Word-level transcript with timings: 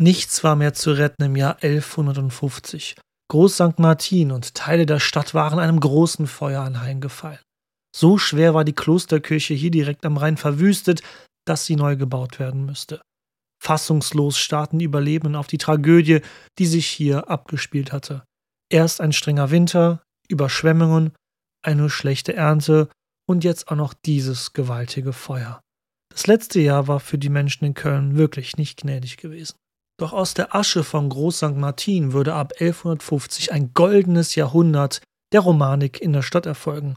Nichts 0.00 0.42
war 0.42 0.56
mehr 0.56 0.72
zu 0.72 0.92
retten 0.92 1.24
im 1.24 1.36
Jahr 1.36 1.62
1150. 1.62 2.96
Groß 3.28 3.54
St. 3.54 3.78
Martin 3.78 4.32
und 4.32 4.54
Teile 4.54 4.86
der 4.86 4.98
Stadt 4.98 5.34
waren 5.34 5.58
einem 5.58 5.78
großen 5.78 6.26
Feuer 6.26 6.62
anheimgefallen. 6.62 7.40
So 7.94 8.16
schwer 8.16 8.54
war 8.54 8.64
die 8.64 8.72
Klosterkirche 8.72 9.52
hier 9.52 9.70
direkt 9.70 10.06
am 10.06 10.16
Rhein 10.16 10.38
verwüstet, 10.38 11.02
dass 11.46 11.66
sie 11.66 11.76
neu 11.76 11.96
gebaut 11.96 12.38
werden 12.38 12.64
müsste. 12.64 13.02
Fassungslos 13.62 14.38
starrten 14.38 14.78
die 14.78 14.86
Überlebenden 14.86 15.36
auf 15.36 15.48
die 15.48 15.58
Tragödie, 15.58 16.22
die 16.58 16.66
sich 16.66 16.86
hier 16.86 17.28
abgespielt 17.28 17.92
hatte. 17.92 18.24
Erst 18.70 19.02
ein 19.02 19.12
strenger 19.12 19.50
Winter, 19.50 20.02
Überschwemmungen, 20.28 21.12
eine 21.62 21.90
schlechte 21.90 22.32
Ernte 22.32 22.88
und 23.28 23.44
jetzt 23.44 23.68
auch 23.68 23.76
noch 23.76 23.92
dieses 23.92 24.54
gewaltige 24.54 25.12
Feuer. 25.12 25.60
Das 26.08 26.26
letzte 26.26 26.58
Jahr 26.58 26.88
war 26.88 27.00
für 27.00 27.18
die 27.18 27.28
Menschen 27.28 27.66
in 27.66 27.74
Köln 27.74 28.16
wirklich 28.16 28.56
nicht 28.56 28.80
gnädig 28.80 29.18
gewesen. 29.18 29.59
Doch 30.00 30.14
aus 30.14 30.32
der 30.32 30.54
Asche 30.54 30.82
von 30.82 31.10
Groß 31.10 31.36
St. 31.36 31.56
Martin 31.56 32.14
würde 32.14 32.32
ab 32.32 32.54
1150 32.58 33.52
ein 33.52 33.74
goldenes 33.74 34.34
Jahrhundert 34.34 35.02
der 35.34 35.40
Romanik 35.40 36.00
in 36.00 36.14
der 36.14 36.22
Stadt 36.22 36.46
erfolgen. 36.46 36.96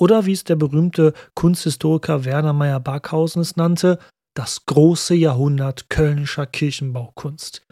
Oder 0.00 0.24
wie 0.24 0.32
es 0.32 0.44
der 0.44 0.56
berühmte 0.56 1.12
Kunsthistoriker 1.34 2.24
Werner 2.24 2.54
Meyer 2.54 2.80
Barkhausen 2.80 3.42
es 3.42 3.56
nannte, 3.56 3.98
das 4.34 4.64
große 4.64 5.14
Jahrhundert 5.14 5.90
kölnischer 5.90 6.46
Kirchenbaukunst. 6.46 7.66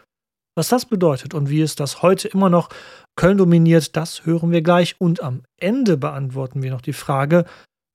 Was 0.55 0.69
das 0.69 0.85
bedeutet 0.85 1.33
und 1.33 1.49
wie 1.49 1.61
es 1.61 1.75
das 1.75 2.03
heute 2.03 2.27
immer 2.27 2.51
noch 2.51 2.69
Köln 3.15 3.39
dominiert, 3.39 3.95
das 3.95 4.27
hören 4.27 4.51
wir 4.51 4.61
gleich. 4.61 4.95
Und 4.99 5.23
am 5.23 5.41
Ende 5.59 5.97
beantworten 5.97 6.61
wir 6.61 6.69
noch 6.69 6.81
die 6.81 6.93
Frage, 6.93 7.45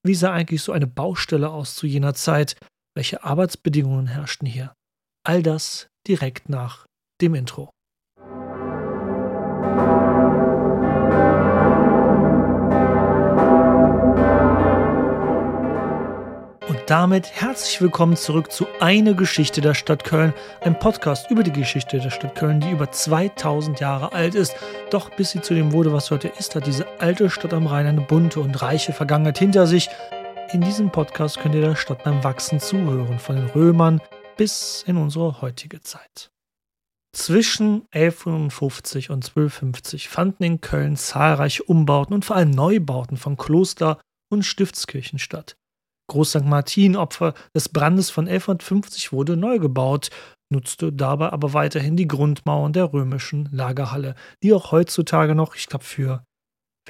wie 0.04 0.16
sah 0.16 0.32
eigentlich 0.32 0.62
so 0.62 0.72
eine 0.72 0.88
Baustelle 0.88 1.50
aus 1.50 1.76
zu 1.76 1.86
jener 1.86 2.14
Zeit? 2.14 2.56
Welche 2.96 3.22
Arbeitsbedingungen 3.22 4.08
herrschten 4.08 4.48
hier? 4.48 4.74
All 5.24 5.44
das 5.44 5.86
direkt 6.06 6.48
nach 6.48 6.86
dem 7.20 7.34
Intro. 7.34 7.70
Und 16.68 16.78
damit 16.86 17.30
herzlich 17.32 17.80
willkommen 17.80 18.16
zurück 18.16 18.50
zu 18.50 18.66
Eine 18.80 19.14
Geschichte 19.14 19.60
der 19.60 19.74
Stadt 19.74 20.04
Köln, 20.04 20.34
ein 20.62 20.78
Podcast 20.78 21.30
über 21.30 21.42
die 21.42 21.52
Geschichte 21.52 22.00
der 22.00 22.10
Stadt 22.10 22.34
Köln, 22.34 22.60
die 22.60 22.70
über 22.70 22.90
2000 22.90 23.78
Jahre 23.78 24.12
alt 24.12 24.34
ist. 24.34 24.56
Doch 24.90 25.10
bis 25.10 25.30
sie 25.30 25.40
zu 25.40 25.54
dem 25.54 25.72
wurde, 25.72 25.92
was 25.92 26.10
heute 26.10 26.28
ist, 26.28 26.56
hat 26.56 26.66
diese 26.66 26.86
alte 26.98 27.30
Stadt 27.30 27.54
am 27.54 27.66
Rhein 27.66 27.86
eine 27.86 28.00
bunte 28.00 28.40
und 28.40 28.60
reiche 28.60 28.92
Vergangenheit 28.92 29.38
hinter 29.38 29.66
sich. 29.66 29.88
In 30.52 30.60
diesem 30.60 30.90
Podcast 30.90 31.38
könnt 31.38 31.54
ihr 31.54 31.60
der 31.60 31.76
Stadt 31.76 32.02
beim 32.04 32.24
Wachsen 32.24 32.58
zuhören, 32.58 33.18
von 33.18 33.36
den 33.36 33.46
Römern 33.46 34.00
bis 34.36 34.84
in 34.86 34.96
unsere 34.96 35.40
heutige 35.40 35.80
Zeit. 35.80 36.30
Zwischen 37.14 37.86
1150 37.90 39.10
und 39.10 39.24
1250 39.24 40.08
fanden 40.08 40.44
in 40.44 40.60
Köln 40.60 40.96
zahlreiche 40.96 41.62
Umbauten 41.62 42.14
und 42.14 42.24
vor 42.24 42.36
allem 42.36 42.50
Neubauten 42.50 43.18
von 43.18 43.36
Kloster- 43.36 44.00
und 44.30 44.44
Stiftskirchen 44.44 45.18
statt. 45.18 45.56
Groß 46.08 46.30
St. 46.30 46.44
Martin, 46.44 46.96
Opfer 46.96 47.34
des 47.54 47.68
Brandes 47.68 48.10
von 48.10 48.26
1150, 48.26 49.12
wurde 49.12 49.36
neu 49.36 49.58
gebaut, 49.58 50.10
nutzte 50.50 50.92
dabei 50.92 51.30
aber 51.30 51.52
weiterhin 51.52 51.96
die 51.96 52.08
Grundmauern 52.08 52.72
der 52.72 52.92
römischen 52.92 53.48
Lagerhalle, 53.52 54.14
die 54.42 54.52
auch 54.54 54.72
heutzutage 54.72 55.34
noch, 55.34 55.54
ich 55.54 55.68
glaube, 55.68 55.84
für 55.84 56.24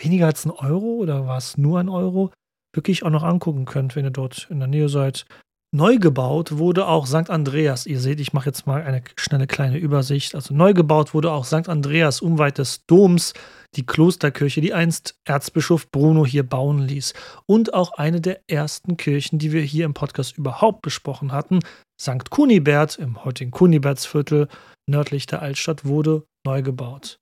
weniger 0.00 0.26
als 0.26 0.44
ein 0.44 0.50
Euro 0.50 0.96
oder 0.96 1.26
war 1.26 1.38
es 1.38 1.58
nur 1.58 1.80
ein 1.80 1.88
Euro, 1.88 2.32
wirklich 2.74 3.02
auch 3.02 3.10
noch 3.10 3.22
angucken 3.22 3.64
könnt, 3.64 3.96
wenn 3.96 4.04
ihr 4.04 4.10
dort 4.10 4.48
in 4.50 4.58
der 4.58 4.68
Nähe 4.68 4.88
seid. 4.88 5.26
Neu 5.74 5.96
gebaut 5.96 6.58
wurde 6.58 6.86
auch 6.86 7.06
St. 7.06 7.30
Andreas. 7.30 7.86
Ihr 7.86 7.98
seht, 7.98 8.20
ich 8.20 8.34
mache 8.34 8.50
jetzt 8.50 8.66
mal 8.66 8.82
eine 8.82 9.02
schnelle 9.16 9.46
kleine 9.46 9.78
Übersicht. 9.78 10.34
Also 10.34 10.52
neu 10.52 10.74
gebaut 10.74 11.14
wurde 11.14 11.32
auch 11.32 11.46
St. 11.46 11.70
Andreas 11.70 12.20
unweit 12.20 12.58
des 12.58 12.84
Doms, 12.84 13.32
die 13.74 13.86
Klosterkirche, 13.86 14.60
die 14.60 14.74
einst 14.74 15.18
Erzbischof 15.24 15.90
Bruno 15.90 16.26
hier 16.26 16.42
bauen 16.42 16.80
ließ. 16.80 17.14
Und 17.46 17.72
auch 17.72 17.92
eine 17.92 18.20
der 18.20 18.42
ersten 18.50 18.98
Kirchen, 18.98 19.38
die 19.38 19.52
wir 19.52 19.62
hier 19.62 19.86
im 19.86 19.94
Podcast 19.94 20.36
überhaupt 20.36 20.82
besprochen 20.82 21.32
hatten, 21.32 21.60
St. 21.98 22.28
Kunibert 22.28 22.98
im 22.98 23.24
heutigen 23.24 23.50
Kunibertsviertel 23.50 24.48
nördlich 24.86 25.24
der 25.24 25.40
Altstadt, 25.40 25.86
wurde 25.86 26.24
neu 26.44 26.60
gebaut. 26.60 27.18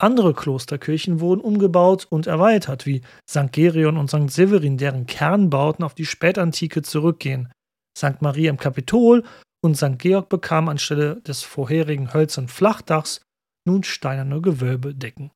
Andere 0.00 0.32
Klosterkirchen 0.32 1.18
wurden 1.18 1.40
umgebaut 1.40 2.06
und 2.08 2.28
erweitert, 2.28 2.86
wie 2.86 3.00
St. 3.28 3.50
Gerion 3.50 3.96
und 3.96 4.10
St. 4.10 4.30
Severin, 4.30 4.78
deren 4.78 5.06
Kernbauten 5.06 5.84
auf 5.84 5.94
die 5.94 6.06
Spätantike 6.06 6.82
zurückgehen. 6.82 7.52
St. 7.96 8.20
Maria 8.20 8.50
im 8.50 8.56
Kapitol 8.56 9.24
und 9.62 9.76
St. 9.76 9.98
Georg 9.98 10.28
bekamen 10.28 10.70
anstelle 10.70 11.20
des 11.22 11.42
vorherigen 11.42 12.14
hölzernen 12.14 12.48
Flachdachs 12.48 13.20
nun 13.66 13.82
steinerne 13.82 14.40
Gewölbedecken. 14.40 15.30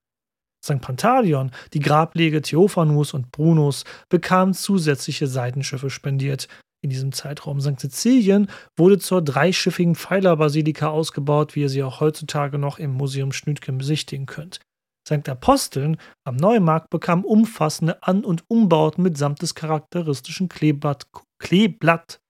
St. 0.64 0.80
Pantaleon, 0.80 1.50
die 1.74 1.80
Grablege 1.80 2.40
Theophanus 2.40 3.12
und 3.12 3.30
Brunos, 3.30 3.84
bekamen 4.08 4.54
zusätzliche 4.54 5.26
Seitenschiffe 5.26 5.90
spendiert. 5.90 6.48
In 6.82 6.90
diesem 6.90 7.12
Zeitraum 7.12 7.60
St. 7.60 7.80
Sizilien 7.80 8.48
wurde 8.76 8.98
zur 8.98 9.22
dreischiffigen 9.22 9.94
Pfeilerbasilika 9.94 10.88
ausgebaut, 10.88 11.54
wie 11.54 11.62
ihr 11.62 11.68
sie 11.68 11.82
auch 11.82 12.00
heutzutage 12.00 12.58
noch 12.58 12.78
im 12.78 12.92
Museum 12.92 13.32
Schnütgen 13.32 13.78
besichtigen 13.78 14.26
könnt. 14.26 14.60
St. 15.06 15.28
Aposteln 15.28 15.98
am 16.26 16.36
Neumarkt 16.36 16.88
bekam 16.88 17.24
umfassende 17.26 18.02
An- 18.02 18.24
und 18.24 18.44
Umbauten 18.48 19.02
mitsamt 19.02 19.42
des 19.42 19.54
charakteristischen 19.54 20.48
Kleeblatt, 20.48 21.06
Kleeblatt 21.38 22.20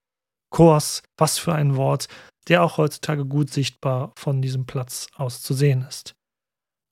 Kors, 0.54 1.03
was 1.19 1.37
für 1.37 1.53
ein 1.53 1.75
Wort, 1.75 2.06
der 2.47 2.62
auch 2.62 2.78
heutzutage 2.78 3.26
gut 3.26 3.50
sichtbar 3.50 4.12
von 4.16 4.41
diesem 4.41 4.66
Platz 4.66 5.09
aus 5.16 5.42
zu 5.42 5.53
sehen 5.53 5.84
ist. 5.88 6.15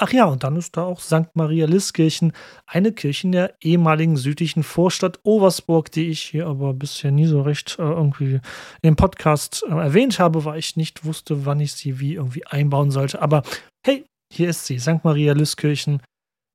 Ach 0.01 0.13
ja, 0.13 0.25
und 0.25 0.43
dann 0.43 0.57
ist 0.57 0.77
da 0.77 0.83
auch 0.83 0.99
St. 0.99 1.29
Maria 1.35 1.67
Liskirchen, 1.67 2.33
eine 2.67 2.91
Kirche 2.91 3.29
in 3.29 3.33
der 3.33 3.55
ehemaligen 3.63 4.17
südlichen 4.17 4.65
Vorstadt 4.65 5.21
Oversburg, 5.23 5.93
die 5.93 6.09
ich 6.09 6.23
hier 6.23 6.49
aber 6.49 6.75
bisher 6.75 7.13
nie 7.13 7.27
so 7.27 7.43
recht 7.43 7.79
äh, 7.79 7.83
irgendwie 7.83 8.41
im 8.83 8.97
Podcast 8.97 9.65
äh, 9.69 9.73
erwähnt 9.73 10.19
habe, 10.19 10.45
weil 10.45 10.59
ich 10.59 10.75
nicht 10.75 11.05
wusste, 11.05 11.47
wann 11.47 11.61
ich 11.61 11.75
sie 11.75 12.01
wie 12.01 12.15
irgendwie 12.15 12.45
einbauen 12.45 12.91
sollte. 12.91 13.23
Aber 13.23 13.45
hey, 13.87 14.05
hier 14.35 14.49
ist 14.49 14.67
sie, 14.67 14.81
St. 14.81 15.05
Maria 15.05 15.35
Liskirchen, 15.35 16.03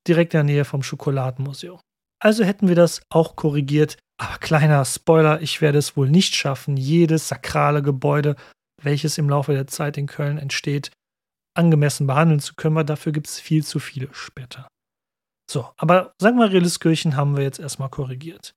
direkt 0.05 0.33
in 0.33 0.39
der 0.39 0.43
Nähe 0.43 0.65
vom 0.65 0.83
Schokoladenmuseum. 0.83 1.79
Also 2.19 2.43
hätten 2.43 2.67
wir 2.67 2.75
das 2.75 3.01
auch 3.09 3.35
korrigiert. 3.35 3.97
Aber 4.19 4.37
kleiner 4.39 4.83
Spoiler, 4.83 5.41
ich 5.41 5.61
werde 5.61 5.77
es 5.77 5.95
wohl 5.95 6.09
nicht 6.09 6.35
schaffen, 6.35 6.75
jedes 6.75 7.27
sakrale 7.27 7.83
Gebäude, 7.83 8.35
welches 8.81 9.17
im 9.17 9.29
Laufe 9.29 9.53
der 9.53 9.67
Zeit 9.67 9.97
in 9.97 10.07
Köln 10.07 10.37
entsteht, 10.37 10.91
angemessen 11.55 12.07
behandeln 12.07 12.39
zu 12.39 12.55
können, 12.55 12.75
weil 12.75 12.85
dafür 12.85 13.11
gibt 13.11 13.27
es 13.27 13.39
viel 13.39 13.63
zu 13.63 13.79
viele 13.79 14.09
später. 14.13 14.67
So, 15.49 15.69
aber 15.77 16.13
St. 16.21 16.35
Maria 16.35 16.59
Liskirchen 16.59 17.15
haben 17.15 17.37
wir 17.37 17.43
jetzt 17.43 17.59
erstmal 17.59 17.89
korrigiert. 17.89 18.53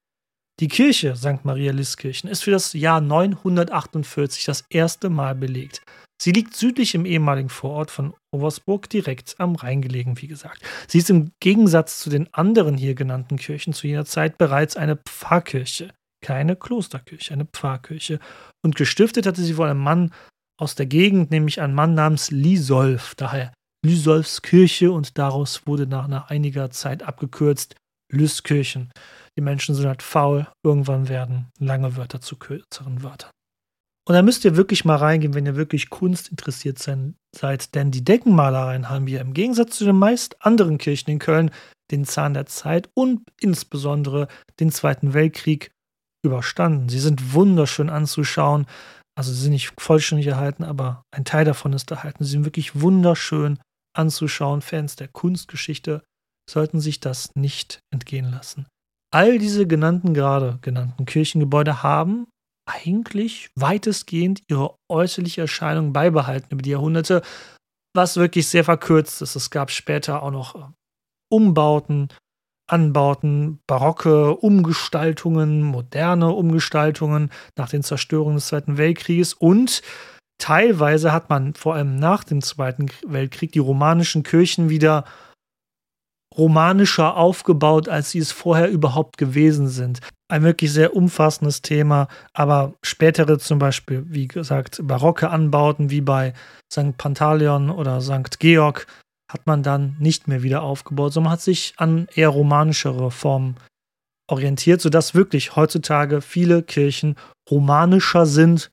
Die 0.60 0.68
Kirche 0.68 1.14
St. 1.16 1.44
Maria 1.44 1.72
Liskirchen 1.72 2.28
ist 2.28 2.44
für 2.44 2.50
das 2.50 2.72
Jahr 2.72 3.00
948 3.00 4.44
das 4.44 4.64
erste 4.68 5.08
Mal 5.08 5.34
belegt. 5.34 5.82
Sie 6.22 6.32
liegt 6.32 6.54
südlich 6.54 6.94
im 6.94 7.06
ehemaligen 7.06 7.48
Vorort 7.48 7.90
von 7.90 8.12
Oversburg, 8.30 8.90
direkt 8.90 9.36
am 9.38 9.54
Rhein 9.54 9.80
gelegen, 9.80 10.20
wie 10.20 10.26
gesagt. 10.26 10.62
Sie 10.86 10.98
ist 10.98 11.08
im 11.08 11.32
Gegensatz 11.40 11.98
zu 11.98 12.10
den 12.10 12.32
anderen 12.34 12.76
hier 12.76 12.94
genannten 12.94 13.38
Kirchen 13.38 13.72
zu 13.72 13.86
jener 13.86 14.04
Zeit 14.04 14.36
bereits 14.36 14.76
eine 14.76 14.96
Pfarrkirche, 14.96 15.94
keine 16.22 16.56
Klosterkirche, 16.56 17.32
eine 17.32 17.46
Pfarrkirche. 17.46 18.20
Und 18.62 18.76
gestiftet 18.76 19.24
hatte 19.24 19.40
sie 19.40 19.56
wohl 19.56 19.68
ein 19.68 19.78
Mann 19.78 20.12
aus 20.60 20.74
der 20.74 20.84
Gegend, 20.84 21.30
nämlich 21.30 21.62
ein 21.62 21.72
Mann 21.72 21.94
namens 21.94 22.30
Lisolf, 22.30 23.14
daher 23.14 23.54
Lysolfs 23.82 24.42
Kirche 24.42 24.92
und 24.92 25.16
daraus 25.16 25.66
wurde 25.66 25.86
nach, 25.86 26.06
nach 26.06 26.28
einiger 26.28 26.70
Zeit 26.70 27.02
abgekürzt 27.02 27.76
Lüskirchen. 28.12 28.92
Die 29.38 29.42
Menschen 29.42 29.74
sind 29.74 29.86
halt 29.86 30.02
faul, 30.02 30.46
irgendwann 30.62 31.08
werden 31.08 31.48
lange 31.58 31.96
Wörter 31.96 32.20
zu 32.20 32.36
kürzeren 32.36 33.02
Wörtern. 33.02 33.30
Und 34.10 34.14
da 34.14 34.22
müsst 34.22 34.44
ihr 34.44 34.56
wirklich 34.56 34.84
mal 34.84 34.96
reingehen, 34.96 35.34
wenn 35.34 35.46
ihr 35.46 35.54
wirklich 35.54 35.88
Kunst 35.88 36.32
interessiert 36.32 36.78
seid, 36.80 37.74
denn 37.76 37.92
die 37.92 38.02
Deckenmalereien 38.02 38.88
haben 38.90 39.06
wir 39.06 39.20
im 39.20 39.34
Gegensatz 39.34 39.78
zu 39.78 39.84
den 39.84 40.00
meist 40.00 40.44
anderen 40.44 40.78
Kirchen 40.78 41.12
in 41.12 41.20
Köln 41.20 41.52
den 41.92 42.04
Zahn 42.04 42.34
der 42.34 42.46
Zeit 42.46 42.90
und 42.94 43.22
insbesondere 43.40 44.26
den 44.58 44.72
Zweiten 44.72 45.14
Weltkrieg 45.14 45.70
überstanden. 46.24 46.88
Sie 46.88 46.98
sind 46.98 47.34
wunderschön 47.34 47.88
anzuschauen. 47.88 48.66
Also 49.16 49.32
sie 49.32 49.42
sind 49.42 49.52
nicht 49.52 49.80
vollständig 49.80 50.26
erhalten, 50.26 50.64
aber 50.64 51.04
ein 51.12 51.24
Teil 51.24 51.44
davon 51.44 51.72
ist 51.72 51.88
erhalten. 51.92 52.24
Sie 52.24 52.32
sind 52.32 52.44
wirklich 52.44 52.80
wunderschön 52.80 53.60
anzuschauen. 53.96 54.60
Fans 54.60 54.96
der 54.96 55.06
Kunstgeschichte 55.06 56.02
sollten 56.50 56.80
sich 56.80 56.98
das 56.98 57.36
nicht 57.36 57.78
entgehen 57.94 58.28
lassen. 58.32 58.66
All 59.14 59.38
diese 59.38 59.68
genannten 59.68 60.14
gerade 60.14 60.58
genannten 60.62 61.04
Kirchengebäude 61.04 61.84
haben 61.84 62.26
eigentlich 62.70 63.50
weitestgehend 63.54 64.42
ihre 64.48 64.76
äußerliche 64.88 65.42
Erscheinung 65.42 65.92
beibehalten 65.92 66.48
über 66.50 66.62
die 66.62 66.70
Jahrhunderte, 66.70 67.22
was 67.94 68.16
wirklich 68.16 68.48
sehr 68.48 68.64
verkürzt 68.64 69.22
ist. 69.22 69.36
Es 69.36 69.50
gab 69.50 69.70
später 69.70 70.22
auch 70.22 70.30
noch 70.30 70.54
äh, 70.54 70.64
Umbauten, 71.32 72.08
Anbauten, 72.68 73.60
barocke 73.66 74.36
Umgestaltungen, 74.36 75.62
moderne 75.62 76.30
Umgestaltungen 76.30 77.30
nach 77.56 77.68
den 77.68 77.82
Zerstörungen 77.82 78.36
des 78.36 78.46
Zweiten 78.46 78.78
Weltkrieges 78.78 79.34
und 79.34 79.82
teilweise 80.38 81.12
hat 81.12 81.30
man 81.30 81.54
vor 81.54 81.74
allem 81.74 81.96
nach 81.96 82.22
dem 82.22 82.42
Zweiten 82.42 82.86
Weltkrieg 83.06 83.52
die 83.52 83.58
romanischen 83.58 84.22
Kirchen 84.22 84.68
wieder 84.68 85.04
romanischer 86.36 87.16
aufgebaut, 87.16 87.88
als 87.88 88.12
sie 88.12 88.20
es 88.20 88.30
vorher 88.30 88.70
überhaupt 88.70 89.18
gewesen 89.18 89.68
sind. 89.68 90.00
Ein 90.30 90.44
wirklich 90.44 90.72
sehr 90.72 90.94
umfassendes 90.94 91.60
Thema, 91.60 92.06
aber 92.32 92.74
spätere 92.82 93.40
zum 93.40 93.58
Beispiel, 93.58 94.04
wie 94.06 94.28
gesagt, 94.28 94.80
barocke 94.84 95.28
Anbauten 95.28 95.90
wie 95.90 96.00
bei 96.00 96.34
St. 96.72 96.96
Pantaleon 96.96 97.68
oder 97.68 98.00
St. 98.00 98.38
Georg 98.38 98.86
hat 99.30 99.48
man 99.48 99.64
dann 99.64 99.96
nicht 99.98 100.28
mehr 100.28 100.44
wieder 100.44 100.62
aufgebaut, 100.62 101.12
sondern 101.12 101.32
hat 101.32 101.40
sich 101.40 101.74
an 101.78 102.06
eher 102.14 102.28
romanischere 102.28 103.10
Formen 103.10 103.56
orientiert, 104.30 104.80
sodass 104.80 105.16
wirklich 105.16 105.56
heutzutage 105.56 106.20
viele 106.20 106.62
Kirchen 106.62 107.16
romanischer 107.50 108.24
sind, 108.24 108.70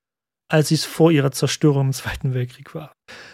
als 0.52 0.68
sie 0.68 0.76
es 0.76 0.86
vor 0.86 1.12
ihrer 1.12 1.32
Zerstörung 1.32 1.88
im 1.88 1.94
Zweiten 1.94 2.36
Weltkrieg 2.36 2.76
war. 2.76 2.94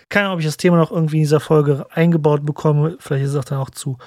Keine 0.10 0.28
Ahnung, 0.28 0.36
ob 0.36 0.40
ich 0.40 0.46
das 0.46 0.58
Thema 0.58 0.78
noch 0.78 0.92
irgendwie 0.92 1.18
in 1.18 1.24
dieser 1.24 1.42
Folge 1.42 1.86
eingebaut 1.92 2.46
bekomme. 2.46 2.96
Vielleicht 3.00 3.26
ist 3.26 3.34
es 3.34 3.46
dann 3.46 3.60
auch 3.60 3.70
zu 3.70 3.98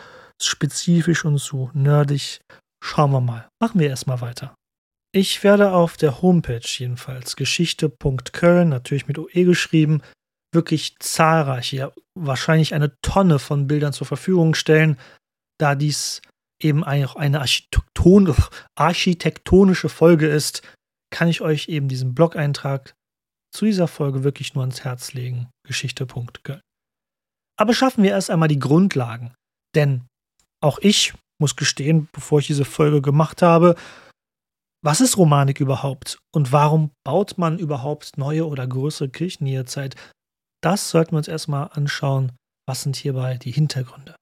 spezifisch 0.41 1.25
und 1.27 1.39
zu 1.39 1.71
nerdig. 1.75 2.41
Schauen 2.87 3.11
wir 3.11 3.21
mal. 3.21 3.49
Machen 3.61 3.81
wir 3.81 3.89
erstmal 3.89 4.21
weiter. 4.21 4.55
Ich 5.13 5.43
werde 5.43 5.73
auf 5.73 5.97
der 5.97 6.23
Homepage 6.23 6.61
jedenfalls 6.63 7.35
geschichte.köln, 7.35 8.69
natürlich 8.69 9.09
mit 9.09 9.19
OE 9.19 9.45
geschrieben, 9.45 10.03
wirklich 10.55 10.97
zahlreiche, 11.01 11.77
ja, 11.77 11.93
wahrscheinlich 12.15 12.75
eine 12.75 12.95
Tonne 13.03 13.41
von 13.41 13.67
Bildern 13.67 13.93
zur 13.93 14.07
Verfügung 14.07 14.55
stellen, 14.55 15.01
da 15.59 15.75
dies 15.75 16.23
eben 16.63 16.85
auch 16.85 17.17
eine 17.17 17.41
Architekton 17.41 18.33
architektonische 18.79 19.89
Folge 19.89 20.29
ist, 20.29 20.63
kann 21.11 21.27
ich 21.27 21.41
euch 21.41 21.69
eben 21.69 21.89
diesen 21.89 22.15
Blog-Eintrag 22.15 22.95
zu 23.53 23.65
dieser 23.65 23.89
Folge 23.89 24.23
wirklich 24.23 24.55
nur 24.55 24.63
ans 24.63 24.85
Herz 24.85 25.13
legen. 25.13 25.51
Geschichte.köln. 25.67 26.61
Aber 27.59 27.75
schaffen 27.75 28.05
wir 28.05 28.11
erst 28.11 28.31
einmal 28.31 28.49
die 28.49 28.61
Grundlagen. 28.61 29.35
Denn 29.75 30.07
auch 30.61 30.79
ich 30.79 31.15
muss 31.39 31.57
gestehen, 31.57 32.09
bevor 32.13 32.39
ich 32.41 32.47
diese 32.47 32.65
Folge 32.65 33.03
gemacht 33.03 33.43
habe, 33.43 33.77
was 34.85 35.01
ist 35.01 35.17
Romanik 35.17 35.61
überhaupt 35.61 36.19
und 36.33 36.53
warum 36.53 36.93
baut 37.05 37.39
man 37.39 37.59
überhaupt 37.59 38.19
neue 38.19 38.47
oder 38.47 38.67
größere 38.67 39.09
Kirchen 39.09 39.47
jederzeit? 39.47 39.97
Das 40.63 40.91
sollten 40.91 41.13
wir 41.13 41.19
uns 41.19 41.29
erstmal 41.29 41.71
anschauen. 41.73 42.33
Was 42.69 42.83
sind 42.83 42.97
hierbei 42.97 43.37
die 43.37 43.51
Hintergründe? 43.53 44.15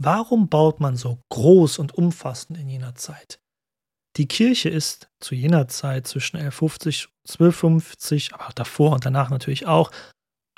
Warum 0.00 0.48
baut 0.48 0.80
man 0.80 0.96
so 0.96 1.18
groß 1.30 1.78
und 1.78 1.92
umfassend 1.92 2.56
in 2.56 2.68
jener 2.68 2.94
Zeit? 2.94 3.40
Die 4.18 4.26
Kirche 4.26 4.68
ist 4.68 5.08
zu 5.20 5.36
jener 5.36 5.68
Zeit 5.68 6.08
zwischen 6.08 6.36
1150 6.36 7.06
und 7.06 7.30
1250, 7.30 8.34
aber 8.34 8.52
davor 8.54 8.92
und 8.92 9.06
danach 9.06 9.30
natürlich 9.30 9.66
auch, 9.66 9.92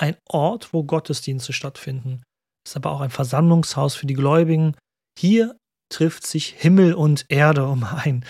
ein 0.00 0.16
Ort, 0.30 0.72
wo 0.72 0.82
Gottesdienste 0.82 1.52
stattfinden. 1.52 2.22
Ist 2.66 2.76
aber 2.76 2.90
auch 2.90 3.02
ein 3.02 3.10
Versammlungshaus 3.10 3.94
für 3.94 4.06
die 4.06 4.14
Gläubigen. 4.14 4.74
Hier 5.18 5.56
trifft 5.92 6.26
sich 6.26 6.54
Himmel 6.56 6.94
und 6.94 7.26
Erde, 7.28 7.66
um 7.66 7.84
ein 7.84 8.24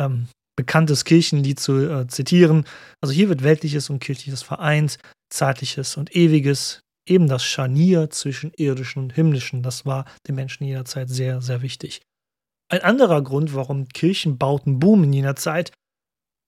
ähm, 0.00 0.28
bekanntes 0.56 1.04
Kirchenlied 1.04 1.58
zu 1.58 1.90
äh, 1.90 2.06
zitieren. 2.06 2.64
Also 3.00 3.12
hier 3.12 3.28
wird 3.28 3.42
Weltliches 3.42 3.90
und 3.90 3.98
Kirchliches 3.98 4.42
vereint, 4.42 4.98
Zeitliches 5.32 5.96
und 5.96 6.14
Ewiges, 6.14 6.80
eben 7.08 7.26
das 7.26 7.44
Scharnier 7.44 8.10
zwischen 8.10 8.52
irdischen 8.56 9.02
und 9.02 9.12
himmlischen, 9.12 9.62
das 9.62 9.84
war 9.84 10.04
den 10.28 10.36
Menschen 10.36 10.64
jederzeit 10.64 11.08
sehr, 11.08 11.40
sehr 11.42 11.62
wichtig. 11.62 12.02
Ein 12.68 12.82
anderer 12.82 13.22
Grund, 13.22 13.54
warum 13.54 13.88
Kirchenbauten 13.88 14.80
boomen 14.80 15.04
in 15.04 15.12
jener 15.12 15.36
Zeit, 15.36 15.72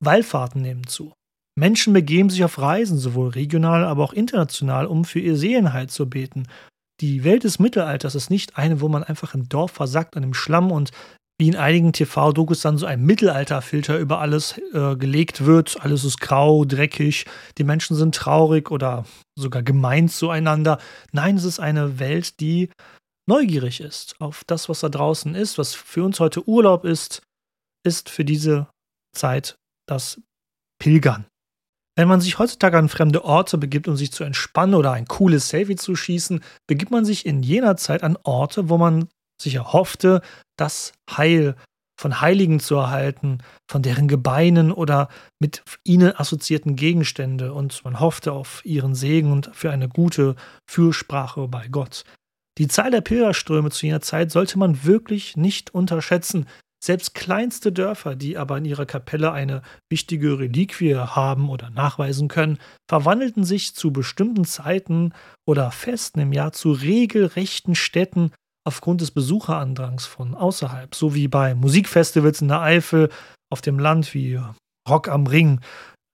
Wallfahrten 0.02 0.60
nehmen 0.60 0.86
zu. 0.86 1.12
Menschen 1.58 1.92
begeben 1.92 2.30
sich 2.30 2.44
auf 2.44 2.58
Reisen, 2.58 2.98
sowohl 2.98 3.30
regional, 3.30 3.84
aber 3.84 4.04
auch 4.04 4.12
international, 4.12 4.86
um 4.86 5.04
für 5.04 5.20
ihr 5.20 5.36
Seelenheil 5.36 5.88
zu 5.88 6.08
beten. 6.08 6.46
Die 7.00 7.24
Welt 7.24 7.44
des 7.44 7.58
Mittelalters 7.58 8.14
ist 8.14 8.30
nicht 8.30 8.56
eine, 8.56 8.80
wo 8.80 8.88
man 8.88 9.04
einfach 9.04 9.34
im 9.34 9.48
Dorf 9.48 9.72
versackt 9.72 10.16
an 10.16 10.22
dem 10.22 10.34
Schlamm 10.34 10.72
und 10.72 10.90
wie 11.40 11.46
in 11.46 11.56
einigen 11.56 11.92
TV-Dokus 11.92 12.62
dann 12.62 12.78
so 12.78 12.86
ein 12.86 13.04
Mittelalterfilter 13.04 13.96
über 13.98 14.20
alles 14.20 14.58
äh, 14.72 14.96
gelegt 14.96 15.46
wird. 15.46 15.80
Alles 15.80 16.04
ist 16.04 16.20
grau, 16.20 16.64
dreckig, 16.64 17.26
die 17.58 17.64
Menschen 17.64 17.94
sind 17.94 18.14
traurig 18.16 18.72
oder 18.72 19.04
sogar 19.38 19.62
gemein 19.62 20.08
zueinander. 20.08 20.78
Nein, 21.12 21.36
es 21.36 21.44
ist 21.44 21.60
eine 21.60 22.00
Welt, 22.00 22.40
die 22.40 22.70
neugierig 23.28 23.80
ist 23.80 24.20
auf 24.20 24.42
das, 24.46 24.68
was 24.68 24.80
da 24.80 24.88
draußen 24.88 25.34
ist, 25.34 25.58
was 25.58 25.74
für 25.74 26.04
uns 26.04 26.18
heute 26.18 26.46
Urlaub 26.48 26.84
ist, 26.84 27.22
ist 27.84 28.08
für 28.08 28.24
diese 28.24 28.68
Zeit 29.14 29.56
das 29.86 30.20
Pilgern. 30.80 31.26
Wenn 31.96 32.08
man 32.08 32.20
sich 32.20 32.38
heutzutage 32.38 32.78
an 32.78 32.88
fremde 32.88 33.24
Orte 33.24 33.58
begibt, 33.58 33.88
um 33.88 33.96
sich 33.96 34.12
zu 34.12 34.22
entspannen 34.22 34.74
oder 34.74 34.92
ein 34.92 35.06
cooles 35.06 35.48
Selfie 35.48 35.76
zu 35.76 35.96
schießen, 35.96 36.42
begibt 36.68 36.92
man 36.92 37.04
sich 37.04 37.26
in 37.26 37.42
jener 37.42 37.76
Zeit 37.76 38.02
an 38.02 38.16
Orte, 38.22 38.68
wo 38.68 38.78
man 38.78 39.08
sich 39.40 39.56
erhoffte, 39.56 40.22
das 40.56 40.92
Heil 41.10 41.56
von 42.00 42.20
Heiligen 42.20 42.60
zu 42.60 42.76
erhalten, 42.76 43.38
von 43.68 43.82
deren 43.82 44.06
Gebeinen 44.06 44.70
oder 44.70 45.08
mit 45.40 45.64
ihnen 45.82 46.14
assoziierten 46.16 46.76
Gegenstände 46.76 47.52
und 47.52 47.84
man 47.84 47.98
hoffte 47.98 48.32
auf 48.32 48.64
ihren 48.64 48.94
Segen 48.94 49.32
und 49.32 49.50
für 49.52 49.72
eine 49.72 49.88
gute 49.88 50.36
Fürsprache 50.70 51.48
bei 51.48 51.66
Gott. 51.66 52.04
Die 52.58 52.66
Zahl 52.66 52.90
der 52.90 53.00
Pilgerströme 53.00 53.70
zu 53.70 53.86
jener 53.86 54.00
Zeit 54.00 54.32
sollte 54.32 54.58
man 54.58 54.84
wirklich 54.84 55.36
nicht 55.36 55.72
unterschätzen. 55.72 56.46
Selbst 56.82 57.14
kleinste 57.14 57.72
Dörfer, 57.72 58.16
die 58.16 58.36
aber 58.36 58.58
in 58.58 58.64
ihrer 58.64 58.86
Kapelle 58.86 59.32
eine 59.32 59.62
wichtige 59.90 60.38
Reliquie 60.38 60.94
haben 60.96 61.50
oder 61.50 61.70
nachweisen 61.70 62.28
können, 62.28 62.58
verwandelten 62.88 63.44
sich 63.44 63.74
zu 63.74 63.92
bestimmten 63.92 64.44
Zeiten 64.44 65.12
oder 65.46 65.70
Festen 65.70 66.20
im 66.20 66.32
Jahr 66.32 66.52
zu 66.52 66.72
regelrechten 66.72 67.74
Städten 67.74 68.32
aufgrund 68.64 69.00
des 69.00 69.12
Besucherandrangs 69.12 70.06
von 70.06 70.34
außerhalb, 70.34 70.94
so 70.94 71.14
wie 71.14 71.26
bei 71.26 71.54
Musikfestivals 71.54 72.42
in 72.42 72.48
der 72.48 72.60
Eifel, 72.60 73.08
auf 73.50 73.60
dem 73.60 73.78
Land 73.78 74.14
wie 74.14 74.40
Rock 74.88 75.08
am 75.08 75.26
Ring. 75.26 75.60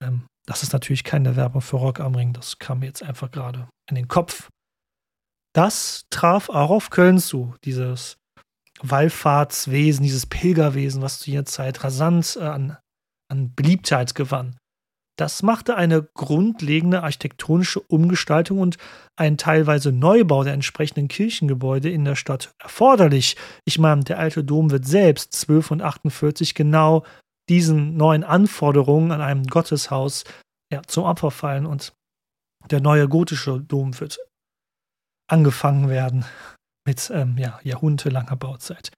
Ähm, 0.02 0.23
das 0.46 0.62
ist 0.62 0.73
natürlich 0.73 1.05
keine 1.05 1.37
Werbung 1.37 1.62
für 1.62 1.76
Rock 1.76 2.00
am 2.00 2.14
Ring, 2.14 2.32
das 2.32 2.58
kam 2.58 2.81
mir 2.81 2.87
jetzt 2.87 3.02
einfach 3.02 3.31
gerade 3.31 3.67
in 3.88 3.96
den 3.96 4.08
Kopf. 4.08 4.49
Das 5.55 6.06
traf 6.11 6.49
auch 6.49 6.71
auf 6.71 6.91
Köln 6.91 7.19
zu, 7.19 7.55
dieses 7.65 8.19
Wallfahrtswesen, 8.83 10.03
dieses 10.03 10.27
Pilgerwesen, 10.27 11.01
was 11.01 11.21
zu 11.21 11.31
jener 11.31 11.45
Zeit 11.45 11.85
rasant 11.85 12.37
äh, 12.41 12.45
an, 12.45 12.77
an 13.31 13.55
Beliebtheit 13.55 14.15
gewann. 14.15 14.56
Das 15.17 15.44
machte 15.44 15.77
eine 15.77 16.03
grundlegende 16.03 17.05
architektonische 17.05 17.79
Umgestaltung 17.79 18.58
und 18.58 18.79
einen 19.15 19.39
teilweise 19.39 19.93
Neubau 19.93 20.43
der 20.43 20.55
entsprechenden 20.55 21.06
Kirchengebäude 21.06 21.89
in 21.89 22.05
der 22.05 22.17
Stadt 22.17 22.53
erforderlich. 22.58 23.37
Ich 23.65 23.79
meine, 23.79 24.03
der 24.03 24.19
alte 24.19 24.43
Dom 24.43 24.73
wird 24.73 24.87
selbst 24.87 25.34
1248 25.34 26.56
genau 26.56 27.05
diesen 27.49 27.96
neuen 27.96 28.25
Anforderungen 28.25 29.13
an 29.13 29.20
einem 29.20 29.44
Gotteshaus 29.44 30.25
ja, 30.73 30.82
zum 30.82 31.05
Opfer 31.05 31.31
fallen 31.31 31.65
und 31.65 31.93
der 32.70 32.81
neue 32.81 33.08
gotische 33.08 33.61
Dom 33.61 34.01
wird 34.01 34.19
angefangen 35.29 35.89
werden 35.89 36.25
mit 36.87 37.11
ähm, 37.15 37.37
ja, 37.39 37.59
jahrhundertelanger 37.63 38.37
Bauzeit. 38.37 38.91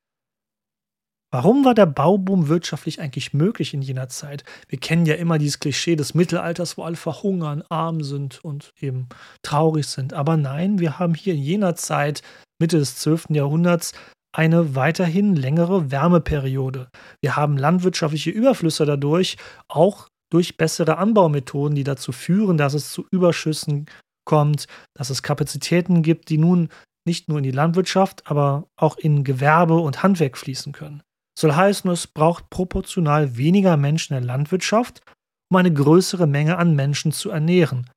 Warum 1.32 1.64
war 1.64 1.74
der 1.74 1.86
Bauboom 1.86 2.48
wirtschaftlich 2.48 3.00
eigentlich 3.00 3.34
möglich 3.34 3.74
in 3.74 3.82
jener 3.82 4.08
Zeit? 4.08 4.44
Wir 4.68 4.78
kennen 4.78 5.06
ja 5.06 5.16
immer 5.16 5.38
dieses 5.38 5.58
Klischee 5.58 5.96
des 5.96 6.14
Mittelalters, 6.14 6.78
wo 6.78 6.84
alle 6.84 6.96
verhungern, 6.96 7.62
arm 7.68 8.02
sind 8.02 8.44
und 8.44 8.72
eben 8.80 9.08
traurig 9.42 9.86
sind. 9.88 10.14
Aber 10.14 10.36
nein, 10.36 10.78
wir 10.78 10.98
haben 10.98 11.14
hier 11.14 11.34
in 11.34 11.42
jener 11.42 11.74
Zeit, 11.74 12.22
Mitte 12.60 12.78
des 12.78 12.96
12. 12.96 13.26
Jahrhunderts, 13.30 13.92
eine 14.32 14.76
weiterhin 14.76 15.34
längere 15.34 15.90
Wärmeperiode. 15.90 16.88
Wir 17.20 17.36
haben 17.36 17.58
landwirtschaftliche 17.58 18.30
Überflüsse 18.30 18.86
dadurch, 18.86 19.36
auch 19.68 20.08
durch 20.30 20.56
bessere 20.56 20.98
Anbaumethoden, 20.98 21.74
die 21.74 21.84
dazu 21.84 22.12
führen, 22.12 22.56
dass 22.56 22.74
es 22.74 22.92
zu 22.92 23.06
Überschüssen 23.10 23.86
kommt, 24.26 24.66
dass 24.94 25.08
es 25.08 25.22
Kapazitäten 25.22 26.02
gibt, 26.02 26.28
die 26.28 26.38
nun 26.38 26.68
nicht 27.06 27.28
nur 27.28 27.38
in 27.38 27.44
die 27.44 27.50
Landwirtschaft, 27.50 28.30
aber 28.30 28.68
auch 28.76 28.98
in 28.98 29.24
Gewerbe 29.24 29.76
und 29.76 30.02
Handwerk 30.02 30.36
fließen 30.36 30.72
können. 30.72 31.02
Soll 31.38 31.54
heißen, 31.54 31.90
es 31.90 32.06
braucht 32.06 32.50
proportional 32.50 33.36
weniger 33.36 33.76
Menschen 33.76 34.14
in 34.14 34.22
der 34.22 34.26
Landwirtschaft, 34.26 35.02
um 35.50 35.56
eine 35.56 35.72
größere 35.72 36.26
Menge 36.26 36.58
an 36.58 36.74
Menschen 36.74 37.12
zu 37.12 37.30
ernähren. 37.30 37.88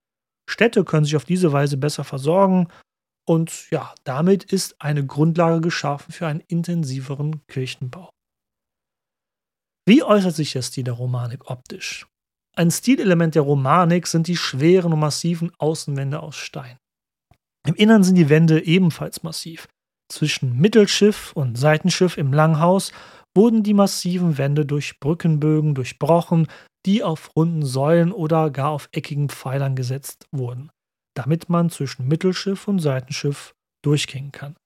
Städte 0.50 0.84
können 0.84 1.06
sich 1.06 1.16
auf 1.16 1.26
diese 1.26 1.52
Weise 1.52 1.78
besser 1.78 2.04
versorgen 2.04 2.68
und 3.28 3.70
ja, 3.70 3.94
damit 4.04 4.44
ist 4.44 4.82
eine 4.82 5.06
Grundlage 5.06 5.62
geschaffen 5.62 6.12
für 6.12 6.28
einen 6.28 6.42
intensiveren 6.42 7.46
Kirchenbau. 7.48 8.10
Wie 9.88 10.04
äußert 10.04 10.36
sich 10.36 10.52
der 10.52 10.62
Stil 10.64 10.84
der 10.84 10.96
Romanik 10.96 11.50
optisch? 11.50 12.09
Ein 12.60 12.72
Stilelement 12.72 13.36
der 13.36 13.44
Romanik 13.44 14.06
sind 14.06 14.28
die 14.28 14.36
schweren 14.36 14.92
und 14.92 15.00
massiven 15.00 15.50
Außenwände 15.60 16.22
aus 16.22 16.36
Stein. 16.36 16.78
Im 17.66 17.74
Innern 17.76 18.04
sind 18.04 18.16
die 18.16 18.28
Wände 18.28 18.66
ebenfalls 18.66 19.24
massiv. 19.24 19.70
Zwischen 20.12 20.60
Mittelschiff 20.60 21.32
und 21.32 21.58
Seitenschiff 21.58 22.18
im 22.18 22.34
Langhaus 22.34 22.92
wurden 23.34 23.64
die 23.64 23.74
massiven 23.74 24.38
Wände 24.38 24.66
durch 24.66 25.00
Brückenbögen 25.00 25.74
durchbrochen, 25.74 26.50
die 26.86 27.02
auf 27.02 27.34
runden 27.34 27.64
Säulen 27.64 28.12
oder 28.12 28.50
gar 28.50 28.72
auf 28.72 28.90
eckigen 28.92 29.30
Pfeilern 29.30 29.78
gesetzt 29.78 30.28
wurden, 30.34 30.70
damit 31.16 31.48
man 31.48 31.70
zwischen 31.70 32.10
Mittelschiff 32.10 32.68
und 32.68 32.80
Seitenschiff 32.80 33.54
durchgehen 33.86 34.34
kann. 34.34 34.58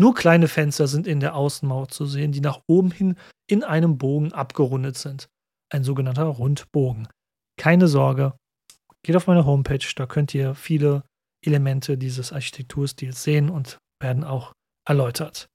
Nur 0.00 0.14
kleine 0.14 0.48
Fenster 0.48 0.86
sind 0.86 1.06
in 1.06 1.20
der 1.20 1.34
Außenmauer 1.34 1.88
zu 1.88 2.06
sehen, 2.06 2.32
die 2.32 2.40
nach 2.40 2.62
oben 2.66 2.90
hin 2.90 3.16
in 3.46 3.62
einem 3.62 3.98
Bogen 3.98 4.32
abgerundet 4.32 4.96
sind. 4.96 5.28
Ein 5.72 5.84
sogenannter 5.84 6.24
Rundbogen. 6.24 7.08
Keine 7.58 7.88
Sorge, 7.88 8.34
geht 9.02 9.16
auf 9.16 9.26
meine 9.26 9.46
Homepage, 9.46 9.86
da 9.96 10.06
könnt 10.06 10.34
ihr 10.34 10.54
viele 10.54 11.04
Elemente 11.44 11.96
dieses 11.96 12.32
Architekturstils 12.32 13.22
sehen 13.22 13.50
und 13.50 13.78
werden 14.00 14.24
auch 14.24 14.52
erläutert. 14.86 15.48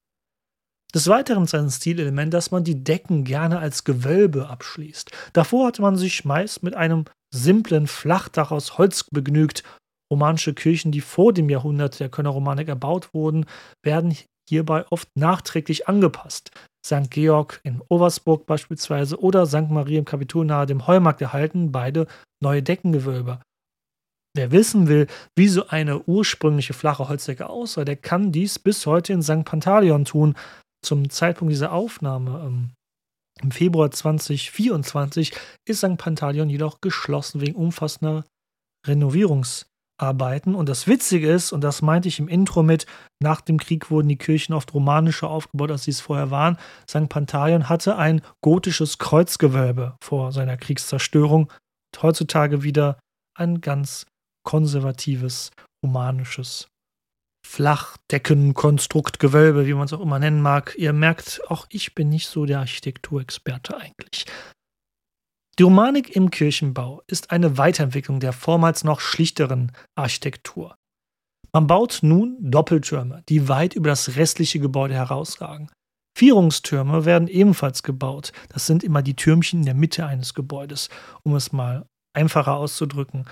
Des 0.94 1.08
Weiteren 1.10 1.44
ist 1.44 1.54
ein 1.54 1.70
Stilelement, 1.70 2.34
dass 2.34 2.52
man 2.52 2.64
die 2.64 2.84
Decken 2.84 3.26
gerne 3.26 3.60
als 3.60 3.84
Gewölbe 3.84 4.48
abschließt. 4.48 5.12
Davor 5.34 5.68
hatte 5.68 5.82
man 5.82 5.98
sich 5.98 6.24
meist 6.24 6.64
mit 6.64 6.74
einem 6.74 7.04
simplen 7.34 7.88
Flachdach 7.88 8.52
aus 8.52 8.78
Holz 8.78 9.04
begnügt. 9.04 9.64
Romanische 10.10 10.54
Kirchen, 10.54 10.94
die 10.94 11.02
vor 11.02 11.34
dem 11.34 11.50
Jahrhundert 11.50 12.00
der 12.00 12.08
Kölner 12.08 12.30
Romanik 12.30 12.70
erbaut 12.70 13.14
wurden, 13.14 13.46
werden 13.84 14.16
hierbei 14.48 14.86
oft 14.90 15.10
nachträglich 15.18 15.90
angepasst. 15.90 16.52
St. 16.86 17.10
Georg 17.10 17.60
in 17.64 17.82
Oversburg 17.90 18.46
beispielsweise 18.46 19.20
oder 19.20 19.48
St. 19.48 19.70
Maria 19.70 19.98
im 19.98 20.06
Kapitol 20.06 20.46
nahe 20.46 20.68
dem 20.68 20.86
Heumarkt 20.86 21.22
erhalten 21.22 21.72
beide 21.72 22.06
neue 22.44 22.62
Deckengewölbe. 22.62 23.42
Wer 24.36 24.52
wissen 24.52 24.88
will, 24.88 25.08
wie 25.36 25.48
so 25.48 25.68
eine 25.68 26.04
ursprüngliche 26.04 26.74
flache 26.74 27.10
Holzdecke 27.10 27.50
aussah, 27.50 27.86
der 27.86 27.96
kann 27.96 28.32
dies 28.32 28.60
bis 28.60 28.86
heute 28.86 29.14
in 29.14 29.24
St. 29.24 29.46
Pantaleon 29.46 30.06
tun 30.06 30.36
zum 30.84 31.10
Zeitpunkt 31.10 31.52
dieser 31.52 31.72
Aufnahme 31.72 32.44
ähm, 32.46 32.70
im 33.42 33.52
Februar 33.52 33.92
2024 33.92 35.34
ist 35.68 35.80
St. 35.80 35.98
Pantaleon 35.98 36.50
jedoch 36.50 36.82
geschlossen 36.82 37.42
wegen 37.42 37.56
umfassender 37.56 38.26
Renovierungsarbeiten. 40.02 40.56
Und 40.56 40.70
das 40.70 40.88
Witzige 40.88 41.32
ist, 41.32 41.52
und 41.52 41.64
das 41.64 41.82
meinte 41.82 42.08
ich 42.08 42.20
im 42.20 42.28
Intro 42.28 42.64
mit, 42.64 42.86
nach 43.22 43.42
dem 43.42 43.58
Krieg 43.58 43.90
wurden 43.90 44.10
die 44.10 44.18
Kirchen 44.18 44.54
oft 44.54 44.74
romanischer 44.74 45.30
aufgebaut, 45.30 45.72
als 45.72 45.84
sie 45.84 45.92
es 45.92 46.02
vorher 46.02 46.32
waren. 46.32 46.58
St. 46.90 47.10
Pantaleon 47.10 47.70
hatte 47.70 47.98
ein 47.98 48.22
gotisches 48.42 48.98
Kreuzgewölbe 48.98 49.96
vor 50.04 50.32
seiner 50.32 50.58
Kriegszerstörung 50.58 51.44
und 51.44 52.04
heutzutage 52.04 52.64
wieder 52.64 53.00
ein 53.38 53.62
ganz 53.62 54.06
konservatives 54.44 55.52
romanisches 55.84 56.68
Flachdeckenkonstrukt, 57.46 59.20
Gewölbe, 59.20 59.68
wie 59.68 59.74
man 59.76 59.86
es 59.86 59.94
auch 59.94 60.02
immer 60.02 60.20
nennen 60.20 60.42
mag. 60.42 60.76
Ihr 60.78 60.94
merkt, 60.94 61.42
auch 61.48 61.68
ich 61.70 61.94
bin 61.94 62.10
nicht 62.10 62.28
so 62.28 62.46
der 62.46 62.60
Architekturexperte 62.60 63.78
eigentlich. 63.78 64.26
Die 65.58 65.64
Romanik 65.64 66.14
im 66.14 66.32
Kirchenbau 66.32 67.02
ist 67.08 67.32
eine 67.32 67.58
Weiterentwicklung 67.58 68.20
der 68.20 68.34
vormals 68.34 68.84
noch 68.84 69.00
schlichteren 69.00 69.72
Architektur. 69.96 70.76
Man 71.54 71.68
baut 71.68 72.00
nun 72.02 72.36
Doppeltürme, 72.42 73.24
die 73.30 73.48
weit 73.48 73.74
über 73.74 73.88
das 73.88 74.18
restliche 74.18 74.60
Gebäude 74.60 74.96
herausragen. 74.96 75.70
Vierungstürme 76.18 77.06
werden 77.06 77.30
ebenfalls 77.30 77.84
gebaut. 77.84 78.34
Das 78.50 78.66
sind 78.66 78.84
immer 78.84 79.02
die 79.02 79.16
Türmchen 79.16 79.60
in 79.60 79.66
der 79.66 79.76
Mitte 79.76 80.06
eines 80.06 80.34
Gebäudes, 80.34 80.90
um 81.24 81.36
es 81.36 81.54
mal 81.54 81.86
einfacher 82.14 82.56
auszudrücken. 82.56 83.26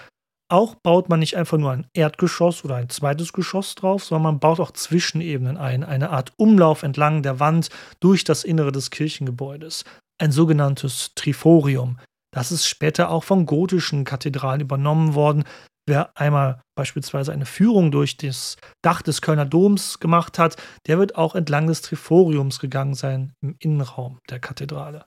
Auch 0.50 0.75
baut 0.75 1.10
man 1.10 1.20
nicht 1.20 1.36
einfach 1.36 1.58
nur 1.58 1.72
ein 1.72 1.88
Erdgeschoss 1.94 2.63
oder 2.63 2.75
ein 2.75 2.89
zweites 2.89 3.34
Geschoss 3.34 3.75
drauf, 3.75 4.06
sondern 4.06 4.24
man 4.24 4.39
baut 4.39 4.62
auch 4.62 4.72
Zwischenebenen 4.72 5.58
ein, 5.58 5.84
eine 5.84 6.12
Art 6.12 6.32
Umlauf 6.38 6.84
entlang 6.84 7.22
der 7.22 7.42
Wand 7.42 7.70
durch 8.00 8.24
das 8.24 8.46
Innere 8.46 8.72
des 8.72 8.92
Kirchengebäudes, 8.92 9.84
ein 10.22 10.32
sogenanntes 10.32 11.12
Triforium. 11.15 11.98
Das 12.34 12.52
ist 12.52 12.68
später 12.68 13.10
auch 13.10 13.24
von 13.24 13.46
gotischen 13.46 14.04
Kathedralen 14.06 14.62
übernommen 14.62 15.13
worden. 15.13 15.44
Wer 15.86 16.18
einmal 16.18 16.62
beispielsweise 16.75 17.32
eine 17.32 17.46
Führung 17.46 17.92
durch 17.92 18.18
das 18.18 18.58
Dach 18.82 19.02
des 19.02 19.22
Kölner 19.22 19.46
Doms 19.46 20.00
gemacht 20.00 20.40
hat, 20.40 20.56
der 20.88 20.98
wird 20.98 21.16
auch 21.16 21.36
entlang 21.36 21.68
des 21.68 21.82
Triforiums 21.82 22.60
gegangen 22.60 22.96
sein 22.96 23.34
im 23.42 23.56
Innenraum 23.60 24.20
der 24.30 24.40
Kathedrale. 24.40 25.06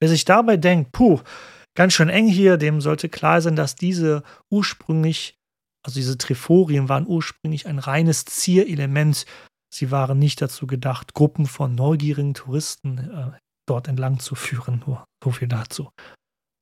Wer 0.00 0.08
sich 0.08 0.24
dabei 0.24 0.56
denkt, 0.56 0.92
puh, 0.92 1.20
ganz 1.76 1.92
schön 1.92 2.08
eng 2.08 2.28
hier. 2.28 2.56
Dem 2.56 2.80
sollte 2.80 3.08
klar 3.08 3.40
sein, 3.42 3.56
dass 3.56 3.74
diese 3.74 4.22
ursprünglich, 4.50 5.38
also 5.84 5.98
diese 5.98 6.16
Triforien 6.16 6.88
waren 6.88 7.06
ursprünglich 7.06 7.66
ein 7.66 7.78
reines 7.78 8.24
Zierelement. 8.24 9.26
Sie 9.74 9.90
waren 9.90 10.18
nicht 10.18 10.40
dazu 10.40 10.66
gedacht, 10.66 11.14
Gruppen 11.14 11.46
von 11.46 11.74
neugierigen 11.74 12.34
Touristen 12.34 12.98
äh, 12.98 13.38
dort 13.66 13.88
entlang 13.88 14.20
zu 14.20 14.34
führen. 14.36 14.82
Nur 14.86 15.04
so 15.22 15.32
viel 15.32 15.48
dazu. 15.48 15.90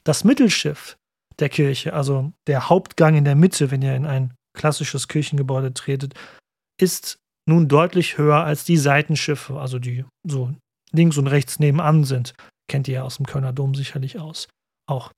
Das 0.04 0.24
Mittelschiff 0.24 0.96
der 1.38 1.48
Kirche, 1.48 1.94
also 1.94 2.32
der 2.46 2.68
Hauptgang 2.68 3.16
in 3.16 3.24
der 3.24 3.34
Mitte, 3.34 3.70
wenn 3.70 3.82
ihr 3.82 3.96
in 3.96 4.06
ein 4.06 4.34
klassisches 4.56 5.08
Kirchengebäude 5.08 5.74
tretet, 5.74 6.14
ist 6.80 7.18
nun 7.48 7.68
deutlich 7.68 8.18
höher 8.18 8.44
als 8.44 8.64
die 8.64 8.76
Seitenschiffe, 8.76 9.58
also 9.58 9.78
die 9.78 10.04
so 10.26 10.54
links 10.92 11.18
und 11.18 11.26
rechts 11.26 11.58
nebenan 11.58 12.04
sind. 12.04 12.34
Kennt 12.68 12.88
ihr 12.88 12.94
ja 12.94 13.02
aus 13.02 13.16
dem 13.16 13.26
Kölner 13.26 13.52
Dom 13.52 13.74
sicherlich 13.74 14.18
aus 14.18 14.48
auch. 14.86 15.12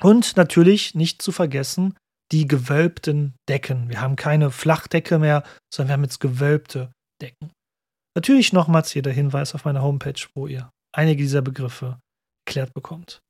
Und 0.00 0.36
natürlich 0.36 0.94
nicht 0.94 1.22
zu 1.22 1.32
vergessen 1.32 1.96
die 2.30 2.46
gewölbten 2.46 3.34
Decken. 3.48 3.88
Wir 3.88 4.00
haben 4.00 4.16
keine 4.16 4.50
Flachdecke 4.50 5.18
mehr, 5.18 5.44
sondern 5.72 5.88
wir 5.88 5.92
haben 5.94 6.04
jetzt 6.04 6.20
gewölbte 6.20 6.92
Decken. 7.22 7.50
Natürlich 8.14 8.52
nochmals 8.52 8.90
hier 8.90 9.02
der 9.02 9.12
Hinweis 9.12 9.54
auf 9.54 9.64
meiner 9.64 9.82
Homepage, 9.82 10.20
wo 10.34 10.46
ihr 10.46 10.70
einige 10.94 11.22
dieser 11.22 11.42
Begriffe 11.42 11.98
erklärt 12.46 12.74
bekommt. 12.74 13.20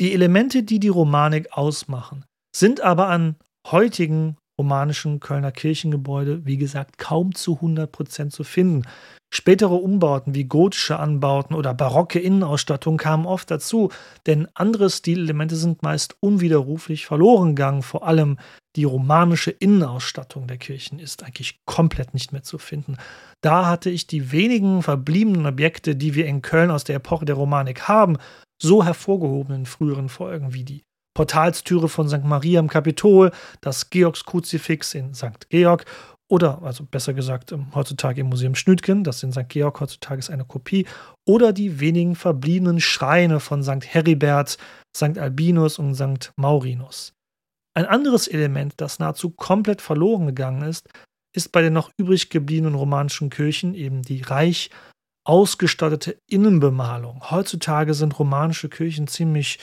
Die 0.00 0.14
Elemente, 0.14 0.62
die 0.62 0.80
die 0.80 0.88
Romanik 0.88 1.52
ausmachen, 1.52 2.24
sind 2.56 2.80
aber 2.80 3.08
an 3.08 3.36
heutigen 3.70 4.38
romanischen 4.58 5.20
Kölner 5.20 5.52
Kirchengebäude, 5.52 6.46
wie 6.46 6.56
gesagt, 6.56 6.96
kaum 6.96 7.34
zu 7.34 7.58
100% 7.58 8.30
zu 8.30 8.44
finden. 8.44 8.86
Spätere 9.32 9.74
Umbauten 9.74 10.34
wie 10.34 10.44
gotische 10.44 10.98
Anbauten 10.98 11.54
oder 11.54 11.74
barocke 11.74 12.18
Innenausstattung 12.18 12.96
kamen 12.96 13.26
oft 13.26 13.50
dazu, 13.50 13.90
denn 14.26 14.48
andere 14.54 14.88
Stilelemente 14.88 15.56
sind 15.56 15.82
meist 15.82 16.16
unwiderruflich 16.20 17.04
verloren 17.04 17.54
gegangen. 17.54 17.82
Vor 17.82 18.06
allem 18.06 18.38
die 18.76 18.84
romanische 18.84 19.50
Innenausstattung 19.50 20.46
der 20.46 20.58
Kirchen 20.58 20.98
ist 20.98 21.22
eigentlich 21.24 21.60
komplett 21.66 22.14
nicht 22.14 22.32
mehr 22.32 22.42
zu 22.42 22.58
finden. 22.58 22.96
Da 23.42 23.66
hatte 23.66 23.90
ich 23.90 24.06
die 24.06 24.32
wenigen 24.32 24.82
verbliebenen 24.82 25.46
Objekte, 25.46 25.94
die 25.94 26.14
wir 26.14 26.26
in 26.26 26.42
Köln 26.42 26.70
aus 26.70 26.84
der 26.84 26.96
Epoche 26.96 27.26
der 27.26 27.36
Romanik 27.36 27.86
haben, 27.86 28.16
so 28.62 28.84
hervorgehoben 28.84 29.54
in 29.54 29.66
früheren 29.66 30.08
Folgen 30.08 30.52
wie 30.54 30.64
die 30.64 30.82
Portalstüre 31.14 31.88
von 31.88 32.08
St. 32.08 32.24
Maria 32.24 32.60
im 32.60 32.68
Kapitol, 32.68 33.32
das 33.60 33.90
Georgskruzifix 33.90 34.94
in 34.94 35.14
St. 35.14 35.48
Georg 35.48 35.84
oder, 36.30 36.62
also 36.62 36.84
besser 36.84 37.12
gesagt, 37.12 37.52
heutzutage 37.74 38.20
im 38.20 38.28
Museum 38.28 38.54
Schnütgen, 38.54 39.02
das 39.02 39.22
in 39.24 39.32
St. 39.32 39.48
Georg 39.48 39.80
heutzutage 39.80 40.20
ist 40.20 40.30
eine 40.30 40.44
Kopie, 40.44 40.86
oder 41.26 41.52
die 41.52 41.80
wenigen 41.80 42.14
verbliebenen 42.14 42.80
Schreine 42.80 43.40
von 43.40 43.64
St. 43.64 43.84
Heribert, 43.84 44.56
St. 44.96 45.18
Albinus 45.18 45.80
und 45.80 45.96
St. 45.96 46.32
Maurinus. 46.36 47.14
Ein 47.74 47.86
anderes 47.86 48.28
Element, 48.28 48.74
das 48.76 49.00
nahezu 49.00 49.30
komplett 49.30 49.82
verloren 49.82 50.26
gegangen 50.26 50.62
ist, 50.62 50.88
ist 51.34 51.52
bei 51.52 51.62
den 51.62 51.72
noch 51.72 51.90
übrig 51.96 52.30
gebliebenen 52.30 52.74
romanischen 52.74 53.30
Kirchen 53.30 53.74
eben 53.74 54.02
die 54.02 54.22
reich 54.22 54.70
ausgestattete 55.30 56.18
Innenbemalung. 56.28 57.30
Heutzutage 57.30 57.94
sind 57.94 58.18
romanische 58.18 58.68
Kirchen 58.68 59.06
ziemlich 59.06 59.60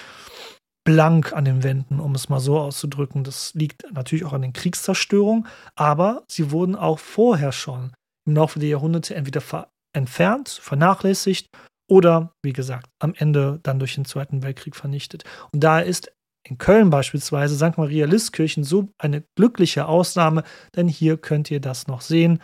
blank 0.86 1.33
an 1.33 1.43
den 1.43 1.62
Wänden, 1.62 2.00
um 2.00 2.15
es 2.15 2.29
mal 2.29 2.39
so 2.39 2.57
auszudrücken. 2.57 3.25
Das 3.25 3.53
liegt 3.53 3.83
natürlich 3.91 4.24
auch 4.24 4.31
an 4.31 4.43
den 4.43 4.53
Kriegszerstörungen, 4.53 5.45
aber 5.75 6.24
sie 6.29 6.51
wurden 6.51 6.77
auch 6.77 7.00
vorher 7.00 7.51
schon 7.51 7.91
im 8.25 8.36
Laufe 8.36 8.59
der 8.59 8.69
Jahrhunderte 8.69 9.13
entweder 9.13 9.41
ver 9.41 9.67
entfernt, 9.93 10.47
vernachlässigt 10.47 11.50
oder, 11.89 12.31
wie 12.41 12.53
gesagt, 12.53 12.88
am 13.00 13.13
Ende 13.17 13.59
dann 13.63 13.79
durch 13.79 13.95
den 13.95 14.05
Zweiten 14.05 14.43
Weltkrieg 14.43 14.74
vernichtet. 14.74 15.25
Und 15.51 15.65
daher 15.65 15.86
ist 15.86 16.13
in 16.47 16.57
Köln 16.57 16.89
beispielsweise 16.89 17.57
St. 17.57 17.77
Maria 17.77 18.05
Listkirchen 18.05 18.63
so 18.63 18.88
eine 19.00 19.25
glückliche 19.36 19.86
Ausnahme, 19.86 20.43
denn 20.77 20.88
hier 20.88 21.17
könnt 21.17 21.51
ihr 21.51 21.59
das 21.59 21.88
noch 21.88 22.00
sehen. 22.00 22.41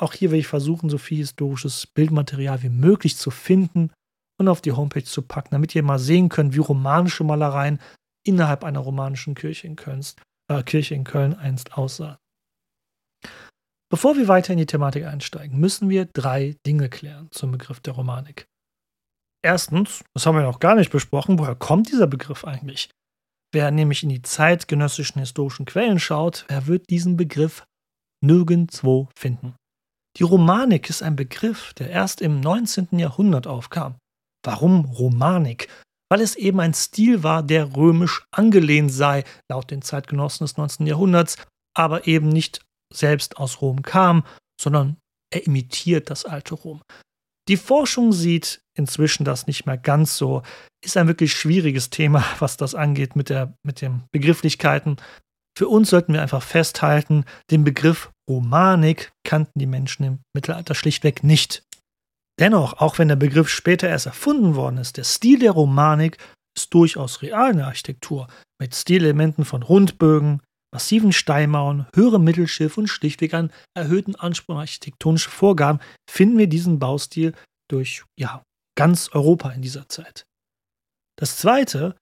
Auch 0.00 0.14
hier 0.14 0.30
will 0.30 0.38
ich 0.38 0.46
versuchen, 0.46 0.88
so 0.88 0.96
viel 0.96 1.18
historisches 1.18 1.86
Bildmaterial 1.86 2.62
wie 2.62 2.70
möglich 2.70 3.18
zu 3.18 3.30
finden 3.30 3.92
und 4.38 4.48
auf 4.48 4.62
die 4.62 4.72
Homepage 4.72 5.04
zu 5.04 5.20
packen, 5.20 5.50
damit 5.50 5.74
ihr 5.74 5.82
mal 5.82 5.98
sehen 5.98 6.30
könnt, 6.30 6.54
wie 6.54 6.60
romanische 6.60 7.22
Malereien 7.22 7.78
innerhalb 8.26 8.64
einer 8.64 8.80
romanischen 8.80 9.34
Kirche 9.34 9.66
in, 9.66 9.76
Kölns, 9.76 10.16
äh, 10.50 10.62
Kirche 10.62 10.94
in 10.94 11.04
Köln 11.04 11.34
einst 11.34 11.74
aussahen. 11.76 12.16
Bevor 13.90 14.16
wir 14.16 14.28
weiter 14.28 14.52
in 14.54 14.58
die 14.58 14.66
Thematik 14.66 15.04
einsteigen, 15.04 15.58
müssen 15.58 15.90
wir 15.90 16.06
drei 16.06 16.56
Dinge 16.66 16.88
klären 16.88 17.28
zum 17.30 17.52
Begriff 17.52 17.80
der 17.80 17.94
Romanik. 17.94 18.46
Erstens, 19.42 20.04
das 20.14 20.24
haben 20.24 20.36
wir 20.36 20.42
noch 20.42 20.60
gar 20.60 20.76
nicht 20.76 20.92
besprochen, 20.92 21.38
woher 21.38 21.56
kommt 21.56 21.90
dieser 21.90 22.06
Begriff 22.06 22.44
eigentlich? 22.44 22.90
Wer 23.52 23.70
nämlich 23.70 24.02
in 24.02 24.08
die 24.08 24.22
zeitgenössischen 24.22 25.18
historischen 25.18 25.66
Quellen 25.66 25.98
schaut, 25.98 26.46
er 26.48 26.66
wird 26.66 26.88
diesen 26.88 27.16
Begriff 27.16 27.64
nirgendwo 28.24 29.08
finden. 29.14 29.56
Die 30.16 30.24
Romanik 30.24 30.90
ist 30.90 31.02
ein 31.02 31.16
Begriff, 31.16 31.72
der 31.74 31.90
erst 31.90 32.20
im 32.20 32.40
19. 32.40 32.98
Jahrhundert 32.98 33.46
aufkam. 33.46 33.96
Warum 34.44 34.84
Romanik? 34.84 35.68
Weil 36.10 36.20
es 36.20 36.34
eben 36.34 36.60
ein 36.60 36.74
Stil 36.74 37.22
war, 37.22 37.42
der 37.42 37.76
römisch 37.76 38.24
angelehnt 38.32 38.92
sei, 38.92 39.24
laut 39.48 39.70
den 39.70 39.82
Zeitgenossen 39.82 40.44
des 40.44 40.56
19. 40.56 40.86
Jahrhunderts, 40.86 41.36
aber 41.76 42.06
eben 42.06 42.28
nicht 42.28 42.62
selbst 42.92 43.36
aus 43.36 43.60
Rom 43.60 43.82
kam, 43.82 44.24
sondern 44.60 44.96
er 45.32 45.46
imitiert 45.46 46.10
das 46.10 46.24
alte 46.24 46.54
Rom. 46.54 46.82
Die 47.48 47.56
Forschung 47.56 48.12
sieht 48.12 48.60
inzwischen 48.76 49.24
das 49.24 49.46
nicht 49.46 49.66
mehr 49.66 49.78
ganz 49.78 50.16
so. 50.16 50.42
Ist 50.84 50.96
ein 50.96 51.06
wirklich 51.06 51.32
schwieriges 51.32 51.90
Thema, 51.90 52.24
was 52.38 52.56
das 52.56 52.74
angeht 52.74 53.16
mit, 53.16 53.28
der, 53.28 53.54
mit 53.62 53.80
den 53.80 54.04
Begrifflichkeiten. 54.12 54.96
Für 55.56 55.68
uns 55.68 55.90
sollten 55.90 56.14
wir 56.14 56.22
einfach 56.22 56.42
festhalten, 56.42 57.24
den 57.50 57.64
Begriff 57.64 58.10
Romanik 58.28 59.12
kannten 59.24 59.58
die 59.58 59.66
Menschen 59.66 60.04
im 60.04 60.18
Mittelalter 60.34 60.74
schlichtweg 60.74 61.24
nicht. 61.24 61.64
Dennoch, 62.38 62.74
auch 62.74 62.98
wenn 62.98 63.08
der 63.08 63.16
Begriff 63.16 63.48
später 63.48 63.88
erst 63.88 64.06
erfunden 64.06 64.54
worden 64.54 64.78
ist, 64.78 64.96
der 64.96 65.04
Stil 65.04 65.38
der 65.38 65.50
Romanik 65.52 66.16
ist 66.56 66.72
durchaus 66.72 67.22
real 67.22 67.50
in 67.50 67.58
der 67.58 67.66
Architektur, 67.66 68.28
mit 68.60 68.74
Stilelementen 68.74 69.44
von 69.44 69.62
Rundbögen, 69.62 70.40
massiven 70.72 71.12
Steinmauern, 71.12 71.86
höherem 71.94 72.24
Mittelschiff 72.24 72.78
und 72.78 72.86
schlichtweg 72.86 73.34
an 73.34 73.52
erhöhten 73.76 74.14
Anspruch 74.14 74.54
an 74.54 74.60
architektonische 74.60 75.30
Vorgaben 75.30 75.80
finden 76.08 76.38
wir 76.38 76.46
diesen 76.46 76.78
Baustil 76.78 77.34
durch 77.68 78.04
ja, 78.18 78.42
ganz 78.76 79.10
Europa 79.12 79.50
in 79.50 79.62
dieser 79.62 79.88
Zeit. 79.88 80.24
Das 81.18 81.36
zweite, 81.36 81.96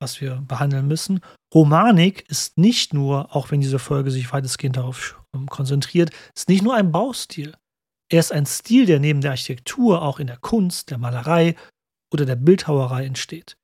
was 0.00 0.20
wir 0.20 0.42
behandeln 0.46 0.86
müssen, 0.86 1.20
Romanik 1.54 2.28
ist 2.28 2.58
nicht 2.58 2.92
nur, 2.92 3.34
auch 3.34 3.50
wenn 3.50 3.60
diese 3.60 3.78
Folge 3.78 4.10
sich 4.10 4.32
weitestgehend 4.32 4.76
darauf 4.76 5.22
ähm, 5.34 5.46
konzentriert, 5.46 6.10
ist 6.34 6.48
nicht 6.48 6.62
nur 6.62 6.74
ein 6.74 6.92
Baustil. 6.92 7.54
Er 8.10 8.20
ist 8.20 8.32
ein 8.32 8.46
Stil, 8.46 8.86
der 8.86 9.00
neben 9.00 9.20
der 9.20 9.32
Architektur 9.32 10.02
auch 10.02 10.18
in 10.18 10.26
der 10.26 10.36
Kunst, 10.36 10.90
der 10.90 10.98
Malerei 10.98 11.54
oder 12.12 12.26
der 12.26 12.36
Bildhauerei 12.36 13.06
entsteht. 13.06 13.56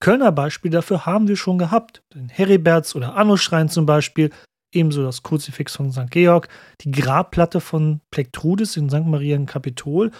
Kölner 0.00 0.30
Beispiele 0.30 0.72
dafür 0.72 1.06
haben 1.06 1.26
wir 1.26 1.36
schon 1.36 1.58
gehabt. 1.58 2.02
Den 2.14 2.28
Heriberts- 2.28 2.94
oder 2.94 3.16
Anno-Schrein 3.16 3.68
zum 3.68 3.84
Beispiel, 3.84 4.30
ebenso 4.72 5.02
das 5.02 5.22
Kruzifix 5.22 5.74
von 5.74 5.90
St. 5.90 6.10
Georg, 6.10 6.48
die 6.82 6.90
Grabplatte 6.90 7.60
von 7.60 8.00
Plektrudis 8.10 8.76
in 8.76 8.88
St. 8.88 9.06
Maria 9.06 9.34
im 9.34 9.46
Kapitol 9.46 10.12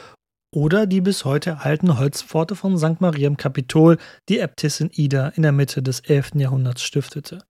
oder 0.54 0.86
die 0.86 1.00
bis 1.00 1.24
heute 1.24 1.50
erhaltene 1.50 1.98
Holzpforte 1.98 2.56
von 2.56 2.78
St. 2.78 3.00
Maria 3.00 3.26
im 3.26 3.36
Kapitol, 3.36 3.98
die 4.28 4.38
Äbtissin 4.38 4.90
Ida 4.92 5.28
in 5.28 5.42
der 5.42 5.52
Mitte 5.52 5.82
des 5.82 6.00
11. 6.00 6.32
Jahrhunderts 6.34 6.82
stiftete. 6.82 7.44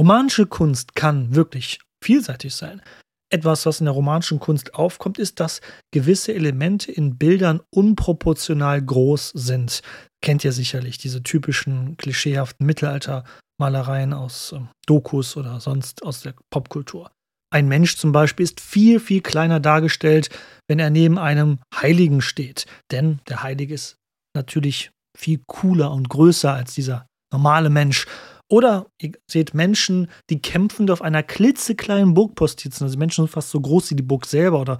Romanische 0.00 0.46
Kunst 0.46 0.94
kann 0.94 1.34
wirklich 1.34 1.80
vielseitig 2.02 2.54
sein. 2.54 2.82
Etwas, 3.30 3.66
was 3.66 3.80
in 3.80 3.84
der 3.84 3.94
romanischen 3.94 4.40
Kunst 4.40 4.74
aufkommt, 4.74 5.18
ist, 5.18 5.38
dass 5.40 5.60
gewisse 5.92 6.32
Elemente 6.32 6.90
in 6.90 7.18
Bildern 7.18 7.60
unproportional 7.70 8.80
groß 8.80 9.32
sind. 9.34 9.82
Kennt 10.22 10.44
ihr 10.44 10.52
sicherlich 10.52 10.96
diese 10.96 11.22
typischen 11.22 11.96
klischeehaften 11.98 12.64
Mittelaltermalereien 12.64 14.14
aus 14.14 14.52
äh, 14.52 14.60
Dokus 14.86 15.36
oder 15.36 15.60
sonst 15.60 16.02
aus 16.04 16.22
der 16.22 16.34
Popkultur. 16.50 17.10
Ein 17.50 17.68
Mensch 17.68 17.96
zum 17.96 18.12
Beispiel 18.12 18.44
ist 18.44 18.60
viel, 18.60 19.00
viel 19.00 19.22
kleiner 19.22 19.60
dargestellt, 19.60 20.28
wenn 20.68 20.78
er 20.78 20.90
neben 20.90 21.18
einem 21.18 21.58
Heiligen 21.74 22.20
steht. 22.20 22.66
Denn 22.90 23.20
der 23.28 23.42
Heilige 23.42 23.74
ist 23.74 23.96
natürlich 24.36 24.90
viel 25.16 25.40
cooler 25.46 25.90
und 25.92 26.08
größer 26.08 26.52
als 26.52 26.74
dieser 26.74 27.06
normale 27.32 27.70
Mensch. 27.70 28.06
Oder 28.50 28.86
ihr 29.00 29.12
seht 29.30 29.54
Menschen, 29.54 30.08
die 30.30 30.40
kämpfend 30.40 30.90
auf 30.90 31.02
einer 31.02 31.22
klitzekleinen 31.22 32.14
Burgpost 32.14 32.60
sitzen. 32.60 32.84
Also 32.84 32.98
Menschen 32.98 33.24
sind 33.24 33.32
fast 33.32 33.50
so 33.50 33.60
groß 33.60 33.90
wie 33.90 33.96
die 33.96 34.02
Burg 34.02 34.26
selber 34.26 34.60
oder 34.60 34.78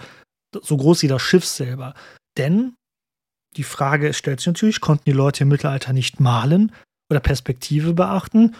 so 0.62 0.76
groß 0.76 1.02
wie 1.02 1.08
das 1.08 1.22
Schiff 1.22 1.44
selber. 1.44 1.94
Denn 2.36 2.74
die 3.56 3.64
Frage 3.64 4.14
stellt 4.14 4.40
sich 4.40 4.46
natürlich, 4.46 4.80
konnten 4.80 5.04
die 5.06 5.12
Leute 5.12 5.42
im 5.42 5.48
Mittelalter 5.48 5.92
nicht 5.92 6.20
malen 6.20 6.72
oder 7.10 7.20
Perspektive 7.20 7.94
beachten? 7.94 8.54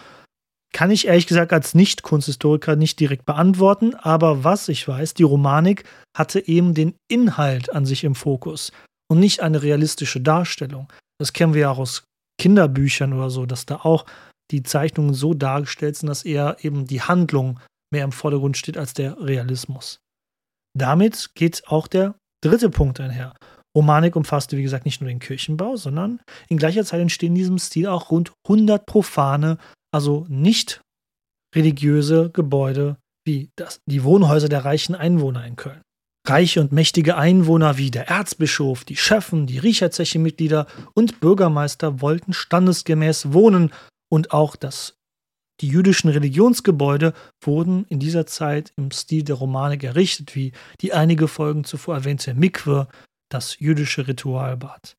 Kann 0.73 0.91
ich 0.91 1.07
ehrlich 1.07 1.27
gesagt 1.27 1.53
als 1.53 1.75
Nicht-Kunsthistoriker 1.75 2.77
nicht 2.77 3.01
direkt 3.01 3.25
beantworten, 3.25 3.95
aber 3.95 4.45
was 4.45 4.69
ich 4.69 4.87
weiß, 4.87 5.15
die 5.15 5.23
Romanik 5.23 5.85
hatte 6.17 6.47
eben 6.47 6.75
den 6.75 6.95
Inhalt 7.11 7.73
an 7.73 7.87
sich 7.87 8.05
im 8.05 8.15
Fokus 8.15 8.73
und 9.11 9.19
nicht 9.19 9.41
eine 9.41 9.63
realistische 9.63 10.21
Darstellung. 10.21 10.93
Das 11.19 11.33
kennen 11.33 11.55
wir 11.55 11.63
ja 11.63 11.71
auch 11.71 11.79
aus 11.79 12.05
Kinderbüchern 12.39 13.13
oder 13.13 13.31
so, 13.31 13.47
dass 13.47 13.67
da 13.67 13.77
auch 13.77 14.05
die 14.51 14.63
Zeichnungen 14.63 15.15
so 15.15 15.35
dargestellt 15.35 15.97
sind, 15.97 16.09
dass 16.09 16.25
eher 16.25 16.59
eben 16.61 16.87
die 16.87 17.03
Handlung 17.03 17.61
mehr 17.93 18.05
im 18.05 18.13
Vordergrund 18.13 18.57
steht 18.57 18.77
als 18.77 18.95
der 18.95 19.19
Realismus. 19.21 20.01
Damit 20.77 21.31
geht 21.35 21.67
auch 21.67 21.87
der 21.87 22.15
dritte 22.45 22.71
Punkt 22.71 23.01
einher. 23.01 23.35
Romanik 23.77 24.17
umfasste, 24.17 24.57
wie 24.57 24.63
gesagt, 24.63 24.85
nicht 24.85 25.01
nur 25.01 25.09
den 25.09 25.19
Kirchenbau, 25.19 25.77
sondern 25.77 26.21
in 26.49 26.59
gleicher 26.59 26.85
Zeit 26.85 27.01
entstehen 27.01 27.33
in 27.33 27.37
diesem 27.37 27.59
Stil 27.59 27.87
auch 27.87 28.11
rund 28.11 28.33
100 28.45 28.87
profane, 28.87 29.59
also 29.93 30.27
nicht 30.29 30.81
religiöse 31.55 32.31
Gebäude 32.31 32.99
wie 33.25 33.51
das, 33.57 33.81
die 33.87 34.05
Wohnhäuser 34.05 34.49
der 34.49 34.65
reichen 34.65 34.95
Einwohner 34.95 35.45
in 35.47 35.57
Köln. 35.57 35.83
Reiche 36.27 36.61
und 36.61 36.73
mächtige 36.73 37.17
Einwohner 37.17 37.79
wie 37.79 37.91
der 37.91 38.09
Erzbischof, 38.09 38.85
die 38.85 38.97
Schöffen, 38.97 39.47
die 39.47 39.59
Riecherzeche-Mitglieder 39.59 40.67
und 40.95 41.21
Bürgermeister 41.21 42.01
wollten 42.01 42.33
standesgemäß 42.33 43.33
wohnen 43.33 43.73
und 44.11 44.33
auch 44.33 44.57
das, 44.57 44.99
die 45.61 45.69
jüdischen 45.69 46.09
Religionsgebäude 46.09 47.15
wurden 47.43 47.85
in 47.89 47.99
dieser 47.99 48.27
Zeit 48.27 48.73
im 48.77 48.93
Stil 48.93 49.25
der 49.25 49.37
Romanik 49.37 49.83
errichtet, 49.83 50.37
wie 50.37 50.53
die 50.81 50.93
einige 50.93 51.27
Folgen 51.27 51.65
zuvor 51.65 51.97
erwähnte 51.97 52.35
Mikwe, 52.35 52.89
das 53.29 53.59
jüdische 53.59 54.07
Ritualbad. 54.07 54.97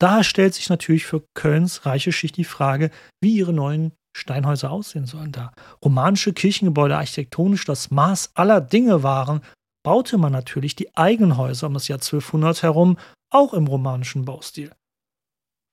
Daher 0.00 0.24
stellt 0.24 0.54
sich 0.54 0.70
natürlich 0.70 1.04
für 1.04 1.22
Kölns 1.34 1.84
reiche 1.84 2.12
Schicht 2.12 2.38
die 2.38 2.44
Frage, 2.44 2.90
wie 3.20 3.36
ihre 3.36 3.52
neuen 3.52 3.92
Steinhäuser 4.16 4.70
aussehen 4.70 5.06
sollen. 5.06 5.32
Da 5.32 5.52
romanische 5.84 6.32
Kirchengebäude 6.32 6.96
architektonisch 6.96 7.64
das 7.64 7.90
Maß 7.90 8.30
aller 8.34 8.60
Dinge 8.60 9.02
waren, 9.02 9.40
baute 9.82 10.18
man 10.18 10.32
natürlich 10.32 10.76
die 10.76 10.94
eigenen 10.96 11.36
Häuser 11.36 11.66
um 11.66 11.74
das 11.74 11.88
Jahr 11.88 11.98
1200 11.98 12.62
herum 12.62 12.98
auch 13.30 13.54
im 13.54 13.66
romanischen 13.66 14.24
Baustil. 14.24 14.72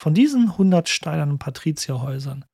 Von 0.01 0.13
diesen 0.13 0.51
100 0.51 0.87
steinernen 0.87 1.39
Patrizierhäusern 1.39 2.45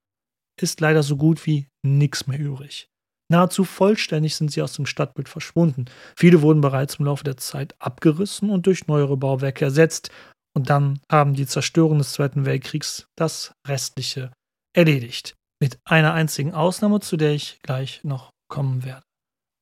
ist 0.60 0.80
leider 0.80 1.04
so 1.04 1.18
gut 1.18 1.46
wie 1.46 1.68
nichts 1.86 2.28
mehr 2.28 2.40
übrig. 2.40 2.88
Nahezu 3.30 3.64
vollständig 3.64 4.36
sind 4.36 4.52
sie 4.52 4.62
aus 4.62 4.74
dem 4.74 4.86
Stadtbild 4.86 5.28
verschwunden. 5.28 5.86
Viele 6.16 6.42
wurden 6.42 6.62
bereits 6.62 6.96
im 6.96 7.06
Laufe 7.06 7.24
der 7.24 7.38
Zeit 7.38 7.76
abgerissen 7.80 8.50
und 8.50 8.66
durch 8.68 8.88
neuere 8.88 9.18
Bauwerke 9.18 9.66
ersetzt. 9.66 10.12
Und 10.56 10.70
dann 10.70 11.00
haben 11.12 11.34
die 11.34 11.48
Zerstörungen 11.48 12.00
des 12.00 12.14
Zweiten 12.14 12.46
Weltkriegs 12.46 13.08
das 13.16 13.54
Restliche 13.68 14.32
erledigt. 14.76 15.36
Mit 15.64 15.80
einer 15.86 16.14
einzigen 16.14 16.54
Ausnahme, 16.54 17.00
zu 17.00 17.16
der 17.16 17.32
ich 17.32 17.62
gleich 17.64 18.02
noch 18.04 18.32
kommen 18.50 18.84
werde. 18.84 19.04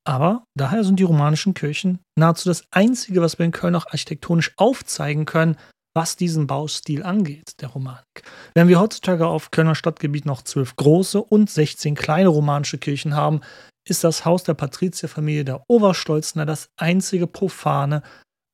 Aber 0.04 0.46
daher 0.58 0.84
sind 0.84 1.00
die 1.00 1.04
romanischen 1.04 1.54
Kirchen 1.54 2.00
nahezu 2.18 2.50
das 2.50 2.64
Einzige, 2.72 3.22
was 3.22 3.38
wir 3.38 3.46
in 3.46 3.52
Köln 3.52 3.76
auch 3.76 3.86
architektonisch 3.86 4.52
aufzeigen 4.58 5.26
können, 5.26 5.58
was 5.96 6.16
diesen 6.16 6.48
Baustil 6.48 7.04
angeht, 7.04 7.62
der 7.62 7.70
Romanik. 7.70 8.24
Während 8.56 8.70
wir 8.70 8.80
heutzutage 8.80 9.28
auf 9.28 9.52
Kölner 9.52 9.76
Stadtgebiet 9.76 10.26
noch 10.26 10.42
zwölf 10.42 10.76
große 10.76 11.22
und 11.22 11.52
16 11.52 11.94
kleine 11.94 12.30
romanische 12.30 12.80
Kirchen 12.80 13.16
haben, 13.16 13.42
ist 13.88 14.04
das 14.04 14.26
Haus 14.26 14.42
der 14.44 14.56
Patrizierfamilie 14.56 15.46
der 15.46 15.64
Oberstolzner 15.68 16.48
das 16.48 16.70
einzige 16.78 17.28
profane, 17.28 18.02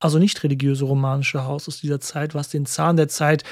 also 0.02 0.18
nicht 0.18 0.42
religiöse 0.42 0.84
romanische 0.84 1.44
Haus 1.44 1.66
aus 1.66 1.80
dieser 1.80 2.00
Zeit, 2.00 2.34
was 2.34 2.50
den 2.50 2.66
Zahn 2.66 2.98
der 2.98 3.08
Zeit 3.08 3.42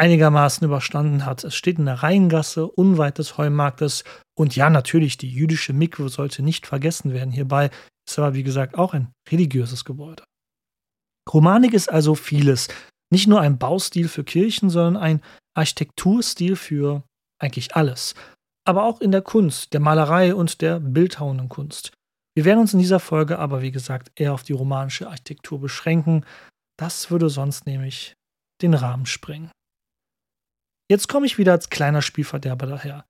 einigermaßen 0.00 0.64
überstanden 0.64 1.26
hat. 1.26 1.44
Es 1.44 1.54
steht 1.54 1.78
in 1.78 1.84
der 1.84 2.02
Rheingasse, 2.02 2.66
unweit 2.66 3.18
des 3.18 3.36
Heumarktes. 3.36 4.02
Und 4.34 4.56
ja, 4.56 4.70
natürlich, 4.70 5.18
die 5.18 5.30
jüdische 5.30 5.74
Mikwe 5.74 6.08
sollte 6.08 6.42
nicht 6.42 6.66
vergessen 6.66 7.12
werden 7.12 7.30
hierbei. 7.30 7.70
Ist 8.08 8.18
aber, 8.18 8.34
wie 8.34 8.42
gesagt, 8.42 8.76
auch 8.76 8.94
ein 8.94 9.12
religiöses 9.30 9.84
Gebäude. 9.84 10.24
Romanik 11.30 11.74
ist 11.74 11.92
also 11.92 12.14
vieles. 12.14 12.68
Nicht 13.12 13.28
nur 13.28 13.42
ein 13.42 13.58
Baustil 13.58 14.08
für 14.08 14.24
Kirchen, 14.24 14.70
sondern 14.70 15.02
ein 15.02 15.20
Architekturstil 15.54 16.56
für 16.56 17.04
eigentlich 17.38 17.76
alles. 17.76 18.14
Aber 18.66 18.84
auch 18.84 19.02
in 19.02 19.12
der 19.12 19.22
Kunst, 19.22 19.74
der 19.74 19.80
Malerei 19.80 20.34
und 20.34 20.62
der 20.62 20.80
bildhauenden 20.80 21.50
Kunst. 21.50 21.92
Wir 22.34 22.46
werden 22.46 22.60
uns 22.60 22.72
in 22.72 22.78
dieser 22.78 23.00
Folge 23.00 23.38
aber, 23.38 23.60
wie 23.60 23.72
gesagt, 23.72 24.12
eher 24.14 24.32
auf 24.32 24.44
die 24.44 24.54
romanische 24.54 25.08
Architektur 25.08 25.60
beschränken. 25.60 26.24
Das 26.78 27.10
würde 27.10 27.28
sonst 27.28 27.66
nämlich 27.66 28.14
den 28.62 28.72
Rahmen 28.72 29.04
sprengen. 29.04 29.50
Jetzt 30.90 31.06
komme 31.06 31.24
ich 31.24 31.38
wieder 31.38 31.52
als 31.52 31.70
kleiner 31.70 32.02
Spielverderber 32.02 32.66
daher. 32.66 33.06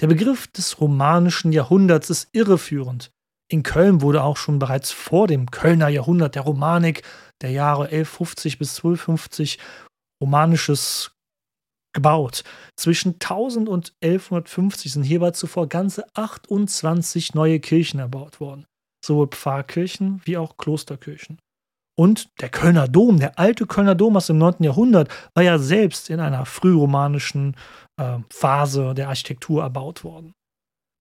Der 0.00 0.06
Begriff 0.06 0.46
des 0.46 0.80
romanischen 0.80 1.50
Jahrhunderts 1.50 2.08
ist 2.08 2.28
irreführend. 2.30 3.10
In 3.50 3.64
Köln 3.64 4.02
wurde 4.02 4.22
auch 4.22 4.36
schon 4.36 4.60
bereits 4.60 4.92
vor 4.92 5.26
dem 5.26 5.50
Kölner 5.50 5.88
Jahrhundert 5.88 6.36
der 6.36 6.42
Romanik 6.42 7.02
der 7.42 7.50
Jahre 7.50 7.86
1150 7.86 8.58
bis 8.58 8.76
1250 8.76 9.58
romanisches 10.22 11.10
gebaut. 11.92 12.44
Zwischen 12.76 13.14
1000 13.14 13.68
und 13.68 13.94
1150 14.00 14.92
sind 14.92 15.02
hierbei 15.02 15.32
zuvor 15.32 15.68
ganze 15.68 16.06
28 16.14 17.34
neue 17.34 17.58
Kirchen 17.58 17.98
erbaut 17.98 18.38
worden. 18.38 18.64
sowohl 19.04 19.26
Pfarrkirchen 19.28 20.22
wie 20.24 20.38
auch 20.38 20.56
Klosterkirchen. 20.56 21.38
Und 21.96 22.28
der 22.40 22.48
Kölner 22.48 22.88
Dom, 22.88 23.20
der 23.20 23.38
alte 23.38 23.66
Kölner 23.66 23.94
Dom 23.94 24.16
aus 24.16 24.26
dem 24.26 24.38
9. 24.38 24.56
Jahrhundert, 24.60 25.08
war 25.34 25.44
ja 25.44 25.58
selbst 25.58 26.10
in 26.10 26.20
einer 26.20 26.44
frühromanischen 26.44 27.56
äh, 27.96 28.18
Phase 28.30 28.94
der 28.94 29.08
Architektur 29.08 29.62
erbaut 29.62 30.02
worden. 30.02 30.34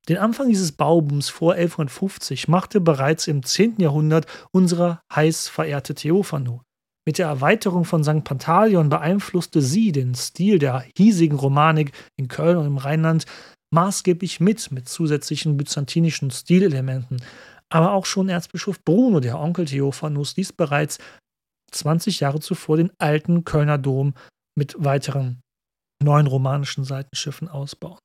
Den 0.10 0.18
Anfang 0.18 0.50
dieses 0.50 0.74
Baubooms 0.74 1.30
vor 1.30 1.54
1150 1.54 2.48
machte 2.48 2.82
bereits 2.82 3.28
im 3.28 3.44
10. 3.44 3.78
Jahrhundert 3.80 4.28
unsere 4.52 5.00
heiß 5.14 5.48
verehrte 5.48 5.96
Theophano. 5.96 6.62
Mit 7.06 7.18
der 7.18 7.28
Erweiterung 7.28 7.86
von 7.86 8.04
St. 8.04 8.24
Pantaleon 8.24 8.90
beeinflusste 8.90 9.62
sie 9.62 9.92
den 9.92 10.14
Stil 10.16 10.60
der 10.60 10.86
hiesigen 10.98 11.38
Romanik 11.38 11.92
in 12.18 12.28
Köln 12.28 12.58
und 12.58 12.68
im 12.68 12.78
Rheinland 12.78 13.26
maßgeblich 13.74 14.40
mit, 14.40 14.72
mit 14.72 14.88
zusätzlichen 14.88 15.58
byzantinischen 15.58 16.32
Stilelementen. 16.32 17.22
Aber 17.74 17.94
auch 17.94 18.06
schon 18.06 18.30
Erzbischof 18.30 18.84
Bruno, 18.84 19.20
der 19.20 19.40
Onkel 19.40 19.66
Theophanus, 19.66 20.36
ließ 20.36 20.54
bereits 20.54 21.00
20 21.72 22.20
Jahre 22.20 22.40
zuvor 22.40 22.78
den 22.78 22.92
alten 23.00 23.46
Kölner 23.46 23.80
Dom 23.80 24.14
mit 24.56 24.76
weiteren 24.78 25.42
neuen 26.04 26.28
romanischen 26.28 26.84
Seitenschiffen 26.84 27.48
ausbauen. 27.48 27.98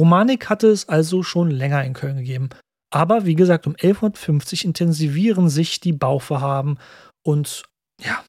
Romanik 0.00 0.48
hatte 0.48 0.68
es 0.68 0.88
also 0.88 1.24
schon 1.24 1.50
länger 1.50 1.84
in 1.84 1.94
Köln 1.94 2.18
gegeben. 2.18 2.48
Aber 2.92 3.26
wie 3.26 3.34
gesagt, 3.34 3.66
um 3.66 3.72
1150 3.72 4.64
intensivieren 4.64 5.48
sich 5.48 5.80
die 5.80 5.92
Bauvorhaben 5.92 6.78
und 7.26 7.64
ja, 8.00 8.24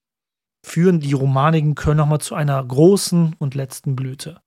führen 0.65 0.99
die 0.99 1.13
Romaniken 1.13 1.75
Köln 1.75 1.97
nochmal 1.97 2.19
zu 2.21 2.34
einer 2.34 2.63
großen 2.63 3.36
und 3.38 3.54
letzten 3.54 3.95
Blüte. 3.95 4.41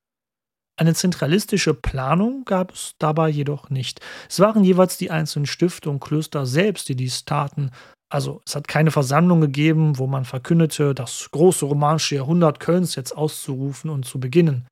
Eine 0.77 0.95
zentralistische 0.95 1.73
Planung 1.73 2.45
gab 2.45 2.73
es 2.73 2.95
dabei 2.99 3.29
jedoch 3.29 3.71
nicht. 3.71 4.01
Es 4.29 4.41
waren 4.41 4.65
jeweils 4.65 4.97
die 4.99 5.11
einzelnen 5.11 5.47
Stifte 5.47 5.89
und 5.89 6.01
Klöster 6.01 6.47
selbst, 6.47 6.89
die 6.89 6.97
dies 6.97 7.25
taten. 7.25 7.71
Also 8.13 8.43
es 8.45 8.57
hat 8.57 8.67
keine 8.67 8.91
Versammlung 8.91 9.41
gegeben, 9.41 9.99
wo 9.99 10.07
man 10.07 10.25
verkündete, 10.25 10.95
das 10.95 11.29
große 11.31 11.65
romanische 11.65 12.17
Jahrhundert 12.17 12.59
Kölns 12.59 12.97
jetzt 12.97 13.13
auszurufen 13.13 13.89
und 13.89 14.05
zu 14.05 14.19
beginnen. 14.19 14.67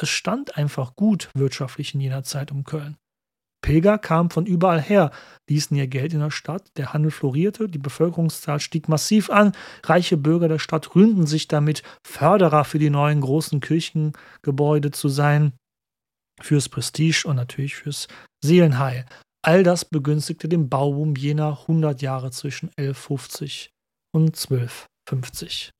Es 0.00 0.08
stand 0.08 0.56
einfach 0.56 0.94
gut 0.94 1.30
wirtschaftlich 1.34 1.94
in 1.94 2.00
jener 2.00 2.22
Zeit 2.22 2.52
um 2.52 2.64
Köln. 2.64 2.96
Pilger 3.64 3.96
kamen 3.96 4.28
von 4.28 4.44
überall 4.44 4.82
her, 4.82 5.10
ließen 5.48 5.74
ihr 5.74 5.86
Geld 5.86 6.12
in 6.12 6.20
der 6.20 6.30
Stadt, 6.30 6.70
der 6.76 6.92
Handel 6.92 7.10
florierte, 7.10 7.66
die 7.66 7.78
Bevölkerungszahl 7.78 8.60
stieg 8.60 8.90
massiv 8.90 9.30
an, 9.30 9.52
reiche 9.84 10.18
Bürger 10.18 10.48
der 10.48 10.58
Stadt 10.58 10.94
rühmten 10.94 11.26
sich 11.26 11.48
damit, 11.48 11.82
Förderer 12.06 12.66
für 12.66 12.78
die 12.78 12.90
neuen 12.90 13.22
großen 13.22 13.60
Kirchengebäude 13.60 14.90
zu 14.90 15.08
sein, 15.08 15.54
fürs 16.42 16.68
Prestige 16.68 17.24
und 17.24 17.36
natürlich 17.36 17.74
fürs 17.74 18.06
Seelenheil. 18.44 19.06
All 19.42 19.62
das 19.62 19.86
begünstigte 19.86 20.46
den 20.46 20.68
Bauboom 20.68 21.16
jener 21.16 21.60
100 21.62 22.02
Jahre 22.02 22.32
zwischen 22.32 22.68
1150 22.76 23.70
und 24.12 24.36
1250. 24.36 25.70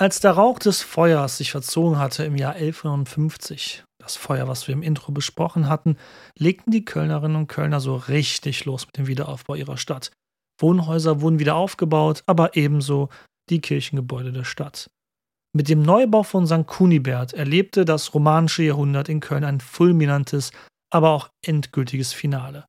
Als 0.00 0.20
der 0.20 0.30
Rauch 0.30 0.60
des 0.60 0.80
Feuers 0.80 1.38
sich 1.38 1.50
verzogen 1.50 1.98
hatte 1.98 2.22
im 2.22 2.36
Jahr 2.36 2.52
1150, 2.52 3.82
das 4.00 4.14
Feuer, 4.14 4.46
was 4.46 4.68
wir 4.68 4.72
im 4.72 4.82
Intro 4.84 5.10
besprochen 5.10 5.68
hatten, 5.68 5.96
legten 6.38 6.70
die 6.70 6.84
Kölnerinnen 6.84 7.36
und 7.36 7.48
Kölner 7.48 7.80
so 7.80 7.96
richtig 7.96 8.64
los 8.64 8.86
mit 8.86 8.96
dem 8.96 9.08
Wiederaufbau 9.08 9.56
ihrer 9.56 9.76
Stadt. 9.76 10.12
Wohnhäuser 10.60 11.20
wurden 11.20 11.40
wieder 11.40 11.56
aufgebaut, 11.56 12.22
aber 12.26 12.54
ebenso 12.54 13.08
die 13.50 13.60
Kirchengebäude 13.60 14.30
der 14.30 14.44
Stadt. 14.44 14.88
Mit 15.52 15.68
dem 15.68 15.82
Neubau 15.82 16.22
von 16.22 16.46
St. 16.46 16.68
Kunibert 16.68 17.32
erlebte 17.32 17.84
das 17.84 18.14
romanische 18.14 18.62
Jahrhundert 18.62 19.08
in 19.08 19.18
Köln 19.18 19.42
ein 19.42 19.58
fulminantes, 19.58 20.52
aber 20.92 21.10
auch 21.10 21.28
endgültiges 21.44 22.12
Finale. 22.12 22.66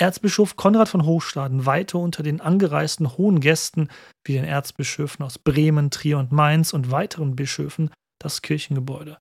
Erzbischof 0.00 0.56
Konrad 0.56 0.88
von 0.88 1.04
Hochstaden 1.04 1.66
weihte 1.66 1.98
unter 1.98 2.22
den 2.22 2.40
angereisten 2.40 3.18
hohen 3.18 3.40
Gästen 3.40 3.88
wie 4.24 4.32
den 4.32 4.44
Erzbischöfen 4.44 5.22
aus 5.22 5.38
Bremen, 5.38 5.90
Trier 5.90 6.16
und 6.18 6.32
Mainz 6.32 6.72
und 6.72 6.90
weiteren 6.90 7.36
Bischöfen 7.36 7.90
das 8.18 8.40
Kirchengebäude. 8.40 9.18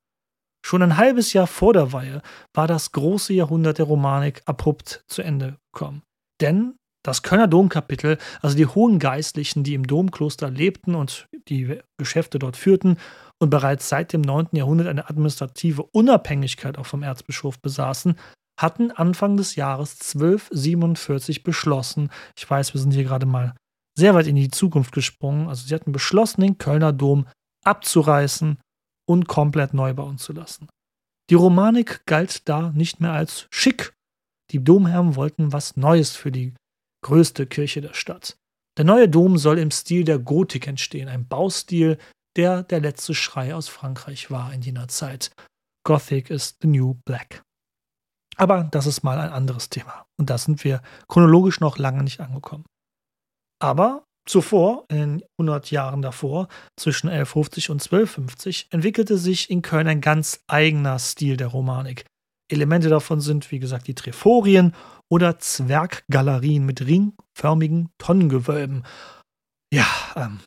Schon 0.65 0.81
ein 0.81 0.95
halbes 0.95 1.33
Jahr 1.33 1.47
vor 1.47 1.73
der 1.73 1.91
Weihe 1.91 2.21
war 2.53 2.67
das 2.67 2.93
große 2.93 3.33
Jahrhundert 3.33 3.77
der 3.77 3.85
Romanik 3.85 4.41
abrupt 4.45 5.03
zu 5.07 5.21
Ende 5.21 5.57
gekommen. 5.73 6.01
Denn 6.39 6.75
das 7.03 7.23
Kölner 7.23 7.47
Domkapitel, 7.47 8.17
also 8.41 8.55
die 8.55 8.65
hohen 8.65 8.99
Geistlichen, 8.99 9.63
die 9.63 9.73
im 9.73 9.85
Domkloster 9.85 10.49
lebten 10.49 10.95
und 10.95 11.27
die 11.49 11.79
Geschäfte 11.97 12.39
dort 12.39 12.55
führten 12.55 12.97
und 13.39 13.49
bereits 13.49 13.89
seit 13.89 14.13
dem 14.13 14.21
9. 14.21 14.49
Jahrhundert 14.53 14.87
eine 14.87 15.09
administrative 15.09 15.83
Unabhängigkeit 15.83 16.77
auch 16.77 16.85
vom 16.85 17.03
Erzbischof 17.03 17.59
besaßen, 17.59 18.15
hatten 18.59 18.91
Anfang 18.91 19.37
des 19.37 19.55
Jahres 19.55 19.93
1247 20.13 21.43
beschlossen, 21.43 22.11
ich 22.35 22.49
weiß, 22.49 22.73
wir 22.73 22.81
sind 22.81 22.91
hier 22.91 23.05
gerade 23.05 23.25
mal 23.25 23.55
sehr 23.97 24.13
weit 24.15 24.27
in 24.27 24.35
die 24.35 24.51
Zukunft 24.51 24.91
gesprungen, 24.91 25.47
also 25.47 25.65
sie 25.65 25.73
hatten 25.73 25.91
beschlossen, 25.91 26.41
den 26.41 26.57
Kölner 26.57 26.93
Dom 26.93 27.25
abzureißen 27.65 28.59
und 29.07 29.27
komplett 29.27 29.73
neu 29.73 29.93
bauen 29.93 30.17
zu 30.17 30.33
lassen. 30.33 30.67
Die 31.29 31.35
Romanik 31.35 32.05
galt 32.05 32.47
da 32.49 32.71
nicht 32.71 33.01
mehr 33.01 33.13
als 33.13 33.47
schick. 33.51 33.93
Die 34.51 34.63
Domherren 34.63 35.15
wollten 35.15 35.53
was 35.53 35.77
Neues 35.77 36.15
für 36.15 36.31
die 36.31 36.53
größte 37.03 37.45
Kirche 37.45 37.81
der 37.81 37.93
Stadt. 37.93 38.37
Der 38.77 38.85
neue 38.85 39.09
Dom 39.09 39.37
soll 39.37 39.59
im 39.59 39.71
Stil 39.71 40.03
der 40.03 40.19
Gotik 40.19 40.67
entstehen, 40.67 41.07
ein 41.07 41.27
Baustil, 41.27 41.97
der 42.35 42.63
der 42.63 42.79
letzte 42.79 43.13
Schrei 43.13 43.53
aus 43.53 43.67
Frankreich 43.67 44.31
war 44.31 44.53
in 44.53 44.61
jener 44.61 44.87
Zeit. 44.87 45.31
Gothic 45.85 46.29
is 46.29 46.55
the 46.61 46.67
new 46.67 46.95
black. 47.05 47.43
Aber 48.39 48.63
das 48.63 48.87
ist 48.87 49.03
mal 49.03 49.19
ein 49.19 49.31
anderes 49.31 49.69
Thema. 49.69 50.05
Und 50.17 50.29
da 50.29 50.37
sind 50.37 50.63
wir 50.63 50.81
chronologisch 51.09 51.59
noch 51.59 51.77
lange 51.77 52.03
nicht 52.03 52.21
angekommen. 52.21 52.63
Aber 53.61 54.05
zuvor, 54.25 54.85
in 54.87 54.97
den 54.97 55.23
100 55.37 55.71
Jahren 55.71 56.01
davor, 56.01 56.47
zwischen 56.77 57.09
1150 57.09 57.69
und 57.69 57.81
1250, 57.81 58.67
entwickelte 58.71 59.17
sich 59.17 59.49
in 59.49 59.61
Köln 59.61 59.87
ein 59.87 59.99
ganz 59.99 60.41
eigener 60.47 60.99
Stil 60.99 61.35
der 61.35 61.47
Romanik. 61.47 62.05
Elemente 62.49 62.87
davon 62.87 63.19
sind, 63.19 63.51
wie 63.51 63.59
gesagt, 63.59 63.87
die 63.87 63.95
Treforien 63.95 64.73
oder 65.11 65.37
Zwerggalerien 65.39 66.65
mit 66.65 66.81
ringförmigen 66.81 67.89
Tonnengewölben. 67.97 68.85
Ja, 69.73 69.85
ähm, 70.15 70.39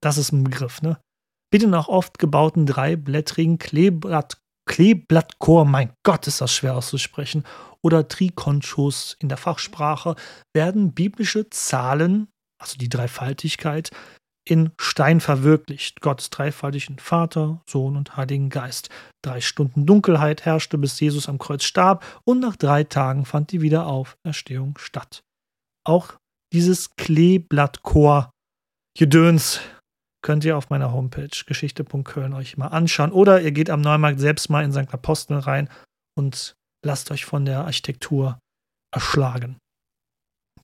das 0.00 0.16
ist 0.16 0.32
ein 0.32 0.44
Begriff, 0.44 0.80
ne? 0.80 1.00
Bitte 1.50 1.66
nach 1.66 1.88
oft 1.88 2.18
gebauten 2.18 2.66
dreiblättrigen 2.66 3.58
Kleeblatt 3.58 4.38
Kleeblattchor, 4.66 5.64
mein 5.64 5.92
Gott, 6.04 6.26
ist 6.26 6.40
das 6.40 6.52
schwer 6.52 6.76
auszusprechen, 6.76 7.44
oder 7.82 8.06
Trikonchos 8.06 9.16
in 9.18 9.28
der 9.28 9.38
Fachsprache 9.38 10.14
werden 10.54 10.92
biblische 10.92 11.50
Zahlen, 11.50 12.28
also 12.60 12.76
die 12.76 12.88
Dreifaltigkeit, 12.88 13.90
in 14.44 14.72
Stein 14.80 15.20
verwirklicht. 15.20 16.00
Gott 16.00 16.20
ist 16.20 16.30
dreifaltig 16.30 16.88
in 16.88 16.98
Vater, 16.98 17.60
Sohn 17.68 17.96
und 17.96 18.16
Heiligen 18.16 18.50
Geist. 18.50 18.88
Drei 19.22 19.40
Stunden 19.40 19.86
Dunkelheit 19.86 20.44
herrschte, 20.44 20.78
bis 20.78 20.98
Jesus 20.98 21.28
am 21.28 21.38
Kreuz 21.38 21.64
starb, 21.64 22.04
und 22.24 22.40
nach 22.40 22.56
drei 22.56 22.84
Tagen 22.84 23.24
fand 23.24 23.52
die 23.52 23.60
Wiederauferstehung 23.60 24.78
statt. 24.78 25.22
Auch 25.84 26.14
dieses 26.52 26.94
Kleeblattchor 26.96 28.30
Gedöns 28.96 29.60
könnt 30.22 30.44
ihr 30.44 30.56
auf 30.56 30.70
meiner 30.70 30.92
Homepage 30.92 31.44
geschichte.köln 31.46 32.32
euch 32.32 32.56
mal 32.56 32.68
anschauen. 32.68 33.12
Oder 33.12 33.42
ihr 33.42 33.52
geht 33.52 33.70
am 33.70 33.80
Neumarkt 33.80 34.20
selbst 34.20 34.48
mal 34.48 34.64
in 34.64 34.72
St. 34.72 34.92
Apostel 34.92 35.38
rein 35.38 35.68
und 36.16 36.54
lasst 36.84 37.10
euch 37.10 37.24
von 37.24 37.44
der 37.44 37.64
Architektur 37.64 38.38
erschlagen. 38.94 39.56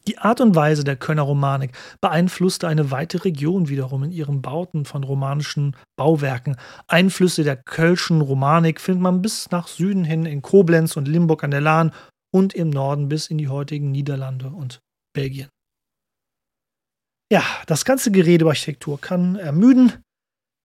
Die 0.07 0.17
Art 0.17 0.41
und 0.41 0.55
Weise 0.55 0.85
der 0.85 0.97
Kölner 0.97 1.23
Romanik 1.23 1.73
beeinflusste 2.01 2.67
eine 2.67 2.91
weite 2.91 3.27
Region 3.27 3.69
wiederum 3.69 4.05
in 4.05 4.11
ihren 4.11 4.41
Bauten 4.41 4.87
von 4.87 5.05
romanischen 5.05 5.77
Bauwerken. 5.99 6.57
Einflüsse 6.87 7.45
der 7.45 7.57
Kölschen 7.57 8.23
Romanik 8.23 8.81
findet 8.81 9.03
man 9.03 9.21
bis 9.21 9.51
nach 9.51 9.69
Süden 9.69 10.05
hin 10.05 10.25
in 10.25 10.41
Koblenz 10.41 10.97
und 10.97 11.09
Limburg 11.09 11.45
an 11.45 11.51
der 11.51 11.61
Lahn 11.61 11.93
und 12.35 12.55
im 12.55 12.71
Norden 12.71 13.11
bis 13.11 13.27
in 13.27 13.37
die 13.37 13.49
heutigen 13.49 13.91
Niederlande 13.91 14.49
und 14.49 14.81
Belgien. 15.15 15.49
Ja, 17.31 17.45
das 17.67 17.85
ganze 17.85 18.11
Gerede 18.11 18.45
über 18.45 18.53
Architektur 18.53 19.01
kann 19.01 19.37
ermüden, 19.37 20.03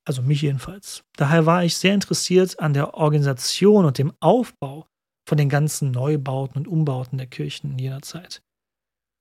also 0.08 0.22
mich 0.22 0.42
jedenfalls. 0.42 1.04
Daher 1.18 1.46
war 1.46 1.64
ich 1.64 1.78
sehr 1.78 1.94
interessiert 1.94 2.60
an 2.60 2.74
der 2.74 2.94
Organisation 2.94 3.86
und 3.86 3.98
dem 3.98 4.14
Aufbau 4.22 4.88
von 5.28 5.38
den 5.38 5.50
ganzen 5.50 5.92
Neubauten 5.92 6.60
und 6.60 6.68
Umbauten 6.68 7.18
der 7.18 7.28
Kirchen 7.28 7.72
in 7.72 7.80
jener 7.80 8.02
Zeit. 8.02 8.42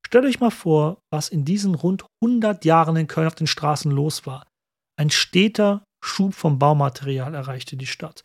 Stellt 0.06 0.24
euch 0.24 0.40
mal 0.40 0.50
vor, 0.50 1.00
was 1.10 1.28
in 1.28 1.44
diesen 1.44 1.74
rund 1.74 2.04
100 2.22 2.64
Jahren 2.64 2.96
in 2.96 3.06
Köln 3.06 3.26
auf 3.26 3.34
den 3.34 3.46
Straßen 3.46 3.90
los 3.90 4.26
war. 4.26 4.46
Ein 4.98 5.10
steter 5.10 5.84
Schub 6.04 6.34
vom 6.34 6.58
Baumaterial 6.58 7.34
erreichte 7.34 7.76
die 7.76 7.86
Stadt. 7.86 8.22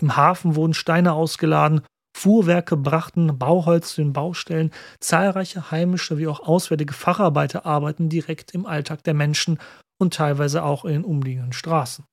Im 0.00 0.16
Hafen 0.16 0.56
wurden 0.56 0.74
Steine 0.74 1.12
ausgeladen 1.12 1.82
Fuhrwerke 2.16 2.76
brachten 2.76 3.38
Bauholz 3.38 3.94
zu 3.94 4.02
den 4.02 4.12
Baustellen, 4.12 4.72
zahlreiche 5.00 5.70
heimische 5.70 6.18
wie 6.18 6.26
auch 6.26 6.40
auswärtige 6.40 6.92
Facharbeiter 6.92 7.64
arbeiten 7.64 8.08
direkt 8.08 8.52
im 8.52 8.66
Alltag 8.66 9.04
der 9.04 9.14
Menschen 9.14 9.58
und 10.00 10.14
teilweise 10.14 10.62
auch 10.64 10.84
in 10.84 10.92
den 10.92 11.04
umliegenden 11.04 11.52
Straßen. 11.52 12.04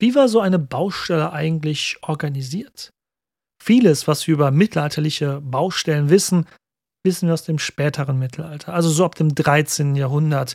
Wie 0.00 0.14
war 0.14 0.28
so 0.28 0.40
eine 0.40 0.58
Baustelle 0.58 1.32
eigentlich 1.32 1.98
organisiert? 2.02 2.90
Vieles, 3.62 4.06
was 4.06 4.26
wir 4.26 4.34
über 4.34 4.50
mittelalterliche 4.52 5.40
Baustellen 5.40 6.10
wissen, 6.10 6.46
wissen 7.04 7.26
wir 7.26 7.34
aus 7.34 7.44
dem 7.44 7.58
späteren 7.58 8.18
Mittelalter, 8.18 8.74
also 8.74 8.88
so 8.88 9.04
ab 9.04 9.16
dem 9.16 9.34
13. 9.34 9.96
Jahrhundert. 9.96 10.54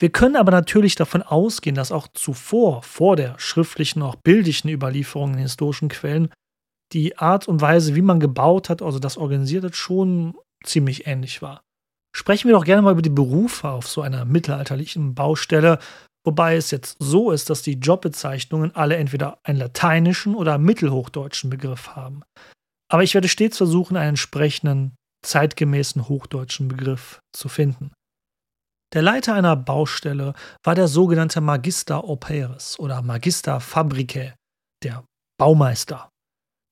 Wir 0.00 0.10
können 0.10 0.36
aber 0.36 0.52
natürlich 0.52 0.94
davon 0.94 1.22
ausgehen, 1.22 1.74
dass 1.74 1.90
auch 1.90 2.06
zuvor, 2.08 2.82
vor 2.82 3.16
der 3.16 3.36
schriftlichen, 3.38 4.02
auch 4.02 4.14
bildlichen 4.14 4.70
Überlieferung 4.70 5.34
in 5.34 5.40
historischen 5.40 5.88
Quellen, 5.88 6.30
die 6.92 7.18
Art 7.18 7.48
und 7.48 7.60
Weise, 7.60 7.94
wie 7.94 8.02
man 8.02 8.20
gebaut 8.20 8.68
hat, 8.70 8.82
also 8.82 8.98
das 8.98 9.16
organisiert 9.16 9.64
hat, 9.64 9.76
schon 9.76 10.34
ziemlich 10.64 11.06
ähnlich 11.06 11.42
war. 11.42 11.62
Sprechen 12.14 12.48
wir 12.48 12.56
doch 12.56 12.64
gerne 12.64 12.82
mal 12.82 12.92
über 12.92 13.02
die 13.02 13.10
Berufe 13.10 13.68
auf 13.68 13.86
so 13.86 14.02
einer 14.02 14.24
mittelalterlichen 14.24 15.14
Baustelle, 15.14 15.78
wobei 16.24 16.56
es 16.56 16.70
jetzt 16.70 16.96
so 16.98 17.30
ist, 17.30 17.50
dass 17.50 17.62
die 17.62 17.74
Jobbezeichnungen 17.74 18.74
alle 18.74 18.96
entweder 18.96 19.38
einen 19.44 19.58
lateinischen 19.58 20.34
oder 20.34 20.58
mittelhochdeutschen 20.58 21.50
Begriff 21.50 21.94
haben. 21.94 22.22
Aber 22.90 23.02
ich 23.02 23.14
werde 23.14 23.28
stets 23.28 23.58
versuchen, 23.58 23.96
einen 23.96 24.10
entsprechenden 24.10 24.96
zeitgemäßen 25.24 26.08
hochdeutschen 26.08 26.68
Begriff 26.68 27.20
zu 27.32 27.48
finden. 27.48 27.92
Der 28.94 29.02
Leiter 29.02 29.34
einer 29.34 29.54
Baustelle 29.54 30.32
war 30.64 30.74
der 30.74 30.88
sogenannte 30.88 31.42
Magister 31.42 32.04
Operes 32.04 32.78
oder 32.78 33.02
Magister 33.02 33.60
Fabricae, 33.60 34.34
der 34.82 35.04
Baumeister. 35.38 36.08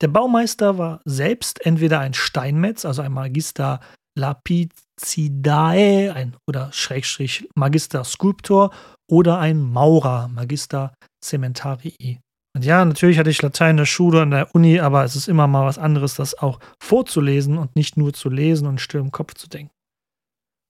Der 0.03 0.09
Baumeister 0.09 0.77
war 0.77 1.01
selbst 1.05 1.65
entweder 1.65 2.01
ein 2.01 2.15
Steinmetz, 2.15 2.85
also 2.85 3.03
ein 3.03 3.13
Magister 3.13 3.81
Lapizidae 4.19 6.11
ein, 6.11 6.37
oder 6.47 6.73
Schrägstrich 6.73 7.49
Magister 7.55 8.05
Skulptor 8.05 8.73
oder 9.11 9.39
ein 9.39 9.61
Maurer, 9.61 10.29
Magister 10.29 10.95
Cementarii. 11.23 12.21
Und 12.55 12.65
ja, 12.65 12.85
natürlich 12.85 13.19
hatte 13.19 13.31
ich 13.31 13.43
Latein 13.43 13.73
in 13.73 13.77
der 13.79 13.85
Schule 13.85 14.23
an 14.23 14.31
der 14.31 14.55
Uni, 14.55 14.81
aber 14.81 15.05
es 15.05 15.15
ist 15.15 15.29
immer 15.29 15.47
mal 15.47 15.67
was 15.67 15.79
anderes, 15.79 16.15
das 16.15 16.39
auch 16.39 16.59
vorzulesen 16.83 17.59
und 17.59 17.77
nicht 17.77 17.99
nur 17.99 18.15
zu 18.15 18.31
lesen 18.31 18.67
und 18.67 18.81
still 18.81 19.01
im 19.01 19.13
Kopf 19.13 19.35
zu 19.35 19.49
denken. 19.49 19.73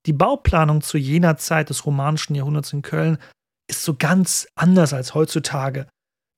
Die 0.06 0.12
Bauplanung 0.12 0.82
zu 0.82 0.98
jener 0.98 1.36
Zeit 1.36 1.70
des 1.70 1.86
romanischen 1.86 2.34
Jahrhunderts 2.34 2.72
in 2.72 2.82
Köln 2.82 3.18
ist 3.68 3.84
so 3.84 3.94
ganz 3.94 4.48
anders 4.56 4.92
als 4.92 5.14
heutzutage. 5.14 5.86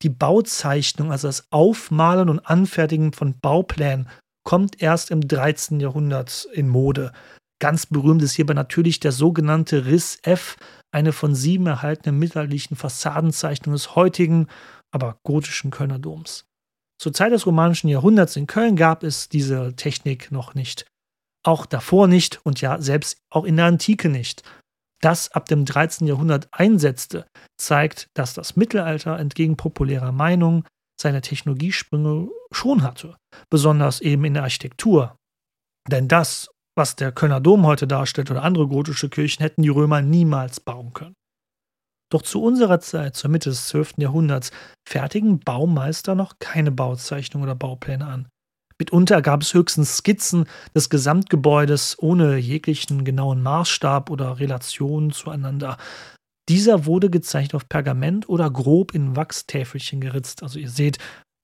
Die 0.02 0.10
Bauzeichnung, 0.10 1.10
also 1.10 1.28
das 1.28 1.50
Aufmalen 1.50 2.28
und 2.28 2.40
Anfertigen 2.40 3.12
von 3.12 3.38
Bauplänen, 3.40 4.08
kommt 4.44 4.80
erst 4.80 5.10
im 5.10 5.26
13. 5.26 5.80
Jahrhundert 5.80 6.48
in 6.52 6.68
Mode. 6.68 7.12
Ganz 7.60 7.86
berühmt 7.86 8.22
ist 8.22 8.34
hierbei 8.34 8.54
natürlich 8.54 9.00
der 9.00 9.12
sogenannte 9.12 9.86
Riss 9.86 10.18
F, 10.22 10.56
eine 10.92 11.12
von 11.12 11.34
sieben 11.34 11.66
erhaltenen 11.66 12.18
mittelalterlichen 12.18 12.76
Fassadenzeichnungen 12.76 13.74
des 13.76 13.96
heutigen, 13.96 14.46
aber 14.92 15.18
gotischen 15.24 15.70
Kölner 15.70 15.98
Doms. 15.98 16.46
Zur 17.00 17.12
Zeit 17.12 17.32
des 17.32 17.46
romanischen 17.46 17.88
Jahrhunderts 17.88 18.36
in 18.36 18.46
Köln 18.46 18.76
gab 18.76 19.02
es 19.02 19.28
diese 19.28 19.74
Technik 19.76 20.32
noch 20.32 20.54
nicht. 20.54 20.86
Auch 21.44 21.66
davor 21.66 22.08
nicht 22.08 22.44
und 22.44 22.60
ja 22.60 22.80
selbst 22.80 23.18
auch 23.30 23.44
in 23.44 23.56
der 23.56 23.66
Antike 23.66 24.08
nicht. 24.08 24.42
Das 25.00 25.30
ab 25.30 25.46
dem 25.46 25.64
13. 25.64 26.06
Jahrhundert 26.06 26.48
einsetzte, 26.52 27.26
zeigt, 27.56 28.08
dass 28.14 28.34
das 28.34 28.56
Mittelalter 28.56 29.18
entgegen 29.18 29.56
populärer 29.56 30.12
Meinung 30.12 30.64
seine 31.00 31.20
Technologiesprünge 31.20 32.28
schon 32.50 32.82
hatte, 32.82 33.16
besonders 33.50 34.00
eben 34.00 34.24
in 34.24 34.34
der 34.34 34.42
Architektur. 34.42 35.16
Denn 35.88 36.08
das, 36.08 36.50
was 36.76 36.96
der 36.96 37.12
Kölner 37.12 37.40
Dom 37.40 37.64
heute 37.66 37.86
darstellt 37.86 38.30
oder 38.30 38.42
andere 38.42 38.66
gotische 38.66 39.08
Kirchen, 39.08 39.42
hätten 39.42 39.62
die 39.62 39.68
Römer 39.68 40.02
niemals 40.02 40.60
bauen 40.60 40.92
können. 40.92 41.14
Doch 42.10 42.22
zu 42.22 42.42
unserer 42.42 42.80
Zeit, 42.80 43.16
zur 43.16 43.30
Mitte 43.30 43.50
des 43.50 43.68
12. 43.68 43.94
Jahrhunderts, 43.98 44.50
fertigen 44.88 45.40
Baumeister 45.40 46.14
noch 46.14 46.38
keine 46.38 46.72
Bauzeichnung 46.72 47.42
oder 47.42 47.54
Baupläne 47.54 48.06
an. 48.06 48.28
Mitunter 48.78 49.22
gab 49.22 49.42
es 49.42 49.54
höchstens 49.54 49.96
Skizzen 49.96 50.46
des 50.74 50.88
Gesamtgebäudes 50.88 51.96
ohne 51.98 52.36
jeglichen 52.36 53.04
genauen 53.04 53.42
Maßstab 53.42 54.10
oder 54.10 54.38
Relation 54.38 55.10
zueinander. 55.10 55.76
Dieser 56.48 56.86
wurde 56.86 57.10
gezeichnet 57.10 57.54
auf 57.54 57.68
Pergament 57.68 58.28
oder 58.28 58.50
grob 58.50 58.94
in 58.94 59.16
Wachstäfelchen 59.16 60.00
geritzt. 60.00 60.42
Also 60.42 60.58
ihr 60.58 60.70
seht, 60.70 60.98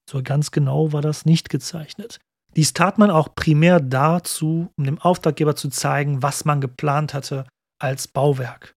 so 0.08 0.22
ganz 0.22 0.50
genau 0.50 0.92
war 0.92 1.02
das 1.02 1.24
nicht 1.24 1.50
gezeichnet. 1.50 2.20
Dies 2.56 2.72
tat 2.72 2.98
man 2.98 3.10
auch 3.10 3.34
primär 3.34 3.80
dazu, 3.80 4.70
um 4.76 4.84
dem 4.84 5.00
Auftraggeber 5.00 5.56
zu 5.56 5.68
zeigen, 5.68 6.22
was 6.22 6.44
man 6.44 6.60
geplant 6.60 7.12
hatte 7.12 7.46
als 7.80 8.06
Bauwerk. 8.06 8.74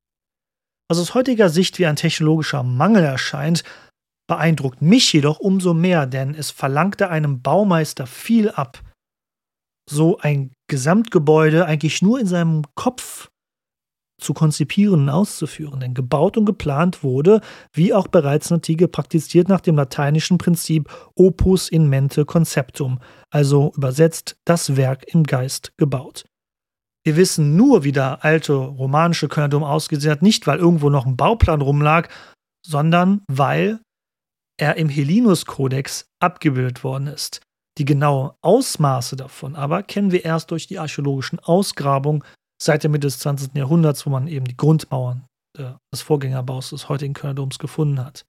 Was 0.89 0.99
aus 0.99 1.13
heutiger 1.13 1.49
Sicht 1.49 1.79
wie 1.79 1.85
ein 1.85 1.95
technologischer 1.95 2.63
Mangel 2.63 3.03
erscheint, 3.03 3.63
beeindruckt 4.27 4.81
mich 4.81 5.11
jedoch 5.13 5.39
umso 5.39 5.73
mehr, 5.73 6.05
denn 6.05 6.35
es 6.35 6.51
verlangte 6.51 7.09
einem 7.09 7.41
Baumeister 7.41 8.05
viel 8.07 8.49
ab, 8.49 8.81
so 9.89 10.17
ein 10.19 10.51
Gesamtgebäude 10.69 11.65
eigentlich 11.65 12.01
nur 12.01 12.19
in 12.19 12.27
seinem 12.27 12.63
Kopf 12.75 13.29
zu 14.19 14.33
konzipieren 14.33 15.01
und 15.01 15.09
auszuführen. 15.09 15.79
Denn 15.79 15.93
gebaut 15.93 16.37
und 16.37 16.45
geplant 16.45 17.03
wurde, 17.03 17.41
wie 17.71 17.93
auch 17.93 18.07
bereits 18.07 18.49
in 18.49 18.55
Antike 18.55 18.87
praktiziert, 18.87 19.47
nach 19.47 19.61
dem 19.61 19.75
lateinischen 19.75 20.37
Prinzip 20.37 20.89
opus 21.15 21.69
in 21.69 21.87
mente 21.87 22.25
conceptum, 22.25 22.99
also 23.29 23.71
übersetzt 23.75 24.37
das 24.45 24.75
Werk 24.75 25.05
im 25.13 25.23
Geist 25.23 25.71
gebaut. 25.77 26.25
Wir 27.05 27.15
wissen 27.15 27.55
nur, 27.55 27.83
wie 27.85 27.93
der 27.93 28.25
alte 28.25 28.53
romanische 28.53 29.29
Kölner 29.29 29.49
Dom 29.49 29.63
ausgesehen 29.63 30.11
hat, 30.11 30.21
nicht 30.21 30.45
weil 30.47 30.59
irgendwo 30.59 30.89
noch 30.89 31.05
ein 31.05 31.15
Bauplan 31.15 31.61
rumlag, 31.61 32.09
sondern 32.65 33.21
weil 33.27 33.79
er 34.57 34.77
im 34.77 34.89
Helinus-Kodex 34.89 36.09
abgebildet 36.19 36.83
worden 36.83 37.07
ist. 37.07 37.41
Die 37.77 37.85
genauen 37.85 38.31
Ausmaße 38.41 39.15
davon 39.15 39.55
aber 39.55 39.83
kennen 39.83 40.11
wir 40.11 40.25
erst 40.25 40.51
durch 40.51 40.65
die 40.67 40.79
archäologischen 40.79 41.39
Ausgrabungen 41.39 42.23
seit 42.61 42.83
der 42.83 42.89
Mitte 42.89 43.07
des 43.07 43.19
20. 43.19 43.55
Jahrhunderts, 43.55 44.05
wo 44.05 44.09
man 44.09 44.27
eben 44.27 44.45
die 44.45 44.57
Grundmauern 44.57 45.27
des 45.91 46.01
Vorgängerbaus 46.01 46.69
des 46.69 46.89
heutigen 46.89 47.13
Kölner 47.13 47.35
Doms 47.35 47.59
gefunden 47.59 48.03
hat. 48.03 48.25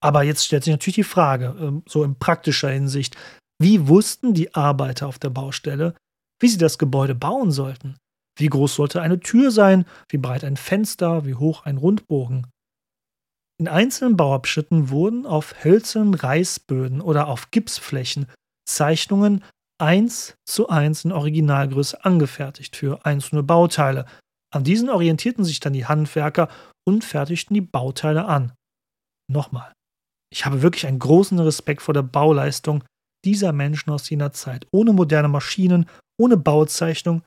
Aber 0.00 0.22
jetzt 0.22 0.44
stellt 0.44 0.64
sich 0.64 0.72
natürlich 0.72 0.96
die 0.96 1.02
Frage, 1.02 1.56
ähm, 1.60 1.82
so 1.86 2.04
in 2.04 2.16
praktischer 2.16 2.70
Hinsicht, 2.70 3.16
wie 3.60 3.88
wussten 3.88 4.34
die 4.34 4.54
Arbeiter 4.54 5.08
auf 5.08 5.18
der 5.18 5.30
Baustelle, 5.30 5.94
wie 6.40 6.48
sie 6.48 6.58
das 6.58 6.78
Gebäude 6.78 7.16
bauen 7.16 7.50
sollten? 7.50 7.96
Wie 8.38 8.46
groß 8.46 8.76
sollte 8.76 9.02
eine 9.02 9.18
Tür 9.18 9.50
sein? 9.50 9.84
Wie 10.08 10.18
breit 10.18 10.44
ein 10.44 10.56
Fenster? 10.56 11.26
Wie 11.26 11.34
hoch 11.34 11.64
ein 11.64 11.76
Rundbogen? 11.76 12.46
In 13.60 13.66
einzelnen 13.66 14.16
Bauabschnitten 14.16 14.90
wurden 14.90 15.26
auf 15.26 15.64
hölzernen 15.64 16.14
Reißböden 16.14 17.00
oder 17.00 17.26
auf 17.26 17.50
Gipsflächen 17.50 18.26
Zeichnungen 18.68 19.42
eins 19.80 20.34
zu 20.48 20.68
eins 20.68 21.04
in 21.04 21.12
Originalgröße 21.12 22.04
angefertigt 22.04 22.76
für 22.76 23.04
einzelne 23.04 23.42
Bauteile. 23.42 24.06
An 24.54 24.64
diesen 24.64 24.88
orientierten 24.88 25.44
sich 25.44 25.60
dann 25.60 25.72
die 25.72 25.86
Handwerker 25.86 26.48
und 26.86 27.04
fertigten 27.04 27.54
die 27.54 27.60
Bauteile 27.60 28.26
an. 28.26 28.52
Nochmal, 29.30 29.72
ich 30.32 30.46
habe 30.46 30.62
wirklich 30.62 30.86
einen 30.86 30.98
großen 30.98 31.38
Respekt 31.38 31.82
vor 31.82 31.94
der 31.94 32.02
Bauleistung 32.02 32.84
dieser 33.24 33.52
Menschen 33.52 33.90
aus 33.90 34.08
jener 34.08 34.32
Zeit, 34.32 34.66
ohne 34.72 34.92
moderne 34.92 35.28
Maschinen, 35.28 35.86
ohne 36.20 36.36
Bauzeichnung 36.36 37.22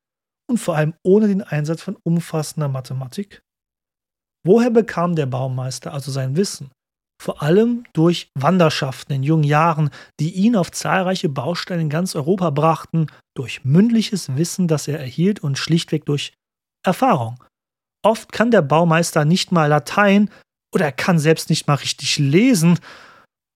und 0.50 0.58
vor 0.58 0.76
allem 0.76 0.94
ohne 1.04 1.28
den 1.28 1.42
Einsatz 1.42 1.82
von 1.82 1.98
umfassender 2.04 2.70
Mathematik 2.70 3.42
Woher 4.46 4.70
bekam 4.70 5.16
der 5.16 5.28
Baumeister 5.28 5.94
also 5.94 6.12
sein 6.12 6.36
Wissen? 6.36 6.72
Vor 7.22 7.44
allem 7.44 7.84
durch 7.94 8.32
Wanderschaften 8.34 9.14
in 9.14 9.22
jungen 9.22 9.44
Jahren, 9.44 9.92
die 10.20 10.32
ihn 10.32 10.56
auf 10.56 10.72
zahlreiche 10.72 11.30
Baustellen 11.30 11.82
in 11.82 11.90
ganz 11.90 12.16
Europa 12.16 12.50
brachten, 12.50 13.08
durch 13.36 13.64
mündliches 13.64 14.36
Wissen, 14.36 14.68
das 14.68 14.88
er 14.88 15.00
erhielt 15.00 15.40
und 15.40 15.60
schlichtweg 15.60 16.06
durch 16.06 16.34
Erfahrung. 16.84 17.44
Oft 18.04 18.32
kann 18.32 18.50
der 18.50 18.64
Baumeister 18.64 19.26
nicht 19.26 19.52
mal 19.52 19.68
Latein 19.68 20.32
oder 20.74 20.86
er 20.86 20.92
kann 20.92 21.20
selbst 21.20 21.52
nicht 21.52 21.68
mal 21.68 21.76
richtig 21.76 22.18
lesen. 22.18 22.80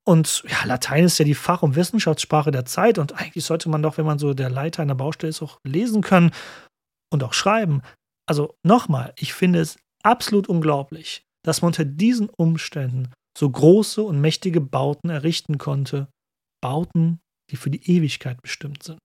Und 0.07 0.43
ja, 0.47 0.65
Latein 0.65 1.05
ist 1.05 1.17
ja 1.17 1.25
die 1.25 1.33
Fach- 1.33 1.63
und 1.63 1.75
Wissenschaftssprache 1.75 2.51
der 2.51 2.65
Zeit 2.65 2.99
und 2.99 3.13
eigentlich 3.13 3.43
sollte 3.43 3.69
man 3.69 3.81
doch, 3.81 3.97
wenn 3.97 4.05
man 4.05 4.19
so 4.19 4.35
der 4.35 4.51
Leiter 4.51 4.83
einer 4.83 4.93
Baustelle 4.93 5.31
ist, 5.31 5.41
auch 5.41 5.57
lesen 5.63 6.03
können 6.03 6.29
und 7.11 7.23
auch 7.23 7.33
schreiben. 7.33 7.81
Also 8.27 8.55
nochmal, 8.63 9.13
ich 9.17 9.33
finde 9.33 9.59
es 9.59 9.77
absolut 10.05 10.47
unglaublich, 10.47 11.23
dass 11.43 11.61
man 11.61 11.67
unter 11.67 11.85
diesen 11.85 12.29
Umständen 12.29 13.11
so 13.37 13.49
große 13.49 14.01
und 14.01 14.21
mächtige 14.21 14.61
Bauten 14.61 15.09
errichten 15.09 15.57
konnte. 15.57 16.07
Bauten, 16.61 17.19
die 17.51 17.57
für 17.57 17.69
die 17.69 17.89
Ewigkeit 17.91 18.41
bestimmt 18.41 18.83
sind. 18.83 18.97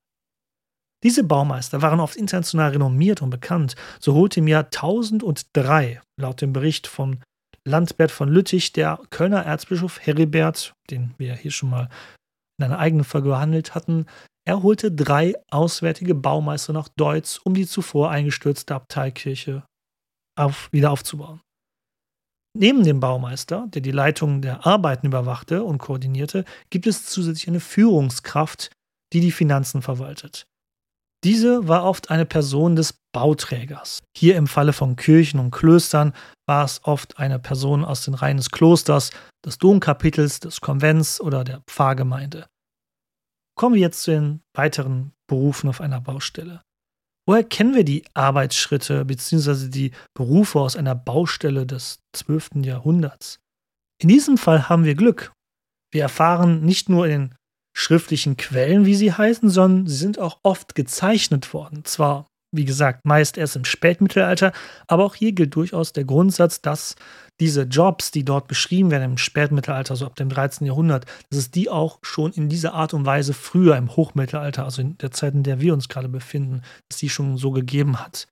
Diese 1.02 1.24
Baumeister 1.24 1.82
waren 1.82 2.00
oft 2.00 2.16
international 2.16 2.72
renommiert 2.72 3.22
und 3.22 3.30
bekannt. 3.30 3.74
So 4.00 4.14
holte 4.14 4.40
im 4.40 4.48
Jahr 4.48 4.64
1003, 4.64 6.00
laut 6.20 6.40
dem 6.40 6.52
Bericht 6.52 6.86
von 6.86 7.22
Landbert 7.66 8.10
von 8.10 8.28
Lüttich, 8.28 8.72
der 8.72 9.00
Kölner 9.10 9.44
Erzbischof 9.44 10.00
Heribert, 10.00 10.72
den 10.90 11.14
wir 11.18 11.34
hier 11.34 11.50
schon 11.50 11.70
mal 11.70 11.88
in 12.58 12.64
einer 12.64 12.78
eigenen 12.78 13.04
Folge 13.04 13.30
behandelt 13.30 13.74
hatten, 13.74 14.06
er 14.46 14.62
holte 14.62 14.90
drei 14.90 15.34
auswärtige 15.50 16.14
Baumeister 16.14 16.72
nach 16.72 16.88
Deutz, 16.96 17.40
um 17.44 17.54
die 17.54 17.66
zuvor 17.66 18.10
eingestürzte 18.10 18.74
Abteikirche 18.74 19.62
auf, 20.40 20.68
wieder 20.72 20.90
aufzubauen. 20.90 21.40
Neben 22.58 22.82
dem 22.82 22.98
Baumeister, 22.98 23.68
der 23.68 23.80
die 23.80 23.92
Leitung 23.92 24.42
der 24.42 24.66
Arbeiten 24.66 25.06
überwachte 25.06 25.62
und 25.62 25.78
koordinierte, 25.78 26.44
gibt 26.70 26.86
es 26.86 27.06
zusätzlich 27.06 27.48
eine 27.48 27.60
Führungskraft, 27.60 28.70
die 29.12 29.20
die 29.20 29.30
Finanzen 29.30 29.82
verwaltet. 29.82 30.46
Diese 31.22 31.68
war 31.68 31.84
oft 31.84 32.10
eine 32.10 32.24
Person 32.24 32.76
des 32.76 32.94
Bauträgers. 33.12 34.02
Hier 34.16 34.36
im 34.36 34.46
Falle 34.46 34.72
von 34.72 34.96
Kirchen 34.96 35.38
und 35.38 35.50
Klöstern 35.50 36.14
war 36.48 36.64
es 36.64 36.82
oft 36.84 37.18
eine 37.18 37.38
Person 37.38 37.84
aus 37.84 38.04
den 38.04 38.14
Reihen 38.14 38.38
des 38.38 38.50
Klosters, 38.50 39.10
des 39.44 39.58
Domkapitels, 39.58 40.40
des 40.40 40.60
Konvents 40.60 41.20
oder 41.20 41.44
der 41.44 41.62
Pfarrgemeinde. 41.66 42.46
Kommen 43.56 43.74
wir 43.74 43.82
jetzt 43.82 44.02
zu 44.02 44.12
den 44.12 44.40
weiteren 44.54 45.12
Berufen 45.28 45.68
auf 45.68 45.80
einer 45.80 46.00
Baustelle. 46.00 46.62
Woher 47.30 47.44
kennen 47.44 47.76
wir 47.76 47.84
die 47.84 48.02
Arbeitsschritte 48.12 49.04
bzw. 49.04 49.68
die 49.68 49.92
Berufe 50.14 50.58
aus 50.58 50.74
einer 50.74 50.96
Baustelle 50.96 51.64
des 51.64 52.00
12. 52.12 52.64
Jahrhunderts? 52.64 53.38
In 54.02 54.08
diesem 54.08 54.36
Fall 54.36 54.68
haben 54.68 54.82
wir 54.82 54.96
Glück. 54.96 55.30
Wir 55.92 56.02
erfahren 56.02 56.64
nicht 56.64 56.88
nur 56.88 57.06
in 57.06 57.10
den 57.12 57.34
schriftlichen 57.72 58.36
Quellen, 58.36 58.84
wie 58.84 58.96
sie 58.96 59.12
heißen, 59.12 59.48
sondern 59.48 59.86
sie 59.86 59.94
sind 59.94 60.18
auch 60.18 60.40
oft 60.42 60.74
gezeichnet 60.74 61.54
worden. 61.54 61.84
Zwar, 61.84 62.26
wie 62.52 62.64
gesagt, 62.64 63.04
meist 63.04 63.38
erst 63.38 63.56
im 63.56 63.64
Spätmittelalter, 63.64 64.52
aber 64.86 65.04
auch 65.04 65.14
hier 65.14 65.32
gilt 65.32 65.54
durchaus 65.54 65.92
der 65.92 66.04
Grundsatz, 66.04 66.60
dass 66.60 66.96
diese 67.38 67.62
Jobs, 67.62 68.10
die 68.10 68.24
dort 68.24 68.48
beschrieben 68.48 68.90
werden 68.90 69.12
im 69.12 69.18
Spätmittelalter, 69.18 69.96
so 69.96 70.06
ab 70.06 70.16
dem 70.16 70.28
13. 70.28 70.66
Jahrhundert, 70.66 71.06
dass 71.30 71.38
es 71.38 71.50
die 71.50 71.70
auch 71.70 71.98
schon 72.02 72.32
in 72.32 72.48
dieser 72.48 72.74
Art 72.74 72.92
und 72.92 73.06
Weise 73.06 73.32
früher 73.32 73.76
im 73.76 73.96
Hochmittelalter, 73.96 74.64
also 74.64 74.82
in 74.82 74.98
der 74.98 75.10
Zeit, 75.10 75.34
in 75.34 75.42
der 75.42 75.60
wir 75.60 75.72
uns 75.72 75.88
gerade 75.88 76.08
befinden, 76.08 76.62
dass 76.88 76.98
die 76.98 77.08
schon 77.08 77.36
so 77.36 77.50
gegeben 77.50 77.98
hat. 77.98 78.28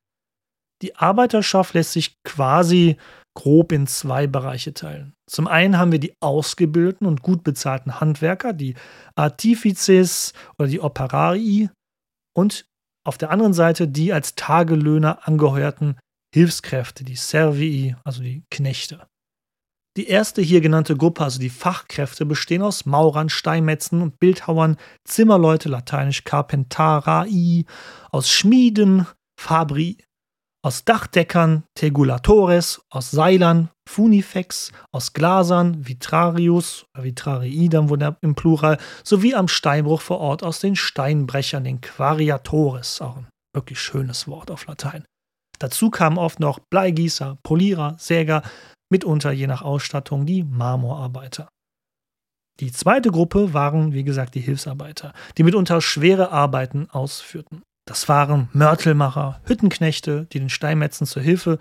Die 0.82 0.94
Arbeiterschaft 0.96 1.74
lässt 1.74 1.92
sich 1.92 2.22
quasi 2.22 2.96
grob 3.34 3.72
in 3.72 3.86
zwei 3.86 4.26
Bereiche 4.26 4.74
teilen. 4.74 5.14
Zum 5.28 5.46
einen 5.46 5.78
haben 5.78 5.92
wir 5.92 5.98
die 6.00 6.14
ausgebildeten 6.20 7.06
und 7.06 7.22
gut 7.22 7.44
bezahlten 7.44 8.00
Handwerker, 8.00 8.52
die 8.52 8.74
Artifices 9.14 10.32
oder 10.58 10.68
die 10.68 10.80
Operarii 10.80 11.70
und 12.36 12.67
auf 13.08 13.18
der 13.18 13.30
anderen 13.30 13.54
Seite 13.54 13.88
die 13.88 14.12
als 14.12 14.34
Tagelöhner 14.34 15.26
angeheuerten 15.26 15.98
Hilfskräfte, 16.34 17.04
die 17.04 17.16
Servii, 17.16 17.96
also 18.04 18.22
die 18.22 18.44
Knechte. 18.50 19.06
Die 19.96 20.08
erste 20.08 20.42
hier 20.42 20.60
genannte 20.60 20.94
Gruppe, 20.94 21.24
also 21.24 21.40
die 21.40 21.48
Fachkräfte, 21.48 22.26
bestehen 22.26 22.62
aus 22.62 22.84
Maurern, 22.84 23.30
Steinmetzen 23.30 24.02
und 24.02 24.20
Bildhauern, 24.20 24.76
Zimmerleute, 25.04 25.70
lateinisch 25.70 26.22
Carpentarii, 26.24 27.64
aus 28.12 28.30
Schmieden, 28.30 29.06
Fabri, 29.40 29.98
aus 30.62 30.84
Dachdeckern, 30.84 31.64
Tegulatores, 31.74 32.80
aus 32.90 33.10
Seilern, 33.10 33.70
Funifex, 33.88 34.72
aus 34.92 35.12
Glasern, 35.12 35.86
Vitrarius, 35.86 36.86
Vitrarii 36.96 37.68
dann 37.68 37.88
wohl 37.88 38.16
im 38.20 38.34
Plural, 38.34 38.78
sowie 39.04 39.34
am 39.34 39.48
Steinbruch 39.48 40.00
vor 40.00 40.18
Ort 40.18 40.42
aus 40.42 40.60
den 40.60 40.76
Steinbrechern, 40.76 41.64
den 41.64 41.80
Quariatores, 41.80 43.00
auch 43.00 43.16
ein 43.16 43.28
wirklich 43.54 43.80
schönes 43.80 44.28
Wort 44.28 44.50
auf 44.50 44.66
Latein. 44.66 45.04
Dazu 45.58 45.90
kamen 45.90 46.18
oft 46.18 46.40
noch 46.40 46.60
Bleigießer, 46.70 47.38
Polierer, 47.42 47.96
Säger, 47.98 48.42
mitunter 48.90 49.32
je 49.32 49.46
nach 49.46 49.62
Ausstattung 49.62 50.26
die 50.26 50.44
Marmorarbeiter. 50.44 51.48
Die 52.60 52.72
zweite 52.72 53.10
Gruppe 53.10 53.54
waren, 53.54 53.92
wie 53.92 54.04
gesagt, 54.04 54.34
die 54.34 54.40
Hilfsarbeiter, 54.40 55.12
die 55.36 55.44
mitunter 55.44 55.80
schwere 55.80 56.32
Arbeiten 56.32 56.90
ausführten. 56.90 57.62
Das 57.88 58.06
waren 58.06 58.50
Mörtelmacher, 58.52 59.40
Hüttenknechte, 59.46 60.26
die 60.30 60.40
den 60.40 60.50
Steinmetzen 60.50 61.06
zur 61.06 61.22
Hilfe 61.22 61.58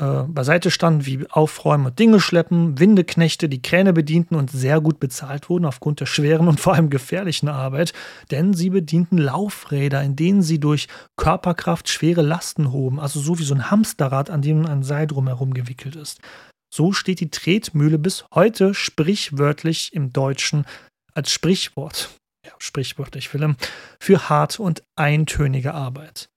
äh, 0.00 0.22
beiseite 0.28 0.70
standen, 0.70 1.06
wie 1.06 1.28
Aufräumen 1.28 1.86
und 1.86 1.98
Dinge 1.98 2.20
schleppen, 2.20 2.78
Windeknechte, 2.78 3.48
die 3.48 3.62
Kräne 3.62 3.92
bedienten 3.92 4.36
und 4.36 4.48
sehr 4.48 4.80
gut 4.80 5.00
bezahlt 5.00 5.50
wurden 5.50 5.64
aufgrund 5.64 5.98
der 5.98 6.06
schweren 6.06 6.46
und 6.46 6.60
vor 6.60 6.74
allem 6.74 6.88
gefährlichen 6.88 7.48
Arbeit, 7.48 7.92
denn 8.30 8.54
sie 8.54 8.70
bedienten 8.70 9.18
Laufräder, 9.18 10.04
in 10.04 10.14
denen 10.14 10.40
sie 10.40 10.60
durch 10.60 10.86
Körperkraft 11.16 11.88
schwere 11.88 12.22
Lasten 12.22 12.70
hoben, 12.70 13.00
also 13.00 13.18
so 13.18 13.40
wie 13.40 13.44
so 13.44 13.54
ein 13.54 13.68
Hamsterrad, 13.68 14.30
an 14.30 14.42
dem 14.42 14.66
ein 14.66 14.84
Seil 14.84 15.08
drumherum 15.08 15.52
gewickelt 15.52 15.96
ist. 15.96 16.20
So 16.72 16.92
steht 16.92 17.18
die 17.18 17.30
Tretmühle 17.30 17.98
bis 17.98 18.24
heute 18.32 18.72
sprichwörtlich 18.72 19.92
im 19.94 20.12
Deutschen 20.12 20.64
als 21.12 21.32
Sprichwort, 21.32 22.10
ja, 22.46 22.52
sprichwörtlich 22.58 23.32
Willem, 23.34 23.56
für 24.00 24.28
harte 24.28 24.62
und 24.62 24.82
eintönige 24.96 25.74
Arbeit. 25.74 26.28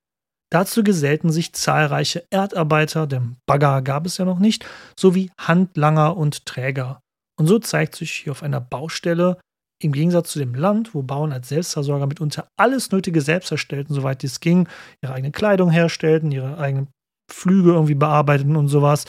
Dazu 0.51 0.83
gesellten 0.83 1.31
sich 1.31 1.53
zahlreiche 1.53 2.25
Erdarbeiter, 2.31 3.05
denn 3.05 3.37
Bagger 3.45 3.81
gab 3.83 4.07
es 4.07 4.17
ja 4.17 4.25
noch 4.25 4.39
nicht, 4.39 4.65
sowie 4.99 5.31
Handlanger 5.39 6.17
und 6.17 6.45
Träger. 6.45 7.01
Und 7.39 7.45
so 7.45 7.59
zeigt 7.59 7.95
sich 7.95 8.11
hier 8.11 8.31
auf 8.31 8.43
einer 8.43 8.59
Baustelle, 8.59 9.39
im 9.81 9.93
Gegensatz 9.93 10.31
zu 10.31 10.39
dem 10.39 10.55
Land, 10.55 10.93
wo 10.93 11.03
Bauern 11.03 11.31
als 11.31 11.49
Selbstversorger 11.49 12.07
mitunter 12.07 12.49
alles 12.57 12.91
Nötige 12.91 13.21
selbst 13.21 13.51
erstellten, 13.51 13.93
soweit 13.93 14.23
es 14.23 14.41
ging, 14.41 14.67
ihre 15.01 15.13
eigene 15.13 15.31
Kleidung 15.31 15.69
herstellten, 15.69 16.31
ihre 16.31 16.57
eigenen 16.57 16.89
Flüge 17.31 17.71
irgendwie 17.71 17.95
bearbeiteten 17.95 18.57
und 18.57 18.67
sowas. 18.67 19.05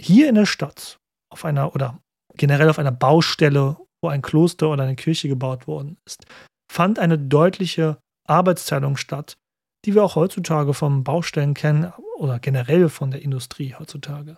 Hier 0.00 0.28
in 0.28 0.36
der 0.36 0.46
Stadt, 0.46 0.96
auf 1.30 1.44
einer 1.44 1.74
oder 1.74 1.98
generell 2.36 2.70
auf 2.70 2.78
einer 2.78 2.92
Baustelle, 2.92 3.76
wo 4.02 4.08
ein 4.08 4.22
Kloster 4.22 4.70
oder 4.70 4.84
eine 4.84 4.96
Kirche 4.96 5.28
gebaut 5.28 5.66
worden 5.66 5.96
ist, 6.06 6.24
fand 6.70 6.98
eine 6.98 7.18
deutliche 7.18 7.98
Arbeitsteilung 8.28 8.96
statt, 8.96 9.36
die 9.84 9.94
wir 9.94 10.04
auch 10.04 10.16
heutzutage 10.16 10.74
vom 10.74 11.04
Baustellen 11.04 11.54
kennen 11.54 11.92
oder 12.16 12.38
generell 12.38 12.88
von 12.88 13.10
der 13.10 13.22
Industrie 13.22 13.74
heutzutage. 13.78 14.36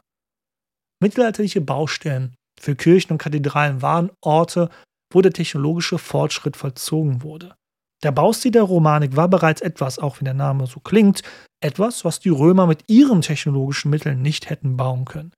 Mittelalterliche 1.00 1.60
Baustellen 1.60 2.34
für 2.60 2.76
Kirchen 2.76 3.12
und 3.12 3.18
Kathedralen 3.18 3.82
waren 3.82 4.10
Orte, 4.20 4.70
wo 5.12 5.20
der 5.20 5.32
technologische 5.32 5.98
Fortschritt 5.98 6.56
vollzogen 6.56 7.22
wurde. 7.22 7.54
Der 8.02 8.12
Baustil 8.12 8.50
der 8.50 8.62
Romanik 8.62 9.16
war 9.16 9.28
bereits 9.28 9.60
etwas, 9.60 9.98
auch 9.98 10.18
wenn 10.18 10.24
der 10.24 10.34
Name 10.34 10.66
so 10.66 10.80
klingt, 10.80 11.22
etwas, 11.60 12.04
was 12.04 12.18
die 12.18 12.30
Römer 12.30 12.66
mit 12.66 12.84
ihren 12.88 13.20
technologischen 13.20 13.90
Mitteln 13.90 14.22
nicht 14.22 14.50
hätten 14.50 14.76
bauen 14.76 15.04
können. 15.04 15.32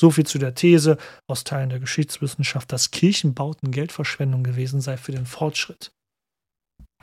So 0.00 0.10
viel 0.10 0.24
zu 0.24 0.38
der 0.38 0.54
These 0.54 0.96
aus 1.26 1.44
Teilen 1.44 1.68
der 1.68 1.78
Geschichtswissenschaft, 1.78 2.72
dass 2.72 2.90
Kirchenbauten 2.90 3.70
Geldverschwendung 3.70 4.42
gewesen 4.42 4.80
sei 4.80 4.96
für 4.96 5.12
den 5.12 5.26
Fortschritt. 5.26 5.92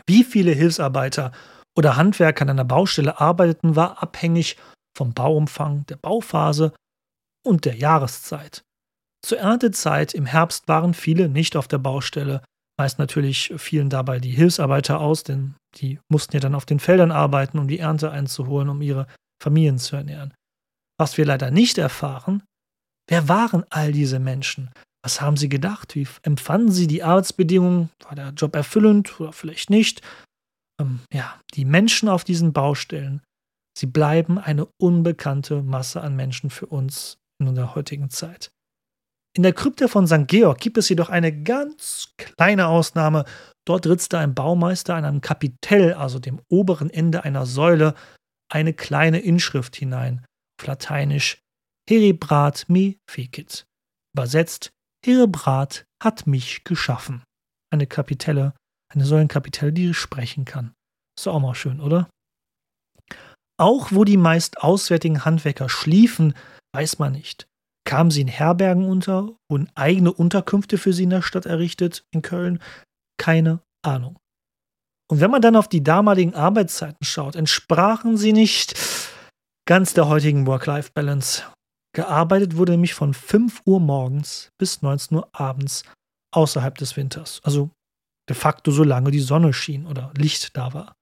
Wie 0.07 0.23
viele 0.23 0.51
Hilfsarbeiter 0.51 1.31
oder 1.77 1.95
Handwerker 1.95 2.41
an 2.41 2.49
einer 2.49 2.65
Baustelle 2.65 3.21
arbeiteten, 3.21 3.75
war 3.75 4.01
abhängig 4.01 4.57
vom 4.97 5.13
Bauumfang, 5.13 5.85
der 5.85 5.97
Bauphase 5.97 6.73
und 7.45 7.65
der 7.65 7.75
Jahreszeit. 7.75 8.63
Zur 9.23 9.37
Erntezeit 9.37 10.15
im 10.15 10.25
Herbst 10.25 10.67
waren 10.67 10.95
viele 10.95 11.29
nicht 11.29 11.55
auf 11.55 11.67
der 11.67 11.77
Baustelle. 11.77 12.41
Meist 12.79 12.97
natürlich 12.97 13.53
fielen 13.57 13.91
dabei 13.91 14.19
die 14.19 14.31
Hilfsarbeiter 14.31 14.99
aus, 14.99 15.21
denn 15.21 15.53
die 15.75 15.99
mussten 16.09 16.35
ja 16.35 16.39
dann 16.39 16.55
auf 16.55 16.65
den 16.65 16.79
Feldern 16.79 17.11
arbeiten, 17.11 17.59
um 17.59 17.67
die 17.67 17.77
Ernte 17.77 18.09
einzuholen, 18.09 18.69
um 18.69 18.81
ihre 18.81 19.05
Familien 19.39 19.77
zu 19.77 19.95
ernähren. 19.97 20.33
Was 20.99 21.19
wir 21.19 21.25
leider 21.25 21.51
nicht 21.51 21.77
erfahren, 21.77 22.41
wer 23.07 23.27
waren 23.27 23.63
all 23.69 23.91
diese 23.91 24.19
Menschen? 24.19 24.69
Was 25.03 25.21
haben 25.21 25.37
sie 25.37 25.49
gedacht? 25.49 25.95
Wie 25.95 26.07
empfanden 26.23 26.71
sie 26.71 26.87
die 26.87 27.03
Arbeitsbedingungen? 27.03 27.89
War 28.03 28.15
der 28.15 28.29
Job 28.29 28.55
erfüllend 28.55 29.19
oder 29.19 29.31
vielleicht 29.31 29.69
nicht? 29.69 30.01
ähm, 30.79 30.99
ja, 31.11 31.39
die 31.53 31.65
Menschen 31.65 32.09
auf 32.09 32.23
diesen 32.23 32.53
Baustellen, 32.53 33.21
sie 33.77 33.87
bleiben 33.87 34.37
eine 34.37 34.67
unbekannte 34.79 35.63
Masse 35.63 36.01
an 36.01 36.15
Menschen 36.15 36.49
für 36.49 36.67
uns 36.67 37.17
in 37.39 37.47
unserer 37.47 37.75
heutigen 37.75 38.09
Zeit. 38.09 38.49
In 39.35 39.43
der 39.43 39.53
Krypta 39.53 39.87
von 39.87 40.07
St. 40.07 40.27
Georg 40.27 40.59
gibt 40.59 40.77
es 40.77 40.89
jedoch 40.89 41.09
eine 41.09 41.43
ganz 41.43 42.13
kleine 42.17 42.67
Ausnahme. 42.67 43.25
Dort 43.67 43.85
ritzte 43.85 44.17
ein 44.17 44.33
Baumeister 44.33 44.95
an 44.95 45.05
einem 45.05 45.21
Kapitell, 45.21 45.93
also 45.93 46.17
dem 46.17 46.41
oberen 46.49 46.89
Ende 46.89 47.23
einer 47.23 47.45
Säule, 47.45 47.93
eine 48.51 48.73
kleine 48.73 49.19
Inschrift 49.19 49.75
hinein, 49.75 50.25
auf 50.59 50.65
Lateinisch 50.65 51.37
Herebrat 51.87 52.65
me 52.67 52.95
fecit. 53.09 53.65
Übersetzt, 54.15 54.71
Herebrat 55.05 55.85
hat 56.03 56.27
mich 56.27 56.63
geschaffen. 56.63 57.23
Eine 57.71 57.87
Kapitelle 57.87 58.53
eine 58.89 59.05
Säulenkapitelle, 59.05 59.73
die 59.73 59.93
sprechen 59.93 60.45
kann. 60.45 60.73
Ist 61.17 61.27
doch 61.27 61.35
auch 61.35 61.39
mal 61.39 61.55
schön, 61.55 61.81
oder? 61.81 62.09
Auch 63.59 63.91
wo 63.91 64.03
die 64.03 64.17
meist 64.17 64.61
auswärtigen 64.61 65.25
Handwerker 65.25 65.67
schliefen, 65.67 66.35
weiß 66.75 66.99
man 66.99 67.13
nicht. 67.13 67.47
Kamen 67.85 68.11
sie 68.11 68.21
in 68.21 68.27
Herbergen 68.27 68.85
unter? 68.85 69.35
Wurden 69.49 69.69
eigene 69.75 70.13
Unterkünfte 70.13 70.77
für 70.77 70.93
sie 70.93 71.03
in 71.03 71.09
der 71.09 71.21
Stadt 71.21 71.45
errichtet, 71.45 72.03
in 72.11 72.21
Köln? 72.21 72.61
Keine 73.17 73.61
Ahnung. 73.83 74.17
Und 75.09 75.21
wenn 75.21 75.31
man 75.31 75.41
dann 75.41 75.55
auf 75.55 75.69
die 75.69 75.83
damaligen 75.83 76.35
Arbeitszeiten 76.35 77.03
schaut, 77.03 77.35
entsprachen 77.35 78.17
sie 78.17 78.33
nicht 78.33 78.77
ganz 79.65 79.93
der 79.93 80.07
heutigen 80.07 80.45
Work-Life-Balance. 80.45 81.43
Gearbeitet 81.97 82.57
wurde 82.57 82.73
nämlich 82.73 82.93
von 82.93 83.15
5 83.15 83.63
Uhr 83.65 83.79
morgens 83.79 84.51
bis 84.59 84.83
19 84.83 85.17
Uhr 85.17 85.29
abends 85.33 85.81
außerhalb 86.31 86.77
des 86.77 86.95
Winters. 86.95 87.41
Also 87.43 87.71
de 88.29 88.35
facto 88.35 88.69
solange 88.69 89.09
die 89.09 89.19
Sonne 89.19 89.51
schien 89.51 89.87
oder 89.87 90.13
Licht 90.15 90.55
da 90.55 90.75
war. 90.75 90.93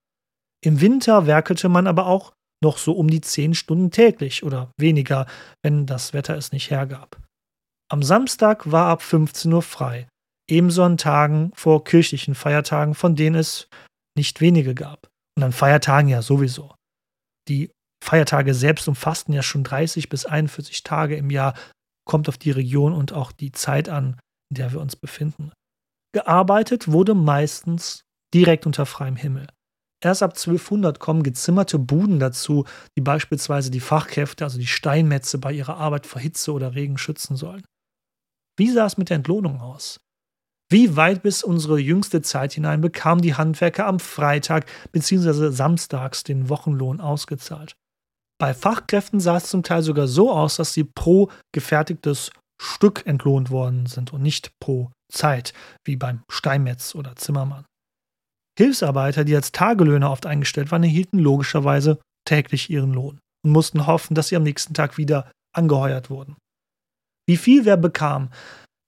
Im 0.63 0.79
Winter 0.79 1.27
werkelte 1.27 1.67
man 1.67 1.87
aber 1.87 2.05
auch 2.05 2.31
noch 2.63 2.77
so 2.77 2.93
um 2.93 3.09
die 3.09 3.19
zehn 3.19 3.55
Stunden 3.55 3.91
täglich 3.91 4.45
oder 4.45 4.71
weniger, 4.79 5.25
wenn 5.61 5.85
das 5.85 6.13
Wetter 6.13 6.37
es 6.37 6.53
nicht 6.53 6.71
hergab. 6.71 7.21
Am 7.91 8.01
Samstag 8.01 8.71
war 8.71 8.87
ab 8.87 9.01
15 9.01 9.51
Uhr 9.51 9.63
frei, 9.63 10.07
ebenso 10.49 10.83
an 10.83 10.95
Tagen 10.95 11.51
vor 11.55 11.83
kirchlichen 11.83 12.35
Feiertagen, 12.35 12.95
von 12.95 13.17
denen 13.17 13.35
es 13.35 13.67
nicht 14.17 14.39
wenige 14.39 14.73
gab. 14.73 15.09
Und 15.35 15.43
an 15.43 15.51
Feiertagen 15.51 16.07
ja 16.07 16.21
sowieso. 16.21 16.73
Die 17.49 17.69
Feiertage 18.05 18.53
selbst 18.53 18.87
umfassten 18.87 19.33
ja 19.33 19.41
schon 19.41 19.63
30 19.63 20.09
bis 20.09 20.25
41 20.25 20.83
Tage 20.83 21.15
im 21.15 21.31
Jahr, 21.31 21.55
kommt 22.07 22.29
auf 22.29 22.37
die 22.37 22.51
Region 22.51 22.93
und 22.93 23.13
auch 23.13 23.31
die 23.31 23.51
Zeit 23.51 23.89
an, 23.89 24.19
in 24.51 24.57
der 24.57 24.71
wir 24.71 24.79
uns 24.79 24.95
befinden. 24.95 25.51
Gearbeitet 26.13 26.91
wurde 26.91 27.15
meistens 27.15 28.03
direkt 28.33 28.67
unter 28.67 28.85
freiem 28.85 29.15
Himmel. 29.15 29.47
Erst 30.03 30.21
ab 30.21 30.31
1200 30.31 30.99
kommen 30.99 31.23
gezimmerte 31.23 31.79
Buden 31.79 32.19
dazu, 32.19 32.65
die 32.95 33.01
beispielsweise 33.01 33.71
die 33.71 33.79
Fachkräfte, 33.79 34.43
also 34.43 34.59
die 34.59 34.67
Steinmetze, 34.67 35.39
bei 35.39 35.51
ihrer 35.51 35.77
Arbeit 35.77 36.05
vor 36.05 36.21
Hitze 36.21 36.53
oder 36.53 36.75
Regen 36.75 36.99
schützen 36.99 37.35
sollen. 37.35 37.65
Wie 38.55 38.69
sah 38.69 38.85
es 38.85 38.97
mit 38.97 39.09
der 39.09 39.17
Entlohnung 39.17 39.61
aus? 39.61 39.99
Wie 40.69 40.95
weit 40.95 41.23
bis 41.23 41.43
unsere 41.43 41.79
jüngste 41.79 42.21
Zeit 42.21 42.53
hinein 42.53 42.81
bekamen 42.81 43.21
die 43.21 43.33
Handwerker 43.33 43.87
am 43.87 43.99
Freitag 43.99 44.67
bzw. 44.91 45.49
samstags 45.49 46.23
den 46.23 46.49
Wochenlohn 46.49 47.01
ausgezahlt? 47.01 47.75
Bei 48.39 48.53
Fachkräften 48.53 49.19
sah 49.19 49.37
es 49.37 49.49
zum 49.49 49.63
Teil 49.63 49.81
sogar 49.81 50.07
so 50.07 50.31
aus, 50.31 50.57
dass 50.57 50.73
sie 50.73 50.83
pro 50.83 51.29
gefertigtes 51.53 52.31
Stück 52.61 53.05
entlohnt 53.05 53.49
worden 53.49 53.85
sind 53.85 54.13
und 54.13 54.21
nicht 54.21 54.51
pro 54.59 54.91
Zeit, 55.11 55.53
wie 55.85 55.95
beim 55.95 56.23
Steinmetz 56.29 56.95
oder 56.95 57.15
Zimmermann. 57.15 57.65
Hilfsarbeiter, 58.57 59.23
die 59.23 59.35
als 59.35 59.51
Tagelöhner 59.51 60.11
oft 60.11 60.25
eingestellt 60.25 60.71
waren, 60.71 60.83
erhielten 60.83 61.19
logischerweise 61.19 61.99
täglich 62.27 62.69
ihren 62.69 62.93
Lohn 62.93 63.19
und 63.45 63.51
mussten 63.51 63.85
hoffen, 63.85 64.15
dass 64.15 64.29
sie 64.29 64.35
am 64.35 64.43
nächsten 64.43 64.73
Tag 64.73 64.97
wieder 64.97 65.31
angeheuert 65.53 66.09
wurden. 66.09 66.35
Wie 67.27 67.37
viel 67.37 67.65
wer 67.65 67.77
bekam, 67.77 68.29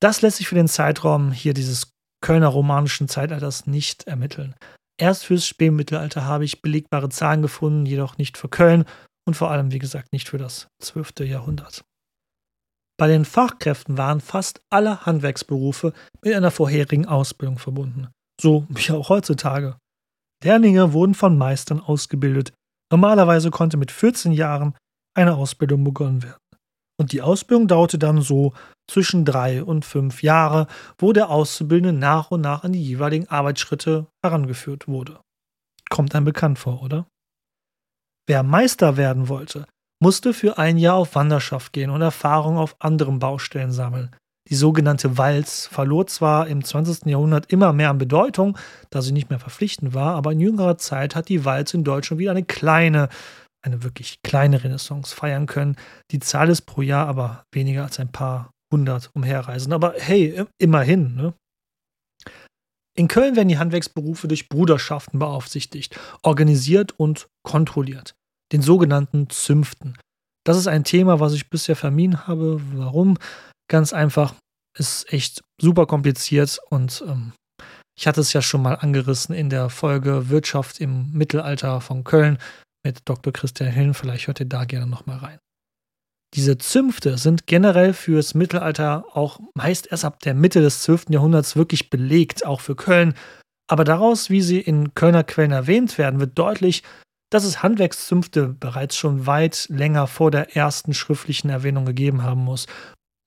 das 0.01 0.21
lässt 0.21 0.37
sich 0.37 0.47
für 0.47 0.55
den 0.55 0.67
Zeitraum 0.67 1.31
hier 1.31 1.53
dieses 1.53 1.91
Kölner 2.23 2.47
romanischen 2.47 3.07
Zeitalters 3.07 3.67
nicht 3.67 4.07
ermitteln. 4.07 4.55
Erst 4.99 5.25
fürs 5.25 5.45
Spätmittelalter 5.45 6.25
habe 6.25 6.45
ich 6.45 6.61
belegbare 6.61 7.09
Zahlen 7.09 7.41
gefunden, 7.41 7.85
jedoch 7.85 8.17
nicht 8.17 8.37
für 8.37 8.49
Köln 8.49 8.85
und 9.27 9.35
vor 9.35 9.51
allem, 9.51 9.71
wie 9.71 9.79
gesagt, 9.79 10.13
nicht 10.13 10.29
für 10.29 10.37
das 10.37 10.69
12. 10.81 11.19
Jahrhundert. 11.19 11.83
Bei 12.97 13.07
den 13.07 13.25
Fachkräften 13.25 13.97
waren 13.97 14.21
fast 14.21 14.61
alle 14.71 15.05
Handwerksberufe 15.05 15.93
mit 16.23 16.33
einer 16.33 16.49
vorherigen 16.49 17.05
Ausbildung 17.05 17.59
verbunden, 17.59 18.07
so 18.41 18.65
wie 18.69 18.91
auch 18.91 19.09
heutzutage. 19.09 19.77
Lehrlinge 20.43 20.93
wurden 20.93 21.13
von 21.13 21.37
Meistern 21.37 21.79
ausgebildet. 21.79 22.53
Normalerweise 22.91 23.51
konnte 23.51 23.77
mit 23.77 23.91
14 23.91 24.31
Jahren 24.31 24.75
eine 25.15 25.35
Ausbildung 25.35 25.83
begonnen 25.83 26.23
werden. 26.23 26.39
Und 26.99 27.11
die 27.11 27.21
Ausbildung 27.21 27.67
dauerte 27.67 27.99
dann 27.99 28.21
so 28.21 28.53
zwischen 28.89 29.25
drei 29.25 29.63
und 29.63 29.85
fünf 29.85 30.23
Jahre, 30.23 30.67
wo 30.97 31.13
der 31.13 31.29
Auszubildende 31.29 31.93
nach 31.93 32.31
und 32.31 32.41
nach 32.41 32.63
an 32.63 32.71
die 32.71 32.83
jeweiligen 32.83 33.27
Arbeitsschritte 33.27 34.07
herangeführt 34.23 34.87
wurde. 34.87 35.19
Kommt 35.89 36.15
einem 36.15 36.25
bekannt 36.25 36.57
vor, 36.57 36.81
oder? 36.81 37.05
Wer 38.27 38.43
Meister 38.43 38.97
werden 38.97 39.29
wollte, 39.29 39.65
musste 40.03 40.33
für 40.33 40.57
ein 40.57 40.77
Jahr 40.77 40.95
auf 40.95 41.15
Wanderschaft 41.15 41.71
gehen 41.71 41.89
und 41.89 42.01
Erfahrung 42.01 42.57
auf 42.57 42.75
anderen 42.79 43.19
Baustellen 43.19 43.71
sammeln. 43.71 44.13
Die 44.49 44.55
sogenannte 44.55 45.17
Walz 45.17 45.67
verlor 45.67 46.07
zwar 46.07 46.47
im 46.47 46.63
20. 46.63 47.05
Jahrhundert 47.05 47.51
immer 47.51 47.73
mehr 47.73 47.89
an 47.89 47.97
Bedeutung, 47.97 48.57
da 48.89 49.01
sie 49.01 49.11
nicht 49.13 49.29
mehr 49.29 49.39
verpflichtend 49.39 49.93
war, 49.93 50.15
aber 50.15 50.33
in 50.33 50.39
jüngerer 50.39 50.77
Zeit 50.77 51.15
hat 51.15 51.29
die 51.29 51.45
Walz 51.45 51.73
in 51.73 51.83
Deutschland 51.83 52.19
wieder 52.19 52.31
eine 52.31 52.43
kleine, 52.43 53.09
eine 53.65 53.83
wirklich 53.83 54.21
kleine 54.23 54.63
Renaissance 54.63 55.15
feiern 55.15 55.47
können. 55.47 55.77
Die 56.11 56.19
Zahl 56.19 56.49
ist 56.49 56.61
pro 56.61 56.81
Jahr 56.81 57.07
aber 57.07 57.43
weniger 57.53 57.83
als 57.83 57.99
ein 57.99 58.11
paar 58.11 58.51
hundert 58.73 59.09
umherreisen. 59.13 59.73
Aber 59.73 59.93
hey, 59.97 60.43
immerhin. 60.57 61.15
Ne? 61.15 61.33
In 62.97 63.07
Köln 63.07 63.35
werden 63.35 63.47
die 63.47 63.59
Handwerksberufe 63.59 64.27
durch 64.27 64.49
Bruderschaften 64.49 65.19
beaufsichtigt, 65.19 65.99
organisiert 66.23 66.99
und 66.99 67.27
kontrolliert 67.43 68.15
den 68.51 68.61
sogenannten 68.61 69.29
Zünften. 69.29 69.97
Das 70.43 70.57
ist 70.57 70.67
ein 70.67 70.83
Thema, 70.83 71.19
was 71.19 71.33
ich 71.33 71.49
bisher 71.49 71.75
vermieden 71.75 72.25
habe. 72.25 72.59
Warum? 72.73 73.17
Ganz 73.69 73.93
einfach, 73.93 74.33
ist 74.77 75.11
echt 75.11 75.43
super 75.61 75.85
kompliziert 75.85 76.59
und 76.69 77.03
ähm, 77.07 77.33
ich 77.97 78.07
hatte 78.07 78.21
es 78.21 78.33
ja 78.33 78.41
schon 78.41 78.61
mal 78.61 78.75
angerissen 78.75 79.35
in 79.35 79.49
der 79.49 79.69
Folge 79.69 80.29
Wirtschaft 80.29 80.79
im 80.79 81.11
Mittelalter 81.11 81.81
von 81.81 82.03
Köln 82.03 82.37
mit 82.83 83.01
Dr. 83.05 83.33
Christian 83.33 83.71
Hillen. 83.71 83.93
Vielleicht 83.93 84.27
hört 84.27 84.39
ihr 84.39 84.45
da 84.45 84.65
gerne 84.65 84.87
nochmal 84.87 85.17
rein. 85.17 85.39
Diese 86.33 86.57
Zünfte 86.57 87.17
sind 87.17 87.47
generell 87.47 87.93
fürs 87.93 88.33
Mittelalter 88.33 89.05
auch 89.13 89.39
meist 89.55 89.91
erst 89.91 90.05
ab 90.05 90.19
der 90.19 90.33
Mitte 90.33 90.61
des 90.61 90.81
12. 90.83 91.05
Jahrhunderts 91.09 91.55
wirklich 91.55 91.89
belegt, 91.89 92.45
auch 92.45 92.61
für 92.61 92.75
Köln. 92.75 93.13
Aber 93.69 93.83
daraus, 93.83 94.29
wie 94.29 94.41
sie 94.41 94.59
in 94.59 94.93
Kölner 94.93 95.23
Quellen 95.23 95.51
erwähnt 95.51 95.97
werden, 95.97 96.19
wird 96.19 96.37
deutlich, 96.37 96.83
dass 97.29 97.43
es 97.43 97.63
Handwerkszünfte 97.63 98.47
bereits 98.47 98.95
schon 98.95 99.25
weit 99.25 99.67
länger 99.69 100.07
vor 100.07 100.31
der 100.31 100.55
ersten 100.55 100.93
schriftlichen 100.93 101.49
Erwähnung 101.49 101.85
gegeben 101.85 102.23
haben 102.23 102.43
muss. 102.43 102.67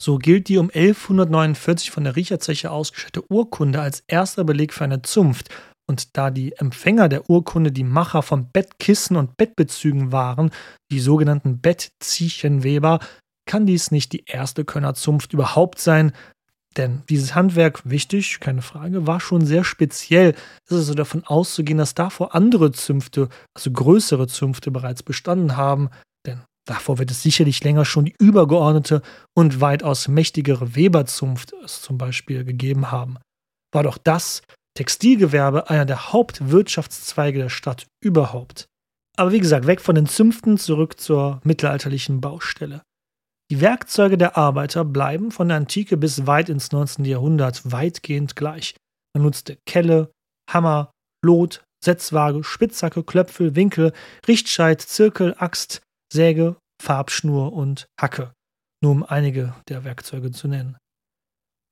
So 0.03 0.17
gilt 0.17 0.49
die 0.49 0.57
um 0.57 0.71
1149 0.71 1.91
von 1.91 2.05
der 2.05 2.17
Riecherzeche 2.17 2.71
ausgestellte 2.71 3.31
Urkunde 3.31 3.83
als 3.83 4.03
erster 4.07 4.45
Beleg 4.45 4.73
für 4.73 4.85
eine 4.85 5.03
Zunft. 5.03 5.51
Und 5.91 6.17
da 6.17 6.31
die 6.31 6.53
Empfänger 6.53 7.09
der 7.09 7.29
Urkunde 7.29 7.73
die 7.73 7.83
Macher 7.83 8.23
von 8.23 8.49
Bettkissen 8.53 9.17
und 9.17 9.37
Bettbezügen 9.37 10.13
waren, 10.13 10.53
die 10.93 11.01
sogenannten 11.01 11.59
Bettziechenweber, 11.59 13.01
kann 13.45 13.67
dies 13.67 13.91
nicht 13.91 14.13
die 14.13 14.25
erste 14.25 14.65
Kölner 14.65 14.95
Zunft 14.95 15.33
überhaupt 15.33 15.81
sein, 15.81 16.13
denn 16.77 17.03
dieses 17.09 17.35
Handwerk, 17.35 17.91
wichtig, 17.91 18.39
keine 18.39 18.63
Frage, 18.63 19.09
war 19.09 19.19
schon 19.19 19.45
sehr 19.45 19.65
speziell. 19.65 20.37
Es 20.65 20.71
ist 20.71 20.77
also 20.77 20.95
davon 20.95 21.25
auszugehen, 21.25 21.79
dass 21.79 21.95
davor 21.95 22.37
andere 22.37 22.71
Zünfte, 22.71 23.29
also 23.53 23.73
größere 23.73 24.29
Zünfte 24.29 24.71
bereits 24.71 25.03
bestanden 25.03 25.57
haben, 25.57 25.91
denn 26.25 26.43
davor 26.69 26.99
wird 26.99 27.11
es 27.11 27.25
sicherlich 27.25 27.65
länger 27.65 27.85
schon 27.85 28.05
die 28.05 28.15
übergeordnete 28.17 29.03
und 29.35 29.61
weitaus 29.61 30.07
mächtigere 30.07 30.77
Weberzunft 30.77 31.53
es 31.65 31.83
zum 31.83 31.99
Beispiel 31.99 32.45
gegeben 32.45 32.93
haben. 32.93 33.19
War 33.73 33.83
doch 33.83 33.99
das 33.99 34.43
Textilgewerbe 34.77 35.69
einer 35.69 35.85
der 35.85 36.13
Hauptwirtschaftszweige 36.13 37.39
der 37.39 37.49
Stadt 37.49 37.87
überhaupt. 38.03 38.67
Aber 39.17 39.33
wie 39.33 39.41
gesagt, 39.41 39.67
weg 39.67 39.81
von 39.81 39.95
den 39.95 40.07
Zünften 40.07 40.59
zurück 40.59 41.01
zur 41.01 41.41
mittelalterlichen 41.45 42.21
Baustelle. 42.21 42.83
Die 43.51 43.61
Werkzeuge 43.61 44.17
der 44.17 44.37
Arbeiter 44.37 44.85
bleiben 44.85 45.33
von 45.33 45.49
der 45.49 45.57
Antike 45.57 45.97
bis 45.97 46.27
weit 46.27 46.49
ins 46.49 46.71
19. 46.71 47.05
Jahrhundert 47.05 47.71
weitgehend 47.71 48.37
gleich. 48.37 48.77
Man 49.13 49.25
nutzte 49.25 49.59
Kelle, 49.67 50.13
Hammer, 50.49 50.93
Lot, 51.25 51.65
Setzwaage, 51.85 52.45
Spitzhacke, 52.45 53.03
Klöpfel, 53.03 53.57
Winkel, 53.57 53.93
Richtscheit, 54.29 54.81
Zirkel, 54.81 55.35
Axt, 55.37 55.83
Säge, 56.13 56.57
Farbschnur 56.81 57.53
und 57.53 57.89
Hacke, 58.01 58.33
nur 58.83 58.93
um 58.93 59.03
einige 59.03 59.55
der 59.69 59.85
Werkzeuge 59.85 60.31
zu 60.31 60.47
nennen. 60.47 60.79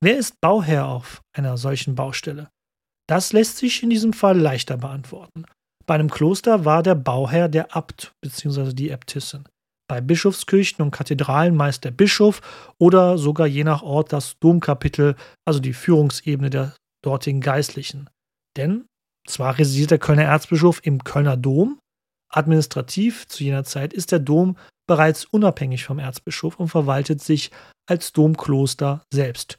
Wer 0.02 0.18
ist 0.18 0.40
Bauherr 0.40 0.86
auf 0.86 1.22
einer 1.32 1.56
solchen 1.56 1.94
Baustelle? 1.94 2.50
Das 3.08 3.32
lässt 3.32 3.56
sich 3.56 3.82
in 3.82 3.90
diesem 3.90 4.12
Fall 4.12 4.38
leichter 4.38 4.76
beantworten. 4.76 5.44
Bei 5.86 5.94
einem 5.94 6.10
Kloster 6.10 6.64
war 6.64 6.82
der 6.82 6.94
Bauherr 6.94 7.48
der 7.48 7.74
Abt 7.74 8.12
bzw. 8.20 8.72
die 8.74 8.90
Äbtissin 8.90 9.48
bei 9.88 10.00
Bischofskirchen 10.00 10.84
und 10.84 10.90
Kathedralen 10.90 11.56
meist 11.56 11.84
der 11.84 11.90
Bischof 11.90 12.40
oder 12.78 13.18
sogar 13.18 13.46
je 13.46 13.64
nach 13.64 13.82
Ort 13.82 14.12
das 14.12 14.38
Domkapitel, 14.38 15.16
also 15.46 15.58
die 15.60 15.72
Führungsebene 15.72 16.50
der 16.50 16.76
dortigen 17.02 17.40
Geistlichen. 17.40 18.08
Denn 18.56 18.84
zwar 19.26 19.58
residiert 19.58 19.90
der 19.90 19.98
Kölner 19.98 20.24
Erzbischof 20.24 20.80
im 20.84 21.02
Kölner 21.02 21.36
Dom, 21.36 21.80
administrativ 22.30 23.26
zu 23.26 23.42
jener 23.42 23.64
Zeit 23.64 23.92
ist 23.94 24.12
der 24.12 24.18
Dom 24.18 24.56
bereits 24.86 25.24
unabhängig 25.24 25.84
vom 25.84 25.98
Erzbischof 25.98 26.60
und 26.60 26.68
verwaltet 26.68 27.22
sich 27.22 27.50
als 27.88 28.12
Domkloster 28.12 29.02
selbst. 29.12 29.58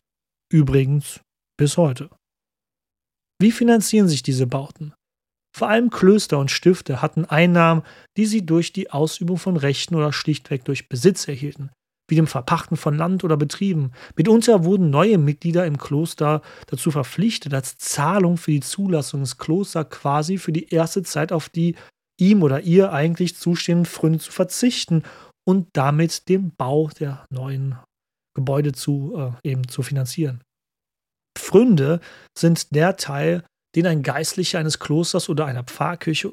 Übrigens 0.51 1.21
bis 1.57 1.77
heute. 1.77 2.09
Wie 3.41 3.51
finanzieren 3.51 4.09
sich 4.09 4.21
diese 4.21 4.47
Bauten? 4.47 4.93
Vor 5.55 5.69
allem 5.69 5.89
Klöster 5.89 6.37
und 6.37 6.51
Stifte 6.51 7.01
hatten 7.01 7.25
Einnahmen, 7.25 7.83
die 8.17 8.25
sie 8.25 8.45
durch 8.45 8.73
die 8.73 8.91
Ausübung 8.91 9.37
von 9.37 9.57
Rechten 9.57 9.95
oder 9.95 10.13
schlichtweg 10.13 10.65
durch 10.65 10.89
Besitz 10.89 11.27
erhielten, 11.27 11.71
wie 12.09 12.15
dem 12.15 12.27
Verpachten 12.27 12.77
von 12.77 12.95
Land 12.95 13.23
oder 13.23 13.37
Betrieben. 13.37 13.91
Mitunter 14.15 14.63
wurden 14.63 14.89
neue 14.89 15.17
Mitglieder 15.17 15.65
im 15.65 15.77
Kloster 15.77 16.41
dazu 16.67 16.91
verpflichtet, 16.91 17.53
als 17.53 17.77
Zahlung 17.77 18.37
für 18.37 18.51
die 18.51 18.59
Zulassung 18.59 19.21
des 19.21 19.37
Klosters 19.37 19.89
quasi 19.89 20.37
für 20.37 20.51
die 20.51 20.69
erste 20.69 21.03
Zeit 21.03 21.31
auf 21.31 21.49
die 21.49 21.75
ihm 22.19 22.43
oder 22.43 22.61
ihr 22.61 22.91
eigentlich 22.91 23.37
zustehenden 23.37 23.85
Pfründe 23.85 24.19
zu 24.19 24.31
verzichten 24.31 25.03
und 25.47 25.69
damit 25.73 26.27
den 26.29 26.51
Bau 26.55 26.89
der 26.99 27.25
neuen 27.31 27.77
Gebäude 28.35 28.73
zu, 28.73 29.15
äh, 29.43 29.49
eben 29.49 29.67
zu 29.67 29.81
finanzieren. 29.81 30.41
Pfründe 31.39 31.99
sind 32.37 32.75
der 32.75 32.97
Teil 32.97 33.43
den 33.75 33.87
ein 33.87 34.03
Geistlicher 34.03 34.59
eines 34.59 34.79
Klosters 34.79 35.29
oder 35.29 35.45
einer 35.45 35.63
Pfarrkirche 35.63 36.31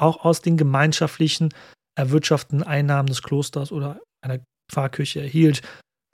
auch 0.00 0.24
aus 0.24 0.40
den 0.40 0.56
gemeinschaftlichen 0.56 1.50
erwirtschafteten 1.98 2.62
Einnahmen 2.62 3.08
des 3.08 3.22
Klosters 3.22 3.72
oder 3.72 4.00
einer 4.24 4.40
Pfarrkirche 4.70 5.20
erhielt. 5.20 5.62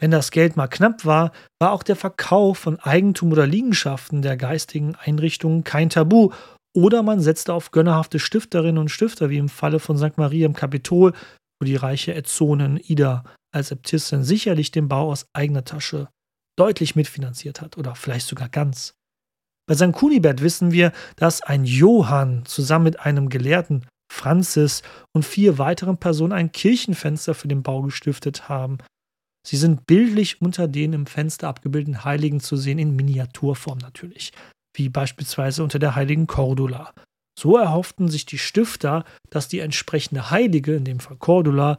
Wenn 0.00 0.10
das 0.10 0.30
Geld 0.30 0.56
mal 0.56 0.68
knapp 0.68 1.04
war, 1.04 1.32
war 1.60 1.72
auch 1.72 1.82
der 1.82 1.96
Verkauf 1.96 2.58
von 2.58 2.78
Eigentum 2.80 3.32
oder 3.32 3.46
Liegenschaften 3.46 4.22
der 4.22 4.36
geistigen 4.36 4.94
Einrichtungen 4.94 5.64
kein 5.64 5.90
Tabu. 5.90 6.30
Oder 6.76 7.02
man 7.02 7.20
setzte 7.20 7.52
auf 7.54 7.70
gönnerhafte 7.70 8.18
Stifterinnen 8.18 8.78
und 8.78 8.90
Stifter, 8.90 9.30
wie 9.30 9.38
im 9.38 9.48
Falle 9.48 9.80
von 9.80 9.96
St. 9.96 10.18
Maria 10.18 10.46
im 10.46 10.54
Kapitol, 10.54 11.14
wo 11.60 11.64
die 11.64 11.76
reiche 11.76 12.14
Ätzonin 12.14 12.76
Ida 12.76 13.24
als 13.52 13.70
Äbtissin 13.70 14.22
sicherlich 14.22 14.70
den 14.70 14.88
Bau 14.88 15.10
aus 15.10 15.26
eigener 15.32 15.64
Tasche 15.64 16.08
deutlich 16.58 16.96
mitfinanziert 16.96 17.60
hat 17.60 17.78
oder 17.78 17.94
vielleicht 17.94 18.26
sogar 18.26 18.48
ganz. 18.48 18.94
Bei 19.68 19.74
St. 19.74 19.92
Kunibert 19.92 20.42
wissen 20.42 20.72
wir, 20.72 20.92
dass 21.16 21.42
ein 21.42 21.64
Johann 21.64 22.44
zusammen 22.46 22.84
mit 22.84 23.00
einem 23.00 23.28
Gelehrten 23.28 23.86
Franzis 24.10 24.82
und 25.12 25.24
vier 25.24 25.58
weiteren 25.58 25.98
Personen 25.98 26.32
ein 26.32 26.52
Kirchenfenster 26.52 27.34
für 27.34 27.48
den 27.48 27.62
Bau 27.62 27.82
gestiftet 27.82 28.48
haben. 28.48 28.78
Sie 29.46 29.56
sind 29.56 29.86
bildlich 29.86 30.40
unter 30.42 30.68
den 30.68 30.94
im 30.94 31.06
Fenster 31.06 31.48
abgebildeten 31.48 32.04
Heiligen 32.04 32.40
zu 32.40 32.56
sehen, 32.56 32.78
in 32.78 32.96
Miniaturform 32.96 33.78
natürlich, 33.78 34.32
wie 34.74 34.88
beispielsweise 34.88 35.62
unter 35.62 35.78
der 35.78 35.94
heiligen 35.94 36.26
Cordula. 36.26 36.92
So 37.38 37.56
erhofften 37.56 38.08
sich 38.08 38.26
die 38.26 38.38
Stifter, 38.38 39.04
dass 39.30 39.48
die 39.48 39.60
entsprechende 39.60 40.30
Heilige, 40.30 40.74
in 40.74 40.84
dem 40.84 40.98
Fall 40.98 41.16
Cordula, 41.16 41.78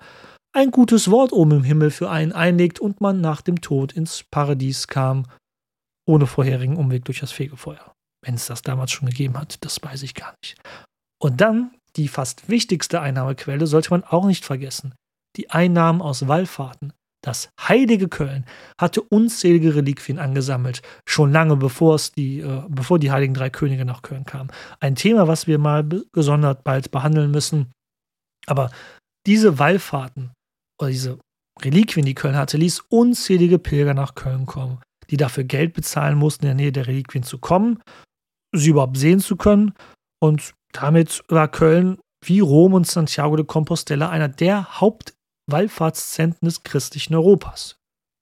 ein 0.51 0.71
gutes 0.71 1.11
Wort 1.11 1.31
oben 1.31 1.51
im 1.51 1.63
Himmel 1.63 1.91
für 1.91 2.09
einen 2.09 2.31
einlegt 2.31 2.79
und 2.79 3.01
man 3.01 3.21
nach 3.21 3.41
dem 3.41 3.61
Tod 3.61 3.93
ins 3.93 4.23
Paradies 4.23 4.87
kam, 4.87 5.25
ohne 6.07 6.25
vorherigen 6.25 6.77
Umweg 6.77 7.05
durch 7.05 7.19
das 7.19 7.31
Fegefeuer. 7.31 7.93
Wenn 8.25 8.35
es 8.35 8.47
das 8.47 8.61
damals 8.61 8.91
schon 8.91 9.09
gegeben 9.09 9.37
hat, 9.37 9.63
das 9.63 9.81
weiß 9.81 10.03
ich 10.03 10.15
gar 10.15 10.33
nicht. 10.41 10.57
Und 11.21 11.39
dann 11.41 11.71
die 11.95 12.07
fast 12.07 12.49
wichtigste 12.49 13.01
Einnahmequelle 13.01 13.67
sollte 13.67 13.91
man 13.91 14.03
auch 14.03 14.25
nicht 14.25 14.45
vergessen. 14.45 14.93
Die 15.37 15.49
Einnahmen 15.51 16.01
aus 16.01 16.27
Wallfahrten. 16.27 16.93
Das 17.21 17.49
heilige 17.59 18.07
Köln 18.07 18.45
hatte 18.79 19.01
unzählige 19.01 19.75
Reliquien 19.75 20.19
angesammelt, 20.19 20.81
schon 21.05 21.33
lange 21.33 21.57
bevor, 21.57 21.95
es 21.95 22.13
die, 22.13 22.39
äh, 22.39 22.63
bevor 22.69 22.97
die 22.97 23.11
heiligen 23.11 23.33
drei 23.33 23.49
Könige 23.49 23.83
nach 23.83 24.01
Köln 24.01 24.23
kamen. 24.23 24.51
Ein 24.79 24.95
Thema, 24.95 25.27
was 25.27 25.45
wir 25.45 25.59
mal 25.59 25.85
gesondert 26.13 26.63
bald 26.63 26.91
behandeln 26.91 27.29
müssen. 27.29 27.71
Aber 28.47 28.71
diese 29.27 29.59
Wallfahrten 29.59 30.31
oder 30.79 30.89
diese 30.89 31.19
Reliquien, 31.61 32.05
die 32.05 32.15
Köln 32.15 32.35
hatte, 32.35 32.57
ließ 32.57 32.81
unzählige 32.89 33.59
Pilger 33.59 33.93
nach 33.93 34.15
Köln 34.15 34.45
kommen, 34.45 34.79
die 35.09 35.17
dafür 35.17 35.43
Geld 35.43 35.73
bezahlen 35.73 36.17
mussten, 36.17 36.45
in 36.45 36.49
der 36.49 36.55
Nähe 36.55 36.71
der 36.71 36.87
Reliquien 36.87 37.23
zu 37.23 37.37
kommen, 37.37 37.81
sie 38.53 38.69
überhaupt 38.69 38.97
sehen 38.97 39.19
zu 39.19 39.35
können. 39.35 39.73
Und 40.21 40.53
damit 40.71 41.23
war 41.27 41.47
Köln 41.47 41.99
wie 42.23 42.39
Rom 42.39 42.73
und 42.73 42.87
Santiago 42.87 43.35
de 43.35 43.45
Compostela 43.45 44.09
einer 44.09 44.29
der 44.29 44.79
Hauptwallfahrtszentren 44.79 46.45
des 46.45 46.63
christlichen 46.63 47.15
Europas. 47.15 47.77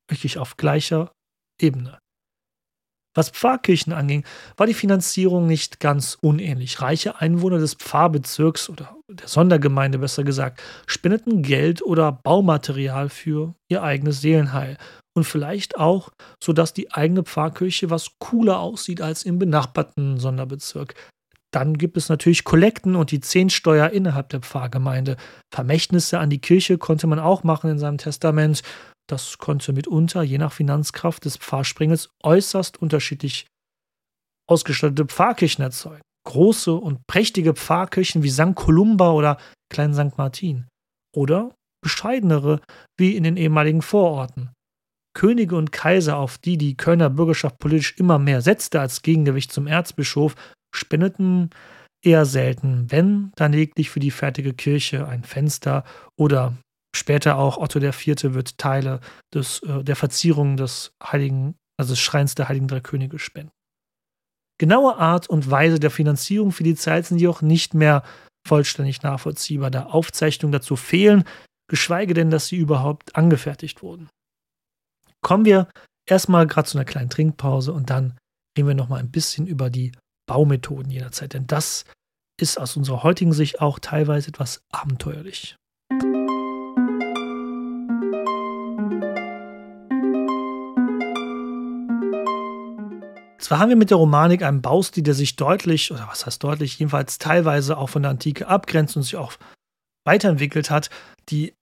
Wirklich 0.10 0.38
auf 0.38 0.58
gleicher 0.58 1.12
Ebene. 1.62 2.00
Was 3.18 3.32
Pfarrkirchen 3.32 3.94
anging, 3.94 4.24
war 4.58 4.68
die 4.68 4.76
Finanzierung 4.76 5.48
nicht 5.48 5.80
ganz 5.80 6.20
unähnlich. 6.22 6.82
Reiche 6.82 7.20
Einwohner 7.20 7.58
des 7.58 7.74
Pfarrbezirks 7.74 8.70
oder 8.70 8.96
der 9.10 9.28
Sondergemeinde 9.28 9.98
besser 9.98 10.24
gesagt, 10.24 10.62
spendeten 10.86 11.42
Geld 11.42 11.82
oder 11.82 12.12
Baumaterial 12.12 13.10
für 13.10 13.56
ihr 13.70 13.82
eigenes 13.82 14.22
Seelenheil 14.22 14.78
und 15.16 15.24
vielleicht 15.24 15.78
auch, 15.78 16.12
sodass 16.44 16.76
die 16.76 16.92
eigene 16.94 17.24
Pfarrkirche 17.24 17.90
was 17.90 18.12
cooler 18.20 18.60
aussieht 18.60 19.02
als 19.02 19.24
im 19.24 19.40
benachbarten 19.40 20.20
Sonderbezirk. 20.20 20.94
Dann 21.52 21.80
gibt 21.80 21.98
es 21.98 22.10
natürlich 22.10 22.44
Kollekten 22.44 22.96
und 22.96 23.10
die 23.10 23.22
Zehnsteuer 23.22 23.90
innerhalb 23.90 24.30
der 24.30 24.42
Pfarrgemeinde. 24.42 25.18
Vermächtnisse 25.52 26.20
an 26.20 26.30
die 26.30 26.42
Kirche 26.42 26.78
konnte 26.78 27.08
man 27.08 27.18
auch 27.18 27.44
machen 27.44 27.72
in 27.72 27.80
seinem 27.80 27.98
Testament. 27.98 28.62
Das 29.10 29.38
konnte 29.38 29.72
mitunter, 29.74 30.22
je 30.22 30.38
nach 30.38 30.52
Finanzkraft 30.52 31.26
des 31.26 31.38
Pfarrspringels, 31.38 32.10
äußerst 32.24 32.82
unterschiedlich 32.82 33.48
ausgestattete 34.50 35.06
Pfarrkirchen 35.06 35.64
erzeugen. 35.64 36.02
Große 36.26 36.74
und 36.74 37.08
prächtige 37.08 37.54
Pfarrkirchen 37.54 38.22
wie 38.24 38.30
St. 38.30 38.56
Columba 38.56 39.12
oder 39.12 39.38
Klein 39.70 39.94
St. 39.94 40.18
Martin. 40.18 40.68
Oder 41.16 41.56
bescheidenere 41.82 42.62
wie 42.98 43.16
in 43.16 43.24
den 43.24 43.38
ehemaligen 43.38 43.82
Vororten. 43.82 44.52
Könige 45.14 45.56
und 45.56 45.72
Kaiser, 45.72 46.18
auf 46.18 46.38
die 46.38 46.58
die 46.58 46.78
Kölner 46.78 47.10
Bürgerschaft 47.10 47.58
politisch 47.60 47.96
immer 47.98 48.20
mehr 48.20 48.42
setzte 48.42 48.80
als 48.82 49.02
Gegengewicht 49.02 49.52
zum 49.52 49.68
Erzbischof, 49.68 50.36
spendeten 50.76 51.50
eher 52.04 52.26
selten, 52.26 52.92
wenn 52.92 53.32
dann 53.36 53.54
lediglich 53.54 53.90
für 53.90 54.00
die 54.00 54.12
fertige 54.12 54.54
Kirche 54.54 55.08
ein 55.08 55.24
Fenster 55.24 55.84
oder 56.18 56.56
später 56.96 57.38
auch 57.38 57.58
Otto 57.58 57.80
IV. 57.80 58.34
wird 58.34 58.58
Teile 58.58 59.00
des, 59.34 59.60
äh, 59.64 59.84
der 59.84 59.96
Verzierung 59.96 60.58
des 60.58 60.94
Heiligen, 61.04 61.56
also 61.78 61.94
des 61.94 62.00
Schreins 62.00 62.36
der 62.36 62.50
Heiligen 62.50 62.68
Drei 62.68 62.80
Könige 62.80 63.20
spenden. 63.20 63.52
Genaue 64.60 64.98
Art 64.98 65.30
und 65.30 65.52
Weise 65.52 65.80
der 65.80 65.92
Finanzierung 65.92 66.52
für 66.52 66.64
die 66.64 66.76
Zeit 66.76 67.06
sind 67.06 67.20
jedoch 67.20 67.42
nicht 67.42 67.74
mehr 67.74 68.04
vollständig 68.48 69.04
nachvollziehbar, 69.04 69.70
da 69.70 69.84
Aufzeichnungen 69.84 70.54
dazu 70.54 70.76
fehlen, 70.76 71.26
geschweige 71.70 72.14
denn, 72.14 72.32
dass 72.32 72.48
sie 72.48 72.56
überhaupt 72.56 73.16
angefertigt 73.16 73.84
wurden. 73.84 74.10
Kommen 75.22 75.46
wir 75.46 75.68
erstmal 76.10 76.48
gerade 76.48 76.68
zu 76.68 76.78
einer 76.78 76.86
kleinen 76.86 77.10
Trinkpause 77.10 77.74
und 77.74 77.90
dann 77.90 78.18
reden 78.58 78.70
wir 78.70 78.76
nochmal 78.76 79.00
ein 79.00 79.12
bisschen 79.12 79.46
über 79.46 79.70
die 79.70 79.92
Baumethoden 80.28 80.92
jener 80.92 81.12
Zeit, 81.12 81.34
denn 81.34 81.46
das 81.48 81.86
ist 82.40 82.60
aus 82.60 82.78
unserer 82.78 83.04
heutigen 83.04 83.34
Sicht 83.34 83.62
auch 83.62 83.80
teilweise 83.80 84.30
etwas 84.30 84.62
abenteuerlich. 84.72 85.56
Zwar 93.48 93.60
haben 93.60 93.70
wir 93.70 93.78
mit 93.78 93.92
der 93.92 93.98
Romanik 93.98 94.44
einen 94.44 94.62
Baustil, 94.62 95.04
der 95.04 95.14
sich 95.14 95.38
deutlich, 95.38 95.94
oder 95.94 96.06
was 96.10 96.26
heißt 96.26 96.44
deutlich, 96.44 96.80
jedenfalls 96.80 97.18
teilweise 97.18 97.78
auch 97.78 97.88
von 97.88 98.02
der 98.02 98.12
Antike 98.12 98.46
abgrenzt 98.46 98.98
und 98.98 99.04
sich 99.04 99.16
auch 99.16 99.36
weiterentwickelt 100.06 100.70
hat. 100.70 100.90
Die 101.30 101.54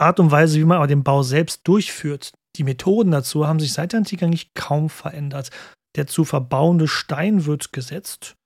Art 0.00 0.20
und 0.20 0.30
Weise, 0.30 0.58
wie 0.58 0.64
man 0.64 0.78
aber 0.78 0.86
den 0.86 1.04
Bau 1.04 1.22
selbst 1.22 1.60
durchführt, 1.68 2.32
die 2.56 2.64
Methoden 2.64 3.10
dazu 3.10 3.46
haben 3.46 3.60
sich 3.60 3.74
seit 3.74 3.92
der 3.92 3.98
Antike 3.98 4.24
eigentlich 4.24 4.54
kaum 4.54 4.88
verändert. 4.88 5.50
Der 5.96 6.06
zu 6.06 6.24
verbauende 6.24 6.88
Stein 6.88 7.44
wird 7.44 7.74
gesetzt. 7.74 8.36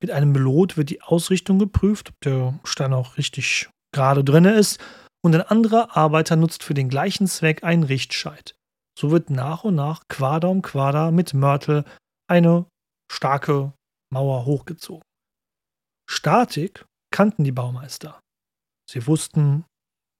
Mit 0.00 0.10
einem 0.10 0.32
Melot 0.32 0.78
wird 0.78 0.88
die 0.88 1.02
Ausrichtung 1.02 1.58
geprüft, 1.58 2.08
ob 2.08 2.20
der 2.24 2.58
Stein 2.64 2.94
auch 2.94 3.18
richtig 3.18 3.68
gerade 3.92 4.24
drin 4.24 4.46
ist. 4.46 4.80
Und 5.22 5.34
ein 5.34 5.42
anderer 5.42 5.94
Arbeiter 5.94 6.36
nutzt 6.36 6.62
für 6.62 6.72
den 6.72 6.88
gleichen 6.88 7.26
Zweck 7.26 7.64
einen 7.64 7.82
Richtscheit. 7.82 8.54
So 8.98 9.10
wird 9.10 9.28
nach 9.28 9.64
und 9.64 9.74
nach 9.74 10.08
Quader 10.08 10.48
um 10.48 10.62
Quader 10.62 11.10
mit 11.10 11.34
Mörtel 11.34 11.84
eine 12.28 12.66
starke 13.10 13.72
Mauer 14.12 14.44
hochgezogen. 14.44 15.04
Statik 16.08 16.84
kannten 17.12 17.44
die 17.44 17.52
Baumeister. 17.52 18.20
Sie 18.90 19.06
wussten, 19.06 19.64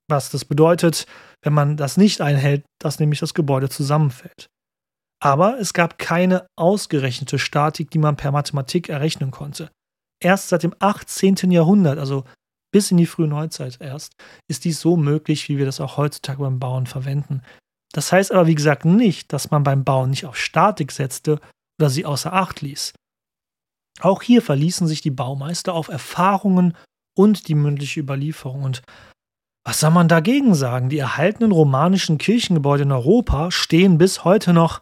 was 0.09 0.31
das 0.31 0.45
bedeutet, 0.45 1.07
wenn 1.43 1.53
man 1.53 1.77
das 1.77 1.97
nicht 1.97 2.21
einhält, 2.21 2.65
dass 2.81 2.99
nämlich 2.99 3.21
das 3.21 3.35
Gebäude 3.35 3.69
zusammenfällt. 3.69 4.47
Aber 5.23 5.59
es 5.59 5.73
gab 5.73 5.99
keine 5.99 6.47
ausgerechnete 6.57 7.39
Statik, 7.39 7.91
die 7.91 7.99
man 7.99 8.17
per 8.17 8.33
Mathematik 8.33 8.89
errechnen 8.89 9.31
konnte. 9.31 9.71
Erst 10.23 10.49
seit 10.49 10.63
dem 10.63 10.75
18. 10.79 11.51
Jahrhundert, 11.51 11.99
also 11.99 12.25
bis 12.73 12.91
in 12.91 12.97
die 12.97 13.07
frühe 13.07 13.29
Neuzeit 13.29 13.81
erst, 13.81 14.13
ist 14.49 14.65
dies 14.65 14.81
so 14.81 14.97
möglich, 14.97 15.49
wie 15.49 15.59
wir 15.59 15.65
das 15.65 15.81
auch 15.81 15.97
heutzutage 15.97 16.43
beim 16.43 16.59
Bauen 16.59 16.87
verwenden. 16.87 17.43
Das 17.93 18.13
heißt 18.13 18.33
aber, 18.33 18.47
wie 18.47 18.55
gesagt, 18.55 18.85
nicht, 18.85 19.33
dass 19.33 19.51
man 19.51 19.63
beim 19.63 19.85
Bauen 19.85 20.11
nicht 20.11 20.27
auf 20.27 20.37
Statik 20.37 20.93
setzte 20.93 21.41
oder 21.79 21.91
sie 21.91 22.05
außer 22.05 22.33
Acht 22.33 22.61
ließ. 22.61 22.93
Auch 24.01 24.23
hier 24.23 24.43
verließen 24.43 24.87
sich 24.87 25.01
die 25.01 25.11
Baumeister 25.11 25.75
auf 25.75 25.89
Erfahrungen 25.89 26.77
und 27.17 27.49
die 27.49 27.55
mündliche 27.55 28.01
Überlieferung. 28.01 28.63
Und 28.63 28.83
was 29.65 29.81
soll 29.81 29.91
man 29.91 30.09
dagegen 30.09 30.55
sagen? 30.55 30.91
Die 30.91 30.99
erhaltenen 30.99 31.53
romanischen 31.53 32.19
Kirchengebäude 32.19 32.85
in 32.85 32.93
Europa 32.93 33.51
stehen 33.51 33.99
bis 33.99 34.25
heute 34.25 34.53
noch 34.53 34.81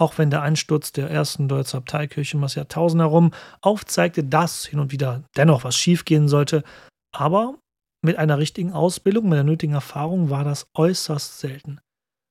auch 0.00 0.16
wenn 0.16 0.30
der 0.30 0.42
Einsturz 0.42 0.92
der 0.92 1.10
ersten 1.10 1.46
Deutzer 1.46 1.78
Abteikirche 1.78 2.36
um 2.36 2.42
das 2.42 2.54
Jahrtausend 2.54 3.02
herum 3.02 3.32
aufzeigte, 3.60 4.24
dass 4.24 4.64
hin 4.64 4.80
und 4.80 4.92
wieder 4.92 5.22
dennoch 5.36 5.62
was 5.62 5.76
schiefgehen 5.76 6.26
sollte. 6.26 6.64
Aber 7.12 7.58
mit 8.02 8.16
einer 8.16 8.38
richtigen 8.38 8.72
Ausbildung, 8.72 9.28
mit 9.28 9.36
der 9.36 9.44
nötigen 9.44 9.74
Erfahrung 9.74 10.30
war 10.30 10.42
das 10.42 10.66
äußerst 10.74 11.38
selten. 11.38 11.80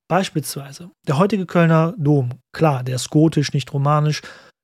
Beispielsweise 0.09 0.91
der 1.07 1.17
heutige 1.17 1.45
Kölner 1.45 1.93
Dom, 1.97 2.39
klar, 2.51 2.83
der 2.83 2.95
ist 2.95 3.09
gotisch, 3.09 3.53
nicht 3.53 3.71
romanisch, 3.73 4.21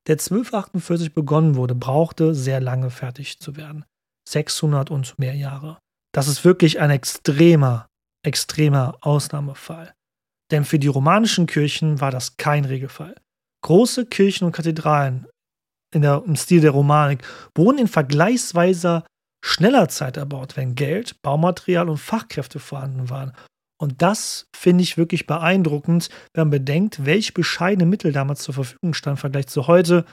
der 0.07 0.13
1248 0.13 1.13
begonnen 1.13 1.55
wurde, 1.55 1.75
brauchte 1.75 2.33
sehr 2.33 2.59
lange 2.59 2.89
fertig 2.89 3.39
zu 3.39 3.55
werden. 3.55 3.85
600 4.27 4.89
und 4.89 5.17
mehr 5.19 5.35
Jahre. 5.35 5.77
Das 6.13 6.27
ist 6.27 6.43
wirklich 6.45 6.79
ein 6.79 6.89
extremer, 6.89 7.87
extremer 8.25 8.97
Ausnahmefall. 9.01 9.93
Denn 10.51 10.65
für 10.65 10.79
die 10.79 10.87
romanischen 10.87 11.45
Kirchen 11.47 12.01
war 12.01 12.11
das 12.11 12.37
kein 12.37 12.65
Regelfall. 12.65 13.15
Große 13.63 14.05
Kirchen 14.05 14.45
und 14.45 14.51
Kathedralen 14.51 15.27
der, 15.93 16.23
im 16.25 16.35
Stil 16.35 16.61
der 16.61 16.71
Romanik 16.71 17.23
wurden 17.55 17.77
in 17.77 17.87
vergleichsweise 17.87 19.03
schneller 19.43 19.89
Zeit 19.89 20.17
erbaut, 20.17 20.57
wenn 20.57 20.75
Geld, 20.75 21.21
Baumaterial 21.21 21.89
und 21.89 21.97
Fachkräfte 21.97 22.59
vorhanden 22.59 23.09
waren. 23.09 23.33
Und 23.85 24.01
das 24.01 24.47
finde 24.55 24.81
ich 24.81 24.97
wirklich 24.97 25.27
beeindruckend, 25.27 26.09
wenn 26.33 26.47
man 26.47 26.49
bedenkt, 26.49 27.05
welche 27.05 27.33
bescheidene 27.33 27.85
Mittel 27.85 28.11
damals 28.11 28.41
zur 28.41 28.55
Verfügung 28.55 28.95
standen 28.95 29.17
im 29.17 29.21
Vergleich 29.21 29.45
zu 29.45 29.67
heute. 29.67 30.05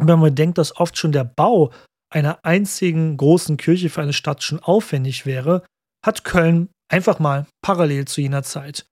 Und 0.00 0.08
wenn 0.08 0.18
man 0.18 0.30
bedenkt, 0.30 0.56
dass 0.56 0.74
oft 0.74 0.96
schon 0.96 1.12
der 1.12 1.24
Bau 1.24 1.70
einer 2.10 2.42
einzigen 2.46 3.18
großen 3.18 3.58
Kirche 3.58 3.90
für 3.90 4.00
eine 4.00 4.14
Stadt 4.14 4.42
schon 4.42 4.60
aufwendig 4.60 5.26
wäre, 5.26 5.66
hat 6.02 6.24
Köln 6.24 6.70
einfach 6.90 7.18
mal 7.18 7.46
parallel 7.60 8.06
zu 8.06 8.22
jener 8.22 8.42
Zeit 8.42 8.86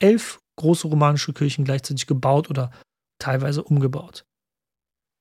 elf 0.00 0.40
große 0.58 0.88
romanische 0.88 1.32
Kirchen 1.32 1.64
gleichzeitig 1.64 2.08
gebaut 2.08 2.50
oder 2.50 2.72
teilweise 3.20 3.62
umgebaut. 3.62 4.24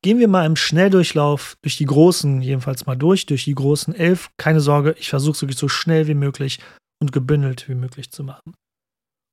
Gehen 0.03 0.17
wir 0.17 0.27
mal 0.27 0.47
im 0.47 0.55
Schnelldurchlauf 0.55 1.57
durch 1.61 1.77
die 1.77 1.85
großen, 1.85 2.41
jedenfalls 2.41 2.87
mal 2.87 2.95
durch, 2.95 3.27
durch 3.27 3.43
die 3.43 3.53
großen 3.53 3.93
elf. 3.93 4.31
Keine 4.37 4.61
Sorge, 4.61 4.95
ich 4.97 5.09
versuche 5.09 5.33
es 5.33 5.41
wirklich 5.43 5.59
so 5.59 5.67
schnell 5.67 6.07
wie 6.07 6.15
möglich 6.15 6.59
und 7.05 7.11
gebündelt 7.11 7.69
wie 7.69 7.75
möglich 7.75 8.11
zu 8.11 8.23
machen. 8.23 8.55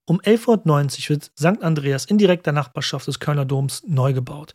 Um 0.08 0.18
1190 0.18 1.10
wird 1.10 1.30
St. 1.38 1.62
Andreas 1.62 2.04
in 2.04 2.18
direkter 2.18 2.52
Nachbarschaft 2.52 3.06
des 3.06 3.18
Kölner 3.18 3.44
Doms 3.44 3.82
neu 3.86 4.12
gebaut. 4.12 4.52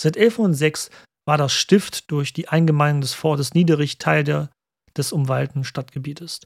Seit 0.00 0.16
1106 0.16 0.90
war 1.26 1.38
das 1.38 1.52
Stift 1.52 2.10
durch 2.10 2.32
die 2.32 2.48
Eingemeindung 2.48 3.02
des 3.02 3.14
Fortes 3.14 3.54
Niederich 3.54 3.98
Teil 3.98 4.24
der, 4.24 4.50
des 4.96 5.12
umwallten 5.12 5.64
Stadtgebietes. 5.64 6.40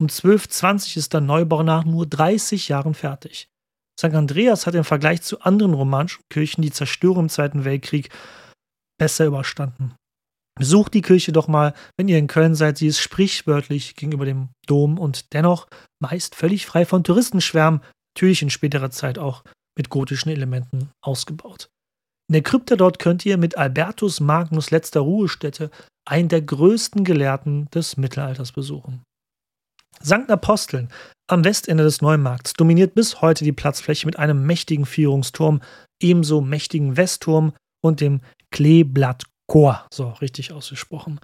Um 0.00 0.06
1220 0.06 0.96
ist 0.96 1.12
der 1.12 1.20
Neubau 1.20 1.62
nach 1.62 1.84
nur 1.84 2.06
30 2.06 2.68
Jahren 2.68 2.94
fertig. 2.94 3.48
St. 3.98 4.14
Andreas 4.14 4.66
hat 4.66 4.74
im 4.74 4.84
Vergleich 4.84 5.22
zu 5.22 5.40
anderen 5.40 5.74
romanischen 5.74 6.22
Kirchen 6.28 6.62
die 6.62 6.72
Zerstörung 6.72 7.24
im 7.24 7.28
Zweiten 7.28 7.64
Weltkrieg 7.64 8.10
besser 8.98 9.26
überstanden. 9.26 9.94
Besucht 10.62 10.94
die 10.94 11.02
Kirche 11.02 11.32
doch 11.32 11.48
mal, 11.48 11.74
wenn 11.96 12.06
ihr 12.06 12.18
in 12.18 12.28
Köln 12.28 12.54
seid. 12.54 12.78
Sie 12.78 12.86
ist 12.86 13.00
sprichwörtlich 13.00 13.96
gegenüber 13.96 14.24
dem 14.24 14.50
Dom 14.68 14.96
und 14.96 15.32
dennoch 15.32 15.66
meist 16.00 16.36
völlig 16.36 16.66
frei 16.66 16.86
von 16.86 17.02
Touristenschwärmen, 17.02 17.80
natürlich 18.14 18.42
in 18.42 18.48
späterer 18.48 18.92
Zeit 18.92 19.18
auch 19.18 19.42
mit 19.76 19.88
gotischen 19.88 20.30
Elementen 20.30 20.90
ausgebaut. 21.04 21.68
In 22.28 22.34
der 22.34 22.44
Krypta 22.44 22.76
dort 22.76 23.00
könnt 23.00 23.26
ihr 23.26 23.38
mit 23.38 23.58
Albertus 23.58 24.20
Magnus 24.20 24.70
letzter 24.70 25.00
Ruhestätte 25.00 25.72
einen 26.08 26.28
der 26.28 26.42
größten 26.42 27.02
Gelehrten 27.02 27.68
des 27.74 27.96
Mittelalters 27.96 28.52
besuchen. 28.52 29.02
St. 30.00 30.30
Aposteln 30.30 30.90
am 31.28 31.44
Westende 31.44 31.82
des 31.82 32.02
Neumarkts 32.02 32.52
dominiert 32.52 32.94
bis 32.94 33.20
heute 33.20 33.42
die 33.42 33.50
Platzfläche 33.50 34.06
mit 34.06 34.16
einem 34.16 34.46
mächtigen 34.46 34.86
Vierungsturm, 34.86 35.60
ebenso 36.00 36.40
mächtigen 36.40 36.96
Westturm 36.96 37.52
und 37.84 38.00
dem 38.00 38.20
Kleeblattchor, 39.48 39.86
so 39.92 40.08
richtig 40.20 40.52
ausgesprochen. 40.52 41.20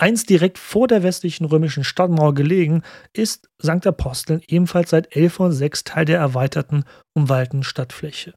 Einst 0.00 0.30
direkt 0.30 0.58
vor 0.58 0.88
der 0.88 1.02
westlichen 1.02 1.44
römischen 1.44 1.84
Stadtmauer 1.84 2.34
gelegen, 2.34 2.82
ist 3.12 3.48
St. 3.62 3.86
Aposteln 3.86 4.42
ebenfalls 4.48 4.90
seit 4.90 5.14
1106 5.14 5.84
Teil 5.84 6.04
der 6.04 6.18
erweiterten, 6.18 6.84
umwallten 7.14 7.62
Stadtfläche. 7.62 8.34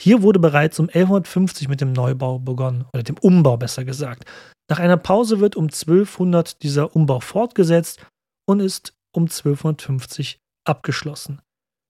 Hier 0.00 0.22
wurde 0.22 0.38
bereits 0.38 0.78
um 0.78 0.86
1150 0.86 1.68
mit 1.68 1.80
dem 1.80 1.92
Neubau 1.92 2.38
begonnen, 2.38 2.84
oder 2.92 3.02
dem 3.02 3.18
Umbau 3.18 3.56
besser 3.56 3.84
gesagt. 3.84 4.24
Nach 4.70 4.78
einer 4.78 4.96
Pause 4.96 5.40
wird 5.40 5.56
um 5.56 5.64
1200 5.64 6.62
dieser 6.62 6.94
Umbau 6.94 7.20
fortgesetzt 7.20 8.06
und 8.46 8.60
ist 8.60 8.92
um 9.12 9.24
1250 9.24 10.38
abgeschlossen. 10.64 11.40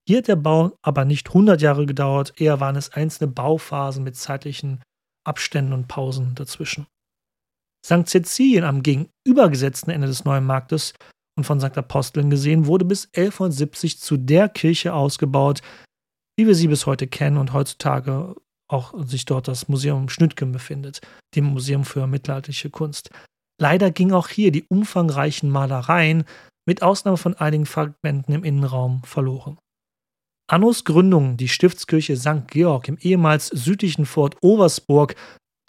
Hier 0.06 0.18
hat 0.18 0.28
der 0.28 0.36
Bau 0.36 0.72
aber 0.80 1.04
nicht 1.04 1.28
100 1.28 1.60
Jahre 1.60 1.84
gedauert, 1.84 2.32
eher 2.40 2.60
waren 2.60 2.76
es 2.76 2.90
einzelne 2.94 3.30
Bauphasen 3.30 4.04
mit 4.04 4.16
zeitlichen 4.16 4.80
Abständen 5.28 5.72
und 5.72 5.86
Pausen 5.86 6.34
dazwischen. 6.34 6.86
St. 7.84 8.06
Cäcilien 8.06 8.64
am 8.64 8.82
gegenübergesetzten 8.82 9.92
Ende 9.92 10.08
des 10.08 10.24
Neuen 10.24 10.44
Marktes 10.44 10.94
und 11.36 11.44
von 11.44 11.60
St. 11.60 11.78
Aposteln 11.78 12.30
gesehen, 12.30 12.66
wurde 12.66 12.84
bis 12.84 13.06
1170 13.14 14.00
zu 14.00 14.16
der 14.16 14.48
Kirche 14.48 14.92
ausgebaut, 14.92 15.62
wie 16.36 16.46
wir 16.46 16.54
sie 16.54 16.68
bis 16.68 16.86
heute 16.86 17.06
kennen 17.06 17.36
und 17.36 17.52
heutzutage 17.52 18.34
auch 18.70 18.94
sich 19.06 19.24
dort 19.24 19.48
das 19.48 19.68
Museum 19.68 20.08
Schnüttgen 20.08 20.52
befindet, 20.52 21.00
dem 21.34 21.44
Museum 21.46 21.84
für 21.84 22.06
mittelalterliche 22.06 22.70
Kunst. 22.70 23.10
Leider 23.60 23.90
gingen 23.90 24.12
auch 24.12 24.28
hier 24.28 24.52
die 24.52 24.64
umfangreichen 24.68 25.50
Malereien 25.50 26.24
mit 26.66 26.82
Ausnahme 26.82 27.16
von 27.16 27.34
einigen 27.34 27.66
Fragmenten 27.66 28.34
im 28.34 28.44
Innenraum 28.44 29.02
verloren. 29.04 29.58
Annos 30.50 30.84
Gründung, 30.84 31.36
die 31.36 31.48
Stiftskirche 31.48 32.16
St. 32.16 32.48
Georg 32.48 32.88
im 32.88 32.96
ehemals 32.98 33.48
südlichen 33.48 34.06
Fort 34.06 34.36
Oversburg, 34.40 35.14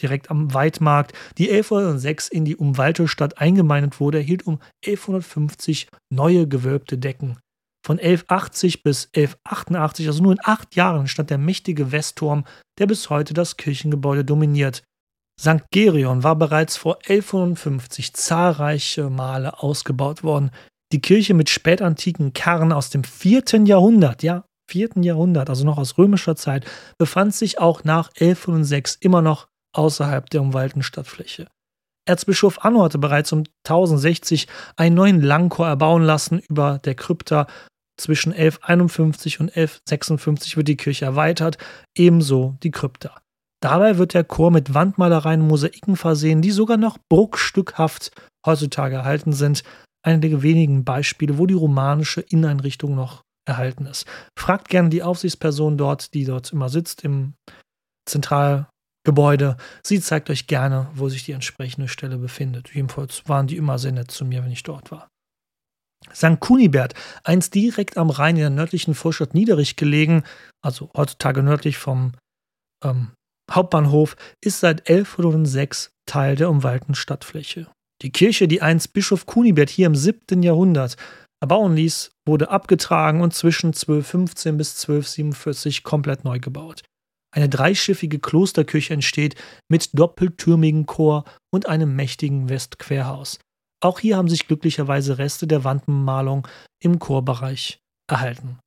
direkt 0.02 0.32
am 0.32 0.54
Weidmarkt, 0.54 1.14
die 1.38 1.52
1106 1.52 2.30
in 2.30 2.46
die 2.46 2.56
umwallte 2.56 3.10
Stadt 3.10 3.40
eingemeindet 3.40 4.00
wurde, 4.00 4.20
erhielt 4.20 4.48
um 4.48 4.60
1150 4.86 5.90
neue 6.10 6.48
gewölbte 6.48 6.98
Decken. 6.98 7.38
Von 7.86 7.98
1180 7.98 8.84
bis 8.84 9.10
1188, 9.14 10.08
also 10.08 10.24
nur 10.24 10.32
in 10.32 10.40
acht 10.44 10.76
Jahren, 10.76 11.08
stand 11.08 11.30
der 11.30 11.38
mächtige 11.38 11.92
Westturm, 11.92 12.46
der 12.78 12.88
bis 12.88 13.10
heute 13.10 13.34
das 13.34 13.58
Kirchengebäude 13.58 14.24
dominiert. 14.24 14.84
St. 15.40 15.64
Gerion 15.72 16.24
war 16.24 16.38
bereits 16.38 16.78
vor 16.78 17.00
1150 17.06 18.14
zahlreiche 18.14 19.10
Male 19.10 19.62
ausgebaut 19.62 20.24
worden. 20.24 20.52
Die 20.92 21.02
Kirche 21.02 21.34
mit 21.34 21.50
spätantiken 21.50 22.34
Karren 22.34 22.72
aus 22.72 22.90
dem 22.90 23.04
vierten 23.04 23.66
Jahrhundert, 23.66 24.24
ja, 24.24 24.44
vierten 24.70 25.04
Jahrhundert, 25.04 25.50
also 25.50 25.66
noch 25.66 25.78
aus 25.78 25.98
römischer 25.98 26.36
Zeit, 26.36 26.66
befand 26.98 27.36
sich 27.36 27.60
auch 27.60 27.84
nach 27.84 28.10
1106 28.20 28.96
immer 28.96 29.22
noch 29.22 29.48
außerhalb 29.74 30.30
der 30.30 30.42
umwallten 30.42 30.84
Stadtfläche. 30.84 31.48
Erzbischof 32.08 32.64
Anno 32.64 32.84
hatte 32.84 32.98
bereits 32.98 33.32
um 33.34 33.44
1060 33.68 34.48
einen 34.78 34.96
neuen 34.96 35.22
Langchor 35.22 35.68
erbauen 35.68 36.04
lassen 36.04 36.40
über 36.50 36.80
der 36.80 36.96
Krypta. 36.96 37.48
Zwischen 37.98 38.32
1151 38.32 39.40
und 39.42 39.50
1156 39.50 40.58
wird 40.58 40.68
die 40.68 40.78
Kirche 40.78 41.06
erweitert, 41.06 41.58
ebenso 41.96 42.56
die 42.64 42.72
Krypta. 42.72 43.22
Dabei 43.62 43.98
wird 43.98 44.14
der 44.14 44.24
Chor 44.24 44.52
mit 44.52 44.74
Wandmalereien 44.74 45.42
und 45.42 45.48
Mosaiken 45.50 45.98
versehen, 45.98 46.42
die 46.42 46.52
sogar 46.52 46.78
noch 46.78 46.98
bruchstückhaft 47.10 48.12
heutzutage 48.46 48.96
erhalten 48.96 49.34
sind 49.34 49.64
eine 50.02 50.20
der 50.20 50.42
wenigen 50.42 50.84
Beispiele, 50.84 51.38
wo 51.38 51.46
die 51.46 51.54
romanische 51.54 52.22
Inneneinrichtung 52.22 52.96
noch 52.96 53.24
erhalten 53.50 53.86
ist. 53.86 54.06
Fragt 54.38 54.70
gerne 54.70 54.90
die 54.90 55.04
Aufsichtsperson 55.04 55.78
dort, 55.78 56.14
die 56.14 56.26
dort 56.26 56.54
immer 56.54 56.70
sitzt 56.70 57.04
im 57.04 57.34
Zentralgebäude. 58.08 59.58
Sie 59.84 60.00
zeigt 60.00 60.30
euch 60.30 60.48
gerne, 60.48 60.90
wo 60.94 61.10
sich 61.10 61.26
die 61.26 61.34
entsprechende 61.34 61.88
Stelle 61.88 62.18
befindet. 62.18 62.74
Jedenfalls 62.74 63.28
waren 63.28 63.48
die 63.48 63.58
immer 63.58 63.78
sehr 63.78 63.92
nett 63.92 64.12
zu 64.12 64.26
mir, 64.26 64.44
wenn 64.44 64.52
ich 64.52 64.64
dort 64.64 64.92
war. 64.92 65.10
St. 66.14 66.40
Kunibert, 66.40 66.94
einst 67.24 67.56
direkt 67.56 67.98
am 67.98 68.10
Rhein 68.10 68.36
in 68.36 68.42
der 68.42 68.50
nördlichen 68.50 68.96
Vorstadt 68.96 69.34
Niederich 69.34 69.76
gelegen, 69.76 70.24
also 70.64 70.90
heutzutage 70.96 71.44
nördlich 71.44 71.78
vom 71.78 72.14
ähm, 72.84 73.12
Hauptbahnhof, 73.52 74.16
ist 74.44 74.62
seit 74.62 74.90
1106 74.90 75.92
Teil 76.06 76.36
der 76.36 76.50
umwallten 76.50 76.96
Stadtfläche. 76.96 77.68
Die 78.02 78.12
Kirche, 78.12 78.48
die 78.48 78.62
einst 78.62 78.94
Bischof 78.94 79.26
Kunibert 79.26 79.70
hier 79.70 79.88
im 79.88 79.96
7. 79.96 80.42
Jahrhundert 80.42 80.96
erbauen 81.42 81.76
ließ, 81.76 82.12
wurde 82.30 82.50
abgetragen 82.50 83.22
und 83.22 83.34
zwischen 83.34 83.68
1215 83.68 84.58
bis 84.58 84.82
1247 84.82 85.84
komplett 85.84 86.24
neu 86.24 86.40
gebaut. 86.40 86.84
Eine 87.32 87.50
dreischiffige 87.50 88.20
Klosterkirche 88.20 88.94
entsteht 88.94 89.36
mit 89.68 89.90
doppeltürmigem 89.98 90.86
Chor 90.86 91.26
und 91.52 91.68
einem 91.68 91.96
mächtigen 91.96 92.50
Westquerhaus. 92.50 93.40
Auch 93.82 94.00
hier 94.00 94.18
haben 94.18 94.30
sich 94.30 94.48
glücklicherweise 94.48 95.18
Reste 95.18 95.48
der 95.48 95.64
Wandmalung 95.64 96.48
im 96.82 97.00
Chorbereich 97.00 97.80
erhalten. 98.10 98.60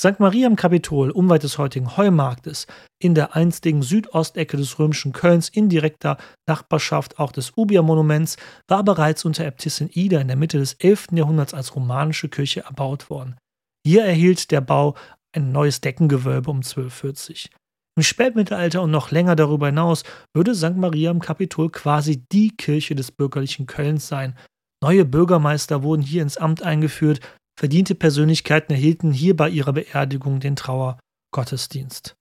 St. 0.00 0.18
Maria 0.18 0.46
im 0.46 0.56
Kapitol, 0.56 1.10
unweit 1.10 1.42
des 1.42 1.58
heutigen 1.58 1.98
Heumarktes, 1.98 2.66
in 3.02 3.14
der 3.14 3.36
einstigen 3.36 3.82
Südostecke 3.82 4.56
des 4.56 4.78
römischen 4.78 5.12
Kölns, 5.12 5.50
in 5.50 5.68
direkter 5.68 6.16
Nachbarschaft 6.48 7.18
auch 7.18 7.32
des 7.32 7.52
Ubia-Monuments, 7.54 8.38
war 8.66 8.82
bereits 8.82 9.26
unter 9.26 9.44
Äbtissin 9.44 9.90
Ida 9.92 10.18
in 10.18 10.28
der 10.28 10.38
Mitte 10.38 10.58
des 10.58 10.72
11. 10.72 11.08
Jahrhunderts 11.12 11.52
als 11.52 11.76
romanische 11.76 12.30
Kirche 12.30 12.62
erbaut 12.62 13.10
worden. 13.10 13.36
Hier 13.86 14.02
erhielt 14.02 14.50
der 14.50 14.62
Bau 14.62 14.94
ein 15.36 15.52
neues 15.52 15.82
Deckengewölbe 15.82 16.50
um 16.50 16.62
1240. 16.62 17.50
Im 17.98 18.02
Spätmittelalter 18.02 18.80
und 18.80 18.90
noch 18.90 19.10
länger 19.10 19.36
darüber 19.36 19.66
hinaus 19.66 20.04
würde 20.32 20.54
St. 20.54 20.76
Maria 20.76 21.10
im 21.10 21.20
Kapitol 21.20 21.68
quasi 21.68 22.24
die 22.32 22.56
Kirche 22.56 22.94
des 22.94 23.12
bürgerlichen 23.12 23.66
Kölns 23.66 24.08
sein. 24.08 24.34
Neue 24.82 25.04
Bürgermeister 25.04 25.82
wurden 25.82 26.00
hier 26.00 26.22
ins 26.22 26.38
Amt 26.38 26.62
eingeführt, 26.62 27.20
Verdiente 27.60 27.94
Persönlichkeiten 27.94 28.72
erhielten 28.72 29.12
hier 29.12 29.36
bei 29.36 29.50
ihrer 29.50 29.74
Beerdigung 29.74 30.40
den 30.40 30.56
Trauergottesdienst. 30.56 32.14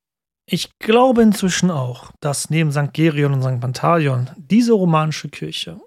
Ich 0.45 0.69
glaube 0.79 1.21
inzwischen 1.21 1.71
auch, 1.71 2.11
dass 2.19 2.49
neben 2.49 2.73
St. 2.73 2.91
Gerion 2.91 3.31
und 3.31 3.41
St. 3.41 3.61
Pantaleon 3.61 4.29
diese 4.35 4.73
romanische 4.73 5.29
Kirche, 5.29 5.79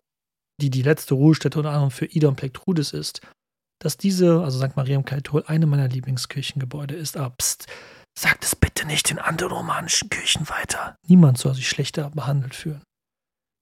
die 0.58 0.70
die 0.70 0.80
letzte 0.80 1.12
Ruhestätte 1.12 1.58
unter 1.58 1.72
anderem 1.72 1.90
für 1.90 2.06
Ida 2.06 2.28
und 2.28 2.36
Plektrudis 2.36 2.94
ist, 2.94 3.20
dass 3.78 3.98
diese, 3.98 4.40
also 4.40 4.58
St. 4.58 4.74
Maria 4.74 4.96
im 4.96 5.04
Kaitol, 5.04 5.44
eine 5.46 5.66
meiner 5.66 5.88
Lieblingskirchengebäude 5.88 6.94
ist. 6.94 7.18
Aber 7.18 7.34
pst, 7.36 7.66
sagt 8.18 8.44
es 8.44 8.56
bitte 8.56 8.86
nicht 8.86 9.10
den 9.10 9.18
anderen 9.18 9.52
romanischen 9.52 10.08
Kirchen 10.08 10.48
weiter. 10.48 10.96
Niemand 11.06 11.36
soll 11.36 11.54
sich 11.54 11.68
schlechter 11.68 12.08
behandelt 12.08 12.54
fühlen. 12.54 12.80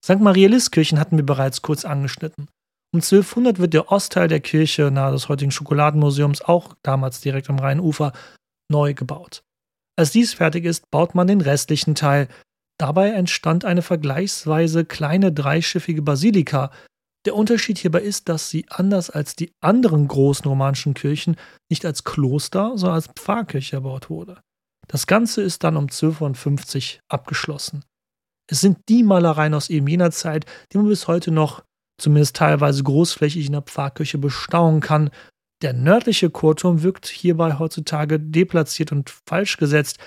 St. 0.05 0.21
Maria 0.21 0.47
Liskirchen 0.47 1.01
hatten 1.01 1.17
wir 1.17 1.25
bereits 1.25 1.61
kurz 1.61 1.83
angeschnitten. 1.83 2.47
Um 2.93 2.99
1200 2.99 3.59
wird 3.59 3.73
der 3.73 3.89
Ostteil 3.89 4.27
der 4.27 4.41
Kirche 4.41 4.91
nahe 4.91 5.13
des 5.13 5.29
heutigen 5.29 5.51
Schokoladenmuseums, 5.51 6.41
auch 6.41 6.75
damals 6.83 7.21
direkt 7.21 7.49
am 7.49 7.57
Rheinufer, 7.57 8.11
neu 8.69 8.93
gebaut. 8.93 9.43
Als 9.97 10.11
dies 10.11 10.33
fertig 10.33 10.65
ist, 10.65 10.89
baut 10.91 11.15
man 11.15 11.27
den 11.27 11.41
restlichen 11.41 11.95
Teil. 11.95 12.27
Dabei 12.77 13.11
entstand 13.11 13.63
eine 13.63 13.81
vergleichsweise 13.81 14.83
kleine 14.83 15.31
dreischiffige 15.31 16.01
Basilika. 16.01 16.71
Der 17.25 17.35
Unterschied 17.35 17.77
hierbei 17.77 18.01
ist, 18.01 18.27
dass 18.27 18.49
sie 18.49 18.65
anders 18.69 19.09
als 19.09 19.35
die 19.35 19.53
anderen 19.61 20.07
großen 20.07 20.45
romanischen 20.45 20.93
Kirchen 20.93 21.37
nicht 21.69 21.85
als 21.85 22.03
Kloster, 22.03 22.73
sondern 22.75 22.95
als 22.95 23.07
Pfarrkirche 23.07 23.77
erbaut 23.77 24.09
wurde. 24.09 24.41
Das 24.87 25.07
Ganze 25.07 25.43
ist 25.43 25.63
dann 25.63 25.77
um 25.77 25.83
1250 25.83 26.99
abgeschlossen. 27.07 27.85
Es 28.49 28.59
sind 28.59 28.79
die 28.89 29.03
Malereien 29.03 29.53
aus 29.53 29.69
eben 29.69 29.87
jener 29.87 30.11
Zeit, 30.11 30.45
die 30.73 30.77
man 30.77 30.87
bis 30.87 31.07
heute 31.07 31.31
noch 31.31 31.63
zumindest 32.01 32.35
teilweise 32.35 32.83
großflächig 32.83 33.45
in 33.45 33.53
der 33.53 33.61
Pfarrkirche 33.61 34.17
bestaunen 34.17 34.81
kann. 34.81 35.09
Der 35.61 35.73
nördliche 35.73 36.29
Chorturm 36.29 36.83
wirkt 36.83 37.07
hierbei 37.07 37.59
heutzutage 37.59 38.19
deplatziert 38.19 38.91
und 38.91 39.09
falsch 39.27 39.57
gesetzt. 39.57 39.99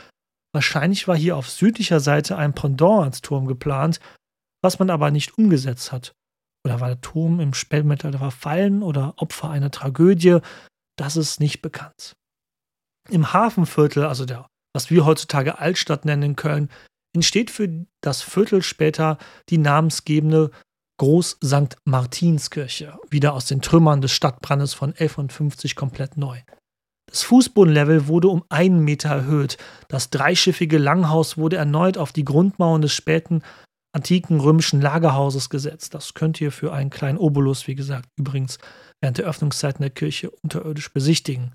Wahrscheinlich 0.53 1.09
war 1.09 1.17
hier 1.17 1.37
auf 1.37 1.49
südlicher 1.49 2.01
Seite 2.01 2.37
ein 2.37 2.55
Pendant 2.55 3.05
als 3.05 3.23
Turm 3.23 3.47
geplant, 3.47 4.01
was 4.63 4.79
man 4.79 4.91
aber 4.91 5.11
nicht 5.11 5.39
umgesetzt 5.39 5.93
hat. 5.93 6.13
Oder 6.65 6.81
war 6.81 6.89
der 6.89 7.01
Turm 7.01 7.41
im 7.41 7.55
Spätmittelalter 7.55 8.19
verfallen 8.19 8.83
oder 8.83 9.15
Opfer 9.17 9.51
einer 9.51 9.71
Tragödie? 9.71 10.39
Das 10.97 11.17
ist 11.17 11.41
nicht 11.41 11.61
bekannt. 11.61 12.15
Im 13.11 13.33
Hafenviertel, 13.33 14.07
also 14.07 14.25
der, 14.25 14.47
was 14.75 14.91
wir 14.91 15.05
heutzutage 15.05 15.59
Altstadt 15.59 16.05
nennen 16.05 16.23
in 16.23 16.37
Köln, 16.37 16.71
entsteht 17.15 17.51
für 17.51 17.87
das 18.01 18.23
Viertel 18.23 18.63
später 18.63 19.19
die 19.51 19.59
namensgebende 19.59 20.51
Groß 20.99 21.39
St. 21.45 21.77
Martinskirche, 21.85 22.99
wieder 23.11 23.35
aus 23.35 23.47
den 23.47 23.61
Trümmern 23.61 24.01
des 24.01 24.13
Stadtbrandes 24.13 24.75
von 24.75 24.91
1150 24.91 25.75
komplett 25.75 26.17
neu. 26.17 26.41
Das 27.11 27.23
Fußbodenlevel 27.23 28.07
wurde 28.07 28.29
um 28.29 28.45
einen 28.49 28.81
Meter 28.81 29.11
erhöht. 29.11 29.57
Das 29.89 30.11
dreischiffige 30.11 30.79
Langhaus 30.79 31.37
wurde 31.37 31.57
erneut 31.57 31.99
auf 31.99 32.13
die 32.13 32.25
Grundmauern 32.25 32.83
des 32.83 32.93
späten 32.93 33.43
antiken 33.95 34.41
römischen 34.41 34.81
Lagerhauses 34.81 35.51
gesetzt. 35.51 35.95
Das 35.95 36.15
könnt 36.15 36.41
ihr 36.41 36.51
für 36.51 36.73
einen 36.73 36.91
kleinen 36.91 37.19
Obolus, 37.19 37.69
wie 37.69 37.77
gesagt, 37.77 38.09
übrigens 38.19 38.59
während 39.01 39.19
der 39.19 39.27
Öffnungszeiten 39.27 39.83
der 39.83 39.91
Kirche 39.91 40.31
unterirdisch 40.43 40.93
besichtigen. 40.93 41.55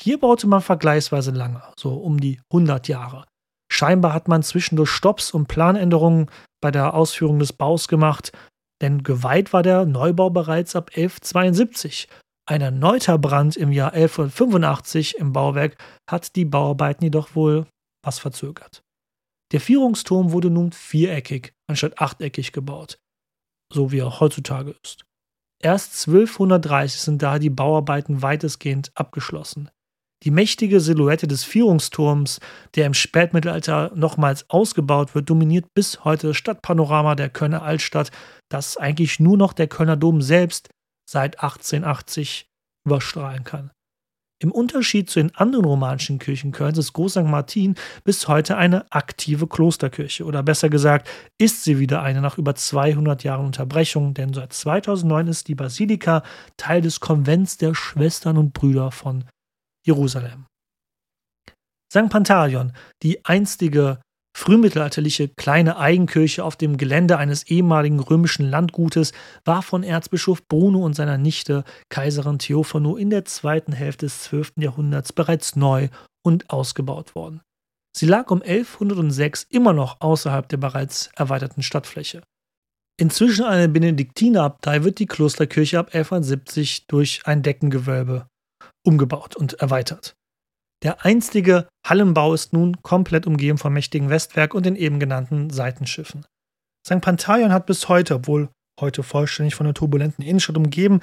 Hier 0.00 0.18
baute 0.18 0.46
man 0.46 0.62
vergleichsweise 0.62 1.30
lange, 1.30 1.62
so 1.76 1.94
um 1.94 2.20
die 2.20 2.40
100 2.50 2.88
Jahre. 2.88 3.26
Scheinbar 3.70 4.14
hat 4.14 4.28
man 4.28 4.42
zwischendurch 4.42 4.90
Stopps 4.90 5.30
und 5.30 5.46
Planänderungen 5.46 6.30
bei 6.62 6.70
der 6.70 6.94
Ausführung 6.94 7.38
des 7.38 7.52
Baus 7.52 7.86
gemacht, 7.86 8.32
denn 8.80 9.02
geweiht 9.02 9.52
war 9.52 9.62
der 9.62 9.84
Neubau 9.84 10.30
bereits 10.30 10.74
ab 10.76 10.90
1172. 10.94 12.08
Ein 12.46 12.62
erneuter 12.62 13.18
Brand 13.18 13.56
im 13.56 13.70
Jahr 13.70 13.92
1185 13.92 15.18
im 15.18 15.32
Bauwerk 15.32 15.76
hat 16.10 16.34
die 16.36 16.44
Bauarbeiten 16.44 17.04
jedoch 17.04 17.34
wohl 17.34 17.66
was 18.04 18.18
verzögert. 18.18 18.82
Der 19.52 19.60
Vierungsturm 19.60 20.32
wurde 20.32 20.50
nun 20.50 20.72
viereckig 20.72 21.52
anstatt 21.68 22.00
achteckig 22.00 22.52
gebaut, 22.52 22.98
so 23.72 23.92
wie 23.92 23.98
er 23.98 24.20
heutzutage 24.20 24.74
ist. 24.82 25.04
Erst 25.62 26.08
1230 26.08 27.00
sind 27.00 27.22
daher 27.22 27.38
die 27.38 27.50
Bauarbeiten 27.50 28.22
weitestgehend 28.22 28.90
abgeschlossen. 28.94 29.70
Die 30.22 30.30
mächtige 30.30 30.80
Silhouette 30.80 31.26
des 31.26 31.44
Vierungsturms, 31.44 32.40
der 32.74 32.86
im 32.86 32.94
Spätmittelalter 32.94 33.90
nochmals 33.94 34.48
ausgebaut 34.50 35.14
wird, 35.14 35.30
dominiert 35.30 35.64
bis 35.74 36.04
heute 36.04 36.28
das 36.28 36.36
Stadtpanorama 36.36 37.14
der 37.14 37.30
Kölner 37.30 37.62
Altstadt, 37.62 38.10
das 38.50 38.76
eigentlich 38.76 39.18
nur 39.18 39.38
noch 39.38 39.54
der 39.54 39.66
Kölner 39.66 39.96
Dom 39.96 40.20
selbst 40.20 40.68
seit 41.08 41.42
1880 41.42 42.46
überstrahlen 42.86 43.44
kann. 43.44 43.70
Im 44.42 44.52
Unterschied 44.52 45.10
zu 45.10 45.20
den 45.20 45.34
anderen 45.36 45.66
romanischen 45.66 46.18
Kirchen 46.18 46.52
Kölns 46.52 46.78
ist 46.78 46.94
Groß 46.94 47.12
St. 47.12 47.24
Martin 47.24 47.74
bis 48.04 48.26
heute 48.26 48.56
eine 48.56 48.90
aktive 48.90 49.46
Klosterkirche. 49.46 50.24
Oder 50.24 50.42
besser 50.42 50.70
gesagt, 50.70 51.10
ist 51.38 51.62
sie 51.62 51.78
wieder 51.78 52.02
eine 52.02 52.22
nach 52.22 52.38
über 52.38 52.54
200 52.54 53.22
Jahren 53.22 53.44
Unterbrechung, 53.44 54.14
denn 54.14 54.32
seit 54.32 54.54
2009 54.54 55.26
ist 55.28 55.48
die 55.48 55.54
Basilika 55.54 56.22
Teil 56.56 56.80
des 56.80 57.00
Konvents 57.00 57.58
der 57.58 57.74
Schwestern 57.74 58.38
und 58.38 58.54
Brüder 58.54 58.90
von 58.90 59.24
Jerusalem. 59.84 60.46
St. 61.92 62.08
Pantaleon, 62.08 62.72
die 63.02 63.24
einstige 63.24 64.00
frühmittelalterliche 64.36 65.28
kleine 65.28 65.76
Eigenkirche 65.76 66.44
auf 66.44 66.56
dem 66.56 66.76
Gelände 66.76 67.18
eines 67.18 67.42
ehemaligen 67.48 67.98
römischen 67.98 68.48
Landgutes, 68.48 69.12
war 69.44 69.62
von 69.62 69.82
Erzbischof 69.82 70.46
Bruno 70.46 70.84
und 70.84 70.94
seiner 70.94 71.18
Nichte 71.18 71.64
Kaiserin 71.88 72.38
Theophano 72.38 72.96
in 72.96 73.10
der 73.10 73.24
zweiten 73.24 73.72
Hälfte 73.72 74.06
des 74.06 74.22
12. 74.22 74.52
Jahrhunderts 74.58 75.12
bereits 75.12 75.56
neu 75.56 75.88
und 76.22 76.48
ausgebaut 76.50 77.14
worden. 77.14 77.40
Sie 77.96 78.06
lag 78.06 78.30
um 78.30 78.40
1106 78.40 79.46
immer 79.50 79.72
noch 79.72 80.00
außerhalb 80.00 80.48
der 80.48 80.58
bereits 80.58 81.10
erweiterten 81.16 81.62
Stadtfläche. 81.62 82.22
Inzwischen 83.00 83.46
eine 83.46 83.68
Benediktinerabtei 83.68 84.84
wird 84.84 85.00
die 85.00 85.06
Klosterkirche 85.06 85.78
ab 85.78 85.86
1170 85.92 86.86
durch 86.86 87.22
ein 87.24 87.42
Deckengewölbe 87.42 88.29
umgebaut 88.86 89.36
und 89.36 89.54
erweitert. 89.54 90.14
Der 90.82 91.04
einstige 91.04 91.68
Hallenbau 91.86 92.32
ist 92.32 92.52
nun 92.52 92.80
komplett 92.82 93.26
umgeben 93.26 93.58
vom 93.58 93.72
mächtigen 93.72 94.08
Westwerk 94.08 94.54
und 94.54 94.64
den 94.64 94.76
eben 94.76 94.98
genannten 94.98 95.50
Seitenschiffen. 95.50 96.24
St. 96.86 97.00
Pantaleon 97.00 97.52
hat 97.52 97.66
bis 97.66 97.88
heute, 97.88 98.14
obwohl 98.14 98.48
heute 98.80 99.02
vollständig 99.02 99.54
von 99.54 99.64
der 99.64 99.74
turbulenten 99.74 100.24
Innenstadt 100.24 100.56
umgeben, 100.56 101.00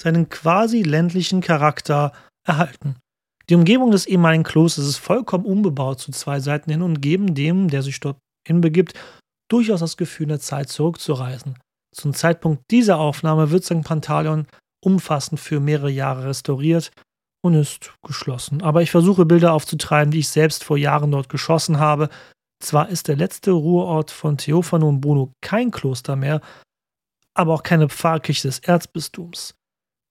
seinen 0.00 0.28
quasi 0.28 0.82
ländlichen 0.82 1.40
Charakter 1.40 2.12
erhalten. 2.46 2.96
Die 3.48 3.56
Umgebung 3.56 3.90
des 3.90 4.06
ehemaligen 4.06 4.44
Klosters 4.44 4.86
ist 4.86 4.98
vollkommen 4.98 5.44
unbebaut 5.44 5.98
zu 5.98 6.12
zwei 6.12 6.38
Seiten 6.38 6.70
hin 6.70 6.82
und 6.82 7.02
geben 7.02 7.34
dem, 7.34 7.68
der 7.68 7.82
sich 7.82 7.98
dort 7.98 8.16
hinbegibt, 8.46 8.94
durchaus 9.50 9.80
das 9.80 9.96
Gefühl, 9.96 10.24
in 10.24 10.28
der 10.30 10.40
Zeit 10.40 10.68
zurückzureisen. 10.68 11.58
Zum 11.92 12.14
Zeitpunkt 12.14 12.62
dieser 12.70 12.98
Aufnahme 12.98 13.50
wird 13.50 13.64
St. 13.64 13.82
Pantaleon 13.82 14.46
umfassend 14.84 15.40
für 15.40 15.60
mehrere 15.60 15.90
Jahre 15.90 16.26
restauriert 16.26 16.92
und 17.42 17.54
ist 17.54 17.94
geschlossen. 18.02 18.62
Aber 18.62 18.82
ich 18.82 18.90
versuche 18.90 19.24
Bilder 19.24 19.52
aufzutreiben, 19.52 20.10
die 20.10 20.20
ich 20.20 20.28
selbst 20.28 20.64
vor 20.64 20.76
Jahren 20.76 21.10
dort 21.10 21.28
geschossen 21.28 21.78
habe. 21.78 22.08
Zwar 22.62 22.88
ist 22.88 23.08
der 23.08 23.16
letzte 23.16 23.52
Ruheort 23.52 24.10
von 24.10 24.36
Theophano 24.36 24.88
und 24.88 25.00
Bruno 25.00 25.32
kein 25.40 25.70
Kloster 25.70 26.16
mehr, 26.16 26.40
aber 27.34 27.54
auch 27.54 27.62
keine 27.62 27.88
Pfarrkirche 27.88 28.48
des 28.48 28.58
Erzbistums. 28.58 29.54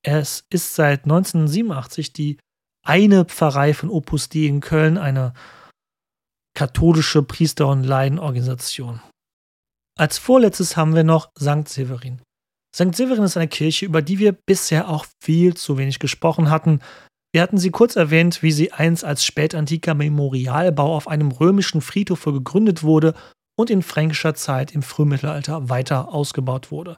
Es 0.03 0.45
ist 0.49 0.75
seit 0.75 1.03
1987 1.03 2.13
die 2.13 2.37
eine 2.85 3.25
Pfarrei 3.25 3.73
von 3.73 3.89
Opus 3.89 4.29
Dei 4.29 4.45
in 4.45 4.61
Köln, 4.61 4.97
eine 4.97 5.33
katholische 6.55 7.21
Priester- 7.21 7.67
und 7.67 7.83
Laienorganisation. 7.83 9.01
Als 9.97 10.17
vorletztes 10.17 10.77
haben 10.77 10.95
wir 10.95 11.03
noch 11.03 11.29
St. 11.37 11.67
Severin. 11.67 12.21
St. 12.75 12.95
Severin 12.95 13.23
ist 13.23 13.37
eine 13.37 13.47
Kirche, 13.47 13.85
über 13.85 14.01
die 14.01 14.19
wir 14.19 14.31
bisher 14.31 14.89
auch 14.89 15.05
viel 15.19 15.55
zu 15.55 15.77
wenig 15.77 15.99
gesprochen 15.99 16.49
hatten. 16.49 16.79
Wir 17.33 17.41
hatten 17.41 17.57
sie 17.57 17.71
kurz 17.71 17.95
erwähnt, 17.95 18.41
wie 18.41 18.51
sie 18.51 18.71
einst 18.71 19.03
als 19.03 19.23
spätantiker 19.23 19.93
Memorialbau 19.93 20.95
auf 20.95 21.07
einem 21.07 21.31
römischen 21.31 21.81
Friedhof 21.81 22.23
gegründet 22.25 22.83
wurde 22.83 23.13
und 23.55 23.69
in 23.69 23.81
fränkischer 23.81 24.33
Zeit 24.35 24.71
im 24.71 24.81
Frühmittelalter 24.81 25.69
weiter 25.69 26.13
ausgebaut 26.13 26.71
wurde. 26.71 26.97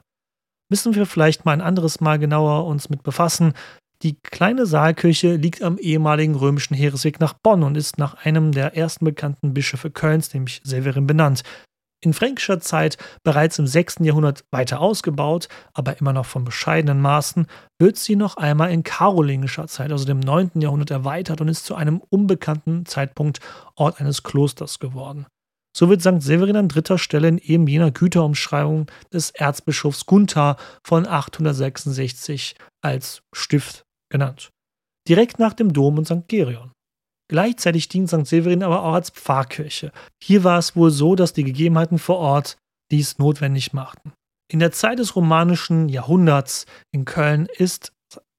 Müssen 0.70 0.94
wir 0.94 1.04
vielleicht 1.06 1.44
mal 1.44 1.52
ein 1.52 1.60
anderes 1.60 2.00
Mal 2.00 2.18
genauer 2.18 2.66
uns 2.66 2.88
mit 2.88 3.02
befassen. 3.02 3.52
Die 4.02 4.16
kleine 4.22 4.64
Saalkirche 4.64 5.36
liegt 5.36 5.62
am 5.62 5.78
ehemaligen 5.78 6.34
römischen 6.34 6.74
Heeresweg 6.74 7.20
nach 7.20 7.34
Bonn 7.34 7.62
und 7.62 7.76
ist 7.76 7.98
nach 7.98 8.14
einem 8.24 8.52
der 8.52 8.76
ersten 8.76 9.04
bekannten 9.04 9.52
Bischöfe 9.54 9.90
Kölns, 9.90 10.32
nämlich 10.32 10.60
Severin, 10.64 11.06
benannt 11.06 11.42
in 12.04 12.12
fränkischer 12.12 12.60
Zeit 12.60 12.98
bereits 13.22 13.58
im 13.58 13.66
6. 13.66 13.96
Jahrhundert 14.00 14.44
weiter 14.50 14.80
ausgebaut, 14.80 15.48
aber 15.72 15.98
immer 15.98 16.12
noch 16.12 16.26
von 16.26 16.44
bescheidenen 16.44 17.00
Maßen, 17.00 17.46
wird 17.78 17.96
sie 17.96 18.16
noch 18.16 18.36
einmal 18.36 18.70
in 18.70 18.82
karolingischer 18.82 19.66
Zeit, 19.68 19.92
also 19.92 20.04
dem 20.04 20.20
9. 20.20 20.60
Jahrhundert, 20.60 20.90
erweitert 20.90 21.40
und 21.40 21.48
ist 21.48 21.64
zu 21.64 21.74
einem 21.74 22.02
unbekannten 22.10 22.86
Zeitpunkt 22.86 23.40
Ort 23.76 24.00
eines 24.00 24.22
Klosters 24.22 24.78
geworden. 24.78 25.26
So 25.74 25.88
wird 25.88 26.02
St. 26.02 26.20
Severin 26.22 26.56
an 26.56 26.68
dritter 26.68 26.98
Stelle 26.98 27.28
in 27.28 27.38
eben 27.38 27.66
jener 27.66 27.90
Güterumschreibung 27.90 28.90
des 29.12 29.30
Erzbischofs 29.30 30.04
Gunther 30.04 30.56
von 30.84 31.06
866 31.06 32.56
als 32.82 33.22
Stift 33.32 33.84
genannt. 34.10 34.50
Direkt 35.08 35.38
nach 35.38 35.54
dem 35.54 35.72
Dom 35.72 35.98
und 35.98 36.06
St. 36.06 36.28
Gerion. 36.28 36.72
Gleichzeitig 37.32 37.88
dient 37.88 38.10
St. 38.10 38.26
Severin 38.26 38.62
aber 38.62 38.82
auch 38.82 38.92
als 38.92 39.08
Pfarrkirche. 39.08 39.90
Hier 40.22 40.44
war 40.44 40.58
es 40.58 40.76
wohl 40.76 40.90
so, 40.90 41.14
dass 41.14 41.32
die 41.32 41.44
Gegebenheiten 41.44 41.98
vor 41.98 42.18
Ort 42.18 42.58
dies 42.90 43.18
notwendig 43.18 43.72
machten. 43.72 44.12
In 44.52 44.58
der 44.58 44.70
Zeit 44.70 44.98
des 44.98 45.16
romanischen 45.16 45.88
Jahrhunderts 45.88 46.66
in 46.90 47.06
Köln 47.06 47.46
ist 47.46 47.94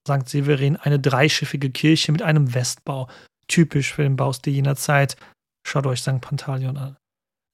St. 0.08 0.30
Severin 0.30 0.76
eine 0.76 1.00
dreischiffige 1.00 1.72
Kirche 1.72 2.12
mit 2.12 2.22
einem 2.22 2.54
Westbau, 2.54 3.10
typisch 3.48 3.96
für 3.96 4.04
den 4.04 4.16
Baustil 4.16 4.54
jener 4.54 4.76
Zeit. 4.76 5.16
Schaut 5.68 5.88
euch 5.88 6.02
St. 6.04 6.22
Pantaleon 6.22 6.78
an. 6.78 6.96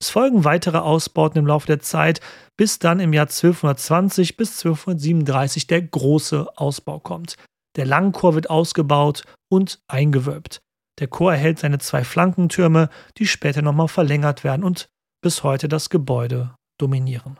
Es 0.02 0.10
folgen 0.10 0.44
weitere 0.44 0.80
Ausbauten 0.80 1.40
im 1.40 1.48
Laufe 1.48 1.68
der 1.68 1.80
Zeit, 1.80 2.20
bis 2.58 2.80
dann 2.80 3.00
im 3.00 3.14
Jahr 3.14 3.28
1220 3.28 4.36
bis 4.36 4.60
1237 4.62 5.68
der 5.68 5.84
große 5.84 6.58
Ausbau 6.58 7.00
kommt. 7.00 7.36
Der 7.78 7.86
Langchor 7.86 8.36
wird 8.36 8.50
ausgebaut 8.50 9.24
und 9.50 9.80
eingewölbt. 9.88 10.60
Der 11.00 11.08
Chor 11.08 11.34
erhält 11.34 11.60
seine 11.60 11.80
zwei 11.80 12.04
Flankentürme, 12.04 12.90
die 13.18 13.28
später 13.28 13.62
nochmal 13.62 13.88
verlängert 13.88 14.44
werden 14.44 14.64
und 14.64 14.90
bis 15.22 15.44
heute 15.44 15.68
das 15.68 15.90
Gebäude 15.90 16.56
dominieren. 16.80 17.38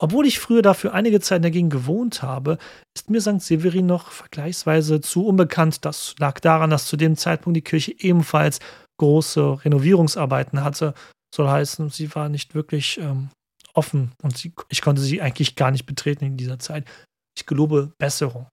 Obwohl 0.00 0.26
ich 0.26 0.38
früher 0.38 0.62
dafür 0.62 0.94
einige 0.94 1.20
Zeit 1.20 1.44
dagegen 1.44 1.70
gewohnt 1.70 2.22
habe, 2.22 2.58
ist 2.96 3.10
mir 3.10 3.20
St. 3.20 3.40
Severin 3.40 3.86
noch 3.86 4.12
vergleichsweise 4.12 5.00
zu 5.00 5.26
unbekannt. 5.26 5.84
Das 5.84 6.14
lag 6.20 6.38
daran, 6.38 6.70
dass 6.70 6.86
zu 6.86 6.96
dem 6.96 7.16
Zeitpunkt 7.16 7.56
die 7.56 7.62
Kirche 7.62 7.94
ebenfalls 7.98 8.60
große 8.98 9.64
Renovierungsarbeiten 9.64 10.62
hatte. 10.62 10.94
Soll 11.34 11.48
heißen, 11.48 11.90
sie 11.90 12.14
war 12.14 12.28
nicht 12.28 12.54
wirklich 12.54 12.98
ähm, 12.98 13.30
offen 13.74 14.12
und 14.22 14.36
sie, 14.36 14.52
ich 14.68 14.82
konnte 14.82 15.02
sie 15.02 15.20
eigentlich 15.20 15.56
gar 15.56 15.72
nicht 15.72 15.84
betreten 15.84 16.24
in 16.24 16.36
dieser 16.36 16.60
Zeit. 16.60 16.88
Ich 17.36 17.46
gelobe 17.46 17.92
Besserung. 17.98 18.46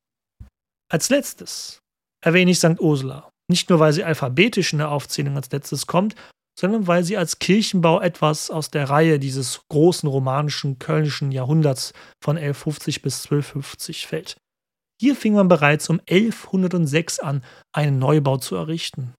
Als 0.92 1.10
letztes 1.10 1.80
erwähne 2.24 2.52
ich 2.52 2.58
St. 2.58 2.80
Ursula. 2.80 3.30
Nicht 3.48 3.70
nur, 3.70 3.80
weil 3.80 3.94
sie 3.94 4.04
alphabetisch 4.04 4.74
in 4.74 4.80
der 4.80 4.92
Aufzählung 4.92 5.36
als 5.36 5.52
letztes 5.52 5.88
kommt, 5.88 6.16
sondern 6.58 6.88
weil 6.88 7.04
sie 7.04 7.18
als 7.18 7.40
Kirchenbau 7.40 8.00
etwas 8.00 8.50
aus 8.50 8.72
der 8.72 8.90
Reihe 8.90 9.20
dieses 9.20 9.62
großen 9.70 10.08
romanischen 10.08 10.80
kölnischen 10.80 11.32
Jahrhunderts 11.32 11.94
von 12.24 12.38
1150 12.38 13.02
bis 13.02 13.26
1250 13.26 14.08
fällt. 14.08 14.38
Hier 15.00 15.16
fing 15.16 15.34
man 15.34 15.50
bereits 15.50 15.90
um 15.90 16.00
1106 16.10 17.20
an, 17.20 17.44
einen 17.74 18.00
Neubau 18.00 18.38
zu 18.38 18.56
errichten. 18.56 19.14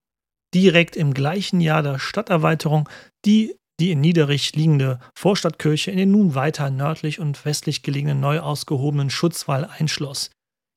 Direkt 0.54 0.96
im 0.96 1.12
gleichen 1.12 1.60
Jahr 1.60 1.82
der 1.82 1.98
Stadterweiterung, 1.98 2.88
die 3.26 3.54
die 3.78 3.90
in 3.90 4.00
Niederich 4.00 4.54
liegende 4.54 5.00
Vorstadtkirche 5.14 5.90
in 5.90 5.98
den 5.98 6.10
nun 6.10 6.34
weiter 6.34 6.70
nördlich 6.70 7.20
und 7.20 7.44
westlich 7.44 7.82
gelegenen 7.82 8.20
neu 8.20 8.40
ausgehobenen 8.40 9.10
Schutzwall 9.10 9.66
einschloss. 9.66 10.30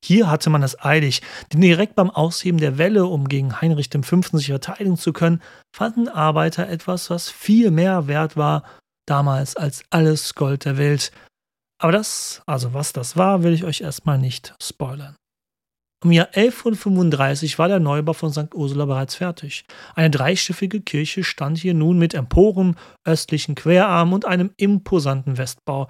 Hier 0.04 0.32
hatte 0.32 0.50
man 0.50 0.64
es 0.64 0.80
eilig, 0.84 1.22
denn 1.52 1.62
direkt 1.62 1.95
beim 1.95 2.10
Ausheben 2.10 2.60
der 2.60 2.78
Welle, 2.78 3.06
um 3.06 3.28
gegen 3.28 3.62
Heinrich 3.62 3.89
V. 3.89 4.22
sich 4.38 4.47
verteidigen 4.47 4.97
zu 4.97 5.14
können, 5.14 5.41
fanden 5.76 6.08
Arbeiter 6.08 6.68
etwas, 6.70 7.10
was 7.10 7.30
viel 7.30 7.72
mehr 7.72 8.08
wert 8.08 8.38
war 8.38 8.64
damals 9.10 9.56
als 9.56 9.84
alles 9.89 10.36
Gold 10.36 10.66
der 10.66 10.78
Welt. 10.78 11.12
Aber 11.82 11.91
das, 11.91 12.41
also 12.45 12.74
was 12.74 12.93
das 12.93 13.18
war, 13.18 13.43
will 13.43 13.54
ich 13.54 13.64
euch 13.64 13.82
erstmal 13.82 14.18
nicht 14.18 14.54
spoilern. 14.62 15.16
Im 16.04 16.14
Jahr 16.14 16.28
1135 16.28 17.60
war 17.60 17.68
der 17.68 17.82
Neubau 17.82 18.14
von 18.14 18.32
St. 18.32 18.54
Ursula 18.56 18.86
bereits 18.86 19.16
fertig. 19.16 19.66
Eine 19.95 20.10
dreischiffige 20.10 20.80
Kirche 20.80 21.26
stand 21.26 21.58
hier 21.58 21.74
nun 21.74 21.97
mit 21.97 22.14
Emporen, 22.14 22.78
östlichen 23.06 23.56
Querarmen 23.56 24.14
und 24.14 24.26
einem 24.26 24.52
imposanten 24.56 25.38
Westbau, 25.38 25.89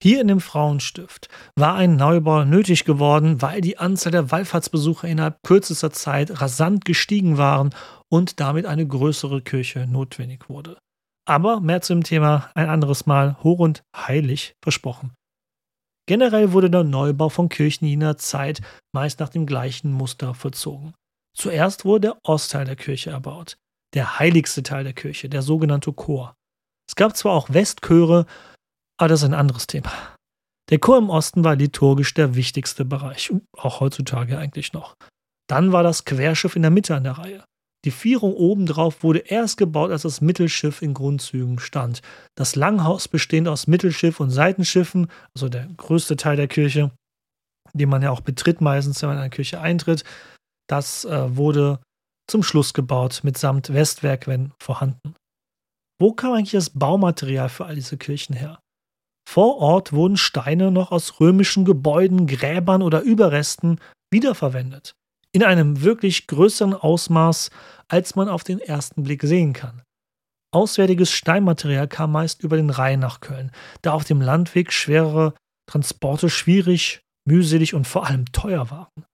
hier 0.00 0.20
in 0.20 0.28
dem 0.28 0.40
Frauenstift 0.40 1.28
war 1.56 1.74
ein 1.74 1.96
Neubau 1.96 2.44
nötig 2.44 2.84
geworden, 2.84 3.42
weil 3.42 3.60
die 3.60 3.78
Anzahl 3.78 4.12
der 4.12 4.30
Wallfahrtsbesucher 4.30 5.08
innerhalb 5.08 5.42
kürzester 5.42 5.90
Zeit 5.90 6.40
rasant 6.40 6.84
gestiegen 6.84 7.36
waren 7.36 7.74
und 8.08 8.38
damit 8.38 8.64
eine 8.64 8.86
größere 8.86 9.42
Kirche 9.42 9.86
notwendig 9.86 10.48
wurde. 10.48 10.78
Aber 11.26 11.60
mehr 11.60 11.80
zum 11.80 12.04
Thema 12.04 12.50
ein 12.54 12.68
anderes 12.68 13.06
Mal 13.06 13.36
hoch 13.42 13.58
und 13.58 13.82
heilig 13.94 14.54
versprochen. 14.62 15.12
Generell 16.06 16.52
wurde 16.52 16.70
der 16.70 16.84
Neubau 16.84 17.28
von 17.28 17.48
Kirchen 17.48 17.86
jener 17.86 18.16
Zeit 18.16 18.62
meist 18.94 19.20
nach 19.20 19.28
dem 19.28 19.46
gleichen 19.46 19.92
Muster 19.92 20.32
vollzogen. 20.32 20.94
Zuerst 21.36 21.84
wurde 21.84 22.08
der 22.08 22.18
Ostteil 22.22 22.64
der 22.64 22.76
Kirche 22.76 23.10
erbaut, 23.10 23.58
der 23.94 24.18
heiligste 24.18 24.62
Teil 24.62 24.84
der 24.84 24.94
Kirche, 24.94 25.28
der 25.28 25.42
sogenannte 25.42 25.92
Chor. 25.92 26.34
Es 26.88 26.96
gab 26.96 27.16
zwar 27.16 27.32
auch 27.32 27.50
Westchöre, 27.50 28.24
aber 28.98 29.08
das 29.08 29.22
ist 29.22 29.28
ein 29.28 29.34
anderes 29.34 29.66
Thema. 29.66 29.90
Der 30.70 30.78
Chor 30.78 30.98
im 30.98 31.08
Osten 31.08 31.44
war 31.44 31.56
liturgisch 31.56 32.12
der 32.14 32.34
wichtigste 32.34 32.84
Bereich, 32.84 33.32
auch 33.56 33.80
heutzutage 33.80 34.38
eigentlich 34.38 34.72
noch. 34.72 34.94
Dann 35.48 35.72
war 35.72 35.82
das 35.82 36.04
Querschiff 36.04 36.56
in 36.56 36.62
der 36.62 36.70
Mitte 36.70 36.94
an 36.94 37.04
der 37.04 37.18
Reihe. 37.18 37.44
Die 37.84 37.90
Vierung 37.90 38.34
obendrauf 38.34 39.02
wurde 39.02 39.20
erst 39.20 39.56
gebaut, 39.56 39.90
als 39.90 40.02
das 40.02 40.20
Mittelschiff 40.20 40.82
in 40.82 40.94
Grundzügen 40.94 41.58
stand. 41.58 42.02
Das 42.36 42.56
Langhaus 42.56 43.08
bestehend 43.08 43.48
aus 43.48 43.66
Mittelschiff 43.66 44.20
und 44.20 44.30
Seitenschiffen, 44.30 45.08
also 45.34 45.48
der 45.48 45.66
größte 45.76 46.16
Teil 46.16 46.36
der 46.36 46.48
Kirche, 46.48 46.90
den 47.72 47.88
man 47.88 48.02
ja 48.02 48.10
auch 48.10 48.20
betritt 48.20 48.60
meistens, 48.60 49.00
wenn 49.00 49.10
man 49.10 49.18
in 49.18 49.22
eine 49.22 49.30
Kirche 49.30 49.60
eintritt, 49.60 50.04
das 50.68 51.04
äh, 51.04 51.36
wurde 51.36 51.80
zum 52.28 52.42
Schluss 52.42 52.74
gebaut, 52.74 53.20
mitsamt 53.22 53.72
Westwerk, 53.72 54.26
wenn 54.26 54.52
vorhanden. 54.60 55.14
Wo 56.00 56.12
kam 56.12 56.32
eigentlich 56.32 56.50
das 56.52 56.70
Baumaterial 56.70 57.48
für 57.48 57.64
all 57.64 57.74
diese 57.74 57.96
Kirchen 57.96 58.34
her? 58.34 58.60
Vor 59.38 59.58
Ort 59.58 59.92
wurden 59.92 60.16
Steine 60.16 60.72
noch 60.72 60.90
aus 60.90 61.20
römischen 61.20 61.64
Gebäuden, 61.64 62.26
Gräbern 62.26 62.82
oder 62.82 63.02
Überresten 63.02 63.78
wiederverwendet. 64.10 64.96
In 65.30 65.44
einem 65.44 65.82
wirklich 65.84 66.26
größeren 66.26 66.74
Ausmaß, 66.74 67.50
als 67.86 68.16
man 68.16 68.28
auf 68.28 68.42
den 68.42 68.58
ersten 68.58 69.04
Blick 69.04 69.22
sehen 69.22 69.52
kann. 69.52 69.82
Auswärtiges 70.52 71.12
Steinmaterial 71.12 71.86
kam 71.86 72.10
meist 72.10 72.42
über 72.42 72.56
den 72.56 72.70
Rhein 72.70 72.98
nach 72.98 73.20
Köln, 73.20 73.52
da 73.82 73.92
auf 73.92 74.02
dem 74.02 74.20
Landweg 74.20 74.72
schwerere 74.72 75.34
Transporte 75.70 76.30
schwierig, 76.30 77.02
mühselig 77.24 77.74
und 77.74 77.86
vor 77.86 78.08
allem 78.08 78.24
teuer 78.32 78.72
waren. 78.72 79.04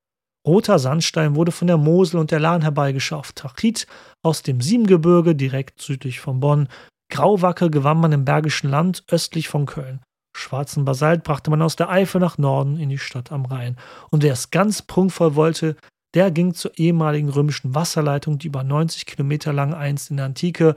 Roter 0.46 0.78
Sandstein 0.78 1.34
wurde 1.34 1.52
von 1.52 1.66
der 1.66 1.76
Mosel 1.76 2.18
und 2.18 2.30
der 2.30 2.40
Lahn 2.40 2.62
herbeigeschafft, 2.62 3.36
Trachit 3.36 3.86
aus 4.24 4.42
dem 4.42 4.62
Siebengebirge 4.62 5.34
direkt 5.34 5.82
südlich 5.82 6.20
von 6.20 6.40
Bonn, 6.40 6.68
Grauwacke 7.12 7.68
gewann 7.68 7.98
man 7.98 8.12
im 8.12 8.24
Bergischen 8.24 8.70
Land 8.70 9.04
östlich 9.10 9.48
von 9.48 9.66
Köln. 9.66 10.00
Schwarzen 10.36 10.84
Basalt 10.84 11.22
brachte 11.22 11.50
man 11.50 11.62
aus 11.62 11.76
der 11.76 11.90
Eifel 11.90 12.20
nach 12.20 12.38
Norden 12.38 12.78
in 12.78 12.88
die 12.88 12.98
Stadt 12.98 13.32
am 13.32 13.44
Rhein. 13.44 13.76
Und 14.10 14.22
wer 14.22 14.32
es 14.32 14.50
ganz 14.50 14.82
prunkvoll 14.82 15.34
wollte, 15.34 15.76
der 16.14 16.30
ging 16.30 16.54
zur 16.54 16.76
ehemaligen 16.78 17.28
römischen 17.28 17.74
Wasserleitung, 17.74 18.38
die 18.38 18.48
über 18.48 18.62
90 18.62 19.06
Kilometer 19.06 19.52
lang 19.52 19.74
einst 19.74 20.10
in 20.10 20.16
der 20.16 20.26
Antike 20.26 20.76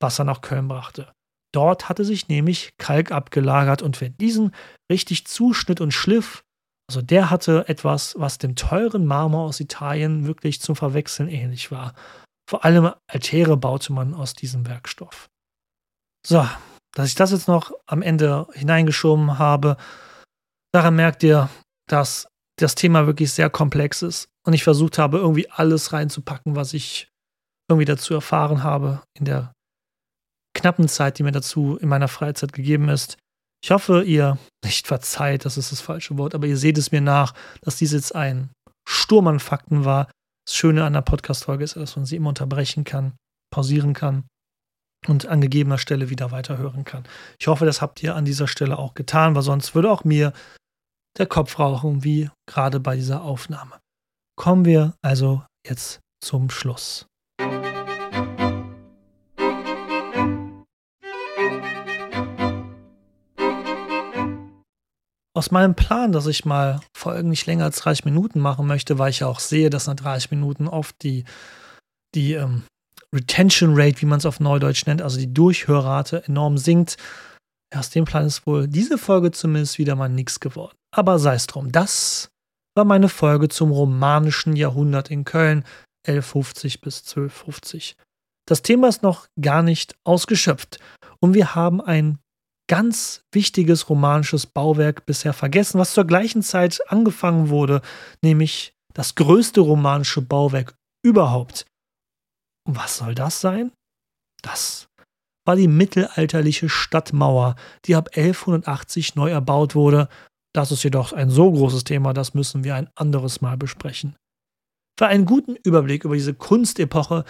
Wasser 0.00 0.24
nach 0.24 0.40
Köln 0.40 0.68
brachte. 0.68 1.12
Dort 1.52 1.88
hatte 1.88 2.04
sich 2.04 2.28
nämlich 2.28 2.70
Kalk 2.78 3.10
abgelagert 3.10 3.82
und 3.82 4.00
wer 4.00 4.10
diesen 4.10 4.52
richtig 4.90 5.26
zuschnitt 5.26 5.80
und 5.80 5.92
schliff, 5.92 6.42
also 6.88 7.02
der 7.02 7.30
hatte 7.30 7.68
etwas, 7.68 8.14
was 8.18 8.38
dem 8.38 8.56
teuren 8.56 9.06
Marmor 9.06 9.46
aus 9.46 9.60
Italien 9.60 10.26
wirklich 10.26 10.60
zum 10.60 10.74
Verwechseln 10.74 11.28
ähnlich 11.28 11.70
war. 11.70 11.94
Vor 12.48 12.64
allem 12.64 12.92
Altäre 13.06 13.56
baute 13.56 13.92
man 13.92 14.14
aus 14.14 14.32
diesem 14.34 14.66
Werkstoff. 14.66 15.28
So, 16.26 16.46
dass 16.94 17.08
ich 17.08 17.14
das 17.14 17.32
jetzt 17.32 17.48
noch 17.48 17.72
am 17.86 18.02
Ende 18.02 18.46
hineingeschoben 18.52 19.38
habe, 19.38 19.76
daran 20.72 20.96
merkt 20.96 21.22
ihr, 21.22 21.48
dass 21.88 22.28
das 22.56 22.74
Thema 22.74 23.06
wirklich 23.06 23.32
sehr 23.32 23.50
komplex 23.50 24.02
ist 24.02 24.28
und 24.44 24.52
ich 24.52 24.64
versucht 24.64 24.98
habe, 24.98 25.18
irgendwie 25.18 25.48
alles 25.50 25.92
reinzupacken, 25.92 26.56
was 26.56 26.74
ich 26.74 27.08
irgendwie 27.70 27.84
dazu 27.84 28.14
erfahren 28.14 28.62
habe 28.62 29.02
in 29.14 29.24
der 29.24 29.52
knappen 30.54 30.88
Zeit, 30.88 31.18
die 31.18 31.22
mir 31.22 31.32
dazu 31.32 31.76
in 31.76 31.88
meiner 31.88 32.08
Freizeit 32.08 32.52
gegeben 32.52 32.88
ist. 32.88 33.16
Ich 33.62 33.70
hoffe, 33.70 34.02
ihr 34.02 34.38
nicht 34.64 34.86
verzeiht, 34.86 35.44
das 35.44 35.56
ist 35.56 35.70
das 35.72 35.80
falsche 35.80 36.18
Wort, 36.18 36.34
aber 36.34 36.46
ihr 36.46 36.56
seht 36.56 36.78
es 36.78 36.90
mir 36.90 37.00
nach, 37.00 37.34
dass 37.60 37.76
dies 37.76 37.92
jetzt 37.92 38.14
ein 38.14 38.50
Sturm 38.88 39.28
an 39.28 39.40
Fakten 39.40 39.84
war. 39.84 40.10
Das 40.46 40.56
Schöne 40.56 40.84
an 40.84 40.94
der 40.94 41.02
Podcast-Folge 41.02 41.62
ist, 41.62 41.76
dass 41.76 41.96
man 41.96 42.06
sie 42.06 42.16
immer 42.16 42.30
unterbrechen 42.30 42.84
kann, 42.84 43.12
pausieren 43.52 43.92
kann 43.92 44.24
und 45.06 45.26
an 45.26 45.40
gegebener 45.40 45.78
Stelle 45.78 46.10
wieder 46.10 46.30
weiterhören 46.30 46.84
kann. 46.84 47.04
Ich 47.38 47.46
hoffe, 47.46 47.64
das 47.64 47.80
habt 47.80 48.02
ihr 48.02 48.16
an 48.16 48.24
dieser 48.24 48.48
Stelle 48.48 48.78
auch 48.78 48.94
getan, 48.94 49.34
weil 49.34 49.42
sonst 49.42 49.74
würde 49.74 49.90
auch 49.90 50.04
mir 50.04 50.32
der 51.18 51.26
Kopf 51.26 51.58
rauchen, 51.58 52.04
wie 52.04 52.30
gerade 52.46 52.80
bei 52.80 52.96
dieser 52.96 53.22
Aufnahme. 53.22 53.80
Kommen 54.36 54.64
wir 54.64 54.94
also 55.02 55.42
jetzt 55.66 56.00
zum 56.20 56.50
Schluss. 56.50 57.06
Aus 65.34 65.52
meinem 65.52 65.76
Plan, 65.76 66.10
dass 66.10 66.26
ich 66.26 66.44
mal 66.44 66.80
Folgen 66.96 67.28
nicht 67.28 67.46
länger 67.46 67.64
als 67.64 67.78
30 67.78 68.04
Minuten 68.04 68.40
machen 68.40 68.66
möchte, 68.66 68.98
weil 68.98 69.10
ich 69.10 69.20
ja 69.20 69.28
auch 69.28 69.38
sehe, 69.38 69.70
dass 69.70 69.86
nach 69.86 69.94
30 69.94 70.32
Minuten 70.32 70.66
oft 70.66 70.96
die, 71.04 71.24
die 72.16 72.32
ähm, 72.32 72.64
Retention 73.14 73.72
Rate, 73.74 74.00
wie 74.02 74.06
man 74.06 74.18
es 74.18 74.26
auf 74.26 74.40
Neudeutsch 74.40 74.86
nennt, 74.86 75.02
also 75.02 75.18
die 75.18 75.32
Durchhörrate 75.32 76.24
enorm 76.26 76.58
sinkt. 76.58 76.96
Aus 77.74 77.90
dem 77.90 78.04
Plan 78.04 78.26
ist 78.26 78.46
wohl 78.46 78.66
diese 78.68 78.98
Folge 78.98 79.30
zumindest 79.30 79.78
wieder 79.78 79.94
mal 79.94 80.08
nichts 80.08 80.40
geworden. 80.40 80.76
Aber 80.94 81.18
sei 81.18 81.34
es 81.34 81.46
drum, 81.46 81.72
das 81.72 82.30
war 82.74 82.84
meine 82.84 83.08
Folge 83.08 83.48
zum 83.48 83.70
romanischen 83.70 84.56
Jahrhundert 84.56 85.10
in 85.10 85.24
Köln, 85.24 85.64
1150 86.06 86.80
bis 86.80 87.00
1250. 87.00 87.96
Das 88.46 88.62
Thema 88.62 88.88
ist 88.88 89.02
noch 89.02 89.26
gar 89.40 89.62
nicht 89.62 89.94
ausgeschöpft 90.04 90.78
und 91.20 91.34
wir 91.34 91.54
haben 91.54 91.80
ein 91.82 92.18
ganz 92.68 93.22
wichtiges 93.32 93.90
romanisches 93.90 94.46
Bauwerk 94.46 95.06
bisher 95.06 95.32
vergessen, 95.32 95.78
was 95.78 95.94
zur 95.94 96.04
gleichen 96.04 96.42
Zeit 96.42 96.80
angefangen 96.88 97.48
wurde, 97.48 97.82
nämlich 98.22 98.74
das 98.94 99.14
größte 99.14 99.60
romanische 99.60 100.22
Bauwerk 100.22 100.74
überhaupt. 101.04 101.66
Und 102.68 102.76
was 102.76 102.98
soll 102.98 103.14
das 103.14 103.40
sein? 103.40 103.72
Das 104.42 104.88
war 105.46 105.56
die 105.56 105.68
mittelalterliche 105.68 106.68
Stadtmauer, 106.68 107.56
die 107.86 107.96
ab 107.96 108.10
1180 108.14 109.14
neu 109.14 109.30
erbaut 109.30 109.74
wurde. 109.74 110.08
Das 110.54 110.70
ist 110.70 110.82
jedoch 110.84 111.14
ein 111.14 111.30
so 111.30 111.50
großes 111.50 111.84
Thema, 111.84 112.12
das 112.12 112.34
müssen 112.34 112.64
wir 112.64 112.74
ein 112.74 112.90
anderes 112.94 113.40
Mal 113.40 113.56
besprechen. 113.56 114.16
Für 114.98 115.06
einen 115.06 115.24
guten 115.24 115.56
Überblick 115.56 116.04
über 116.04 116.14
diese 116.14 116.34
Kunstepoche 116.34 117.24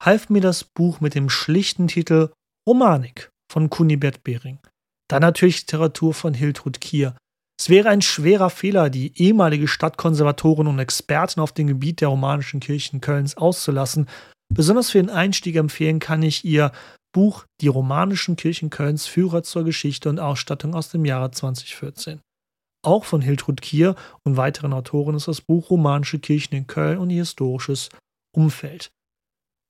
half 0.00 0.30
mir 0.30 0.40
das 0.40 0.62
Buch 0.62 1.00
mit 1.00 1.16
dem 1.16 1.28
schlichten 1.28 1.88
Titel 1.88 2.30
Romanik 2.68 3.30
von 3.50 3.70
Kunibert 3.70 4.22
Behring. 4.22 4.60
Dann 5.08 5.22
natürlich 5.22 5.62
Literatur 5.62 6.14
von 6.14 6.34
Hiltrud 6.34 6.80
Kier. 6.80 7.16
Es 7.58 7.68
wäre 7.68 7.88
ein 7.88 8.02
schwerer 8.02 8.50
Fehler, 8.50 8.90
die 8.90 9.20
ehemalige 9.20 9.66
Stadtkonservatorin 9.66 10.68
und 10.68 10.78
Expertin 10.78 11.42
auf 11.42 11.52
dem 11.52 11.66
Gebiet 11.66 12.00
der 12.00 12.08
romanischen 12.08 12.60
Kirchen 12.60 13.00
Kölns 13.00 13.36
auszulassen. 13.36 14.08
Besonders 14.54 14.90
für 14.90 14.98
den 14.98 15.10
Einstieg 15.10 15.56
empfehlen 15.56 15.98
kann 15.98 16.22
ich 16.22 16.44
ihr 16.44 16.70
Buch 17.12 17.44
Die 17.60 17.66
romanischen 17.66 18.36
Kirchen 18.36 18.70
Kölns 18.70 19.06
Führer 19.06 19.42
zur 19.42 19.64
Geschichte 19.64 20.08
und 20.08 20.20
Ausstattung 20.20 20.74
aus 20.74 20.90
dem 20.90 21.04
Jahre 21.04 21.32
2014. 21.32 22.20
Auch 22.84 23.04
von 23.04 23.20
Hiltrud 23.20 23.60
Kier 23.60 23.96
und 24.24 24.36
weiteren 24.36 24.72
Autoren 24.72 25.16
ist 25.16 25.26
das 25.26 25.40
Buch 25.40 25.70
Romanische 25.70 26.20
Kirchen 26.20 26.54
in 26.54 26.66
Köln 26.68 26.98
und 26.98 27.10
ihr 27.10 27.22
historisches 27.22 27.88
Umfeld. 28.32 28.92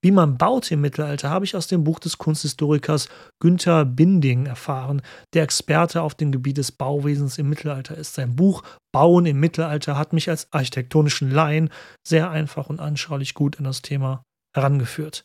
Wie 0.02 0.10
man 0.10 0.36
baute 0.36 0.74
im 0.74 0.82
Mittelalter, 0.82 1.30
habe 1.30 1.46
ich 1.46 1.56
aus 1.56 1.66
dem 1.66 1.82
Buch 1.82 1.98
des 1.98 2.18
Kunsthistorikers 2.18 3.08
Günther 3.40 3.86
Binding 3.86 4.44
erfahren, 4.44 5.00
der 5.32 5.44
Experte 5.44 6.02
auf 6.02 6.14
dem 6.14 6.30
Gebiet 6.30 6.58
des 6.58 6.72
Bauwesens 6.72 7.38
im 7.38 7.48
Mittelalter 7.48 7.96
ist. 7.96 8.12
Sein 8.12 8.36
Buch 8.36 8.62
Bauen 8.92 9.24
im 9.24 9.40
Mittelalter 9.40 9.96
hat 9.96 10.12
mich 10.12 10.28
als 10.28 10.52
architektonischen 10.52 11.30
Laien 11.30 11.70
sehr 12.06 12.30
einfach 12.30 12.68
und 12.68 12.80
anschaulich 12.80 13.32
gut 13.32 13.56
an 13.56 13.64
das 13.64 13.80
Thema 13.80 14.22
herangeführt. 14.54 15.24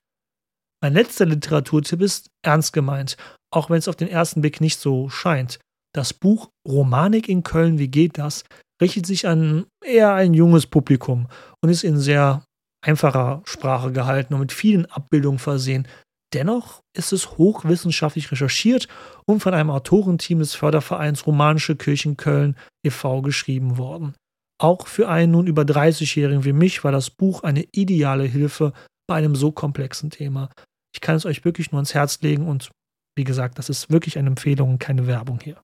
Mein 0.81 0.93
letzter 0.93 1.25
Literaturtipp 1.25 2.01
ist 2.01 2.29
ernst 2.41 2.73
gemeint, 2.73 3.17
auch 3.51 3.69
wenn 3.69 3.77
es 3.77 3.87
auf 3.87 3.95
den 3.95 4.07
ersten 4.07 4.41
Blick 4.41 4.61
nicht 4.61 4.79
so 4.79 5.09
scheint. 5.09 5.59
Das 5.93 6.13
Buch 6.13 6.49
Romanik 6.67 7.27
in 7.27 7.43
Köln, 7.43 7.79
wie 7.79 7.89
geht 7.89 8.17
das? 8.17 8.43
richtet 8.81 9.05
sich 9.05 9.27
an 9.27 9.65
eher 9.83 10.13
ein 10.13 10.33
junges 10.33 10.65
Publikum 10.65 11.27
und 11.61 11.69
ist 11.69 11.83
in 11.83 11.97
sehr 11.97 12.43
einfacher 12.81 13.41
Sprache 13.45 13.91
gehalten 13.91 14.33
und 14.33 14.39
mit 14.39 14.51
vielen 14.53 14.85
Abbildungen 14.85 15.39
versehen. 15.39 15.87
Dennoch 16.33 16.81
ist 16.95 17.11
es 17.11 17.37
hochwissenschaftlich 17.37 18.31
recherchiert 18.31 18.87
und 19.25 19.41
von 19.41 19.53
einem 19.53 19.71
Autorenteam 19.71 20.39
des 20.39 20.53
Fördervereins 20.53 21.25
Romanische 21.25 21.75
Kirchen 21.75 22.17
Köln 22.17 22.55
e.V. 22.85 23.21
geschrieben 23.21 23.77
worden. 23.77 24.15
Auch 24.61 24.87
für 24.87 25.09
einen 25.09 25.31
nun 25.31 25.47
über 25.47 25.63
30-Jährigen 25.63 26.45
wie 26.45 26.53
mich 26.53 26.83
war 26.83 26.91
das 26.91 27.09
Buch 27.09 27.43
eine 27.43 27.65
ideale 27.71 28.25
Hilfe 28.25 28.73
bei 29.09 29.15
einem 29.15 29.35
so 29.35 29.51
komplexen 29.51 30.09
Thema. 30.09 30.49
Ich 30.93 31.01
kann 31.01 31.15
es 31.15 31.25
euch 31.25 31.43
wirklich 31.43 31.71
nur 31.71 31.79
ans 31.79 31.93
Herz 31.93 32.21
legen 32.21 32.47
und 32.47 32.71
wie 33.17 33.23
gesagt, 33.25 33.57
das 33.57 33.69
ist 33.69 33.89
wirklich 33.89 34.17
eine 34.17 34.29
Empfehlung 34.29 34.69
und 34.69 34.79
keine 34.79 35.07
Werbung 35.07 35.39
hier. 35.43 35.61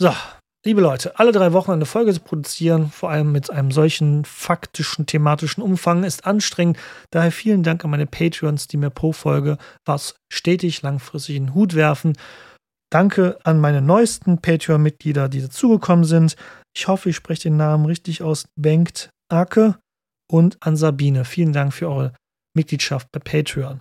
So, 0.00 0.14
Liebe 0.66 0.80
Leute, 0.80 1.18
alle 1.18 1.30
drei 1.30 1.52
Wochen 1.52 1.70
eine 1.70 1.86
Folge 1.86 2.12
zu 2.12 2.20
produzieren, 2.20 2.90
vor 2.90 3.10
allem 3.10 3.30
mit 3.30 3.48
einem 3.48 3.70
solchen 3.70 4.24
faktischen, 4.24 5.06
thematischen 5.06 5.62
Umfang, 5.62 6.02
ist 6.02 6.26
anstrengend. 6.26 6.76
Daher 7.10 7.30
vielen 7.30 7.62
Dank 7.62 7.84
an 7.84 7.90
meine 7.90 8.06
Patreons, 8.06 8.66
die 8.66 8.76
mir 8.76 8.90
pro 8.90 9.12
Folge 9.12 9.56
was 9.86 10.16
stetig 10.32 10.82
langfristig 10.82 11.36
in 11.36 11.46
den 11.46 11.54
Hut 11.54 11.74
werfen. 11.74 12.18
Danke 12.90 13.38
an 13.44 13.60
meine 13.60 13.80
neuesten 13.80 14.42
Patreon-Mitglieder, 14.42 15.28
die 15.28 15.40
dazugekommen 15.40 16.04
sind. 16.04 16.34
Ich 16.76 16.88
hoffe, 16.88 17.10
ich 17.10 17.16
spreche 17.16 17.44
den 17.44 17.56
Namen 17.56 17.86
richtig 17.86 18.22
aus. 18.22 18.46
Bengt 18.56 19.10
Ake 19.30 19.78
und 20.30 20.56
an 20.60 20.76
Sabine. 20.76 21.24
Vielen 21.24 21.52
Dank 21.52 21.72
für 21.72 21.88
eure 21.88 22.12
Mitgliedschaft 22.54 23.08
bei 23.12 23.20
Patreon. 23.20 23.80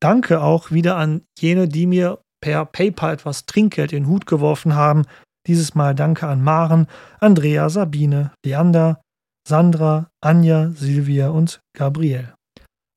Danke 0.00 0.40
auch 0.42 0.70
wieder 0.70 0.96
an 0.96 1.22
jene, 1.38 1.68
die 1.68 1.86
mir 1.86 2.20
per 2.42 2.64
PayPal 2.64 3.14
etwas 3.14 3.46
Trinkgeld 3.46 3.92
in 3.92 4.04
den 4.04 4.08
Hut 4.10 4.26
geworfen 4.26 4.74
haben. 4.74 5.04
Dieses 5.46 5.74
Mal 5.74 5.94
danke 5.94 6.26
an 6.26 6.42
Maren, 6.42 6.86
Andrea, 7.18 7.68
Sabine, 7.68 8.32
Leander, 8.44 9.00
Sandra, 9.46 10.10
Anja, 10.22 10.70
Silvia 10.70 11.30
und 11.30 11.60
Gabriel. 11.76 12.34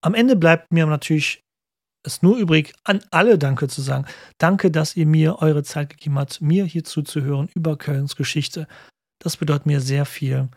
Am 0.02 0.14
Ende 0.14 0.36
bleibt 0.36 0.72
mir 0.72 0.86
natürlich 0.86 1.42
es 2.06 2.22
nur 2.22 2.38
übrig, 2.38 2.74
an 2.84 3.02
alle 3.12 3.38
Danke 3.38 3.70
zu 3.70 3.82
sagen. 3.82 4.06
Danke, 4.38 4.72
dass 4.72 4.98
ihr 4.98 5.06
mir 5.06 5.42
eure 5.42 5.64
Zeit 5.64 5.90
gegeben 5.90 6.20
habt, 6.20 6.42
mir 6.42 6.66
hier 6.66 6.84
zuzuhören 6.84 7.50
über 7.56 7.78
Kölns 7.78 8.16
Geschichte. 8.16 8.68
Das 9.20 9.38
bedeutet 9.38 9.66
mir 9.66 9.80
sehr 9.80 10.06
viel. 10.06 10.50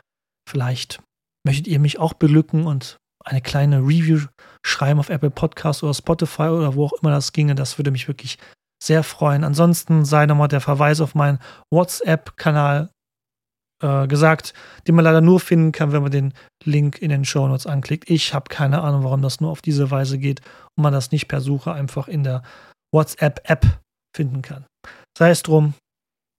Vielleicht 0.49 1.01
möchtet 1.47 1.69
ihr 1.69 1.79
mich 1.79 1.99
auch 1.99 2.13
belücken 2.13 2.67
und 2.67 2.99
eine 3.25 3.41
kleine 3.41 3.79
Review 3.79 4.27
schreiben 4.65 5.01
auf 5.01 5.09
Apple 5.09 5.31
Podcasts 5.31 5.83
oder 5.83 5.95
Spotify 5.95 6.49
oder 6.49 6.75
wo 6.75 6.87
auch 6.87 6.93
immer 7.01 7.11
das 7.11 7.33
ginge. 7.33 7.55
Das 7.55 7.79
würde 7.79 7.91
mich 7.91 8.09
wirklich 8.09 8.39
sehr 8.83 9.03
freuen. 9.03 9.45
Ansonsten 9.45 10.05
sei 10.05 10.27
nochmal 10.27 10.49
der 10.49 10.61
Verweis 10.61 11.01
auf 11.01 11.15
meinen 11.15 11.39
WhatsApp-Kanal 11.73 12.91
äh, 13.83 14.07
gesagt, 14.07 14.55
den 14.87 14.95
man 14.95 15.05
leider 15.05 15.21
nur 15.21 15.41
finden 15.41 15.73
kann, 15.73 15.93
wenn 15.93 16.03
man 16.03 16.13
den 16.13 16.35
Link 16.65 17.01
in 17.01 17.11
den 17.11 17.25
Show 17.25 17.47
Notes 17.47 17.67
anklickt. 17.67 18.11
Ich 18.11 18.35
habe 18.35 18.49
keine 18.49 18.83
Ahnung, 18.83 19.05
warum 19.05 19.23
das 19.23 19.41
nur 19.41 19.51
auf 19.51 19.63
diese 19.63 19.91
Weise 19.91 20.19
geht 20.19 20.41
und 20.77 20.83
man 20.83 20.93
das 20.93 21.11
nicht 21.11 21.29
per 21.29 21.41
Suche 21.41 21.73
einfach 21.73 22.09
in 22.09 22.23
der 22.23 22.43
WhatsApp-App 22.93 23.81
finden 24.15 24.43
kann. 24.43 24.67
Sei 25.17 25.31
es 25.31 25.43
drum, 25.43 25.75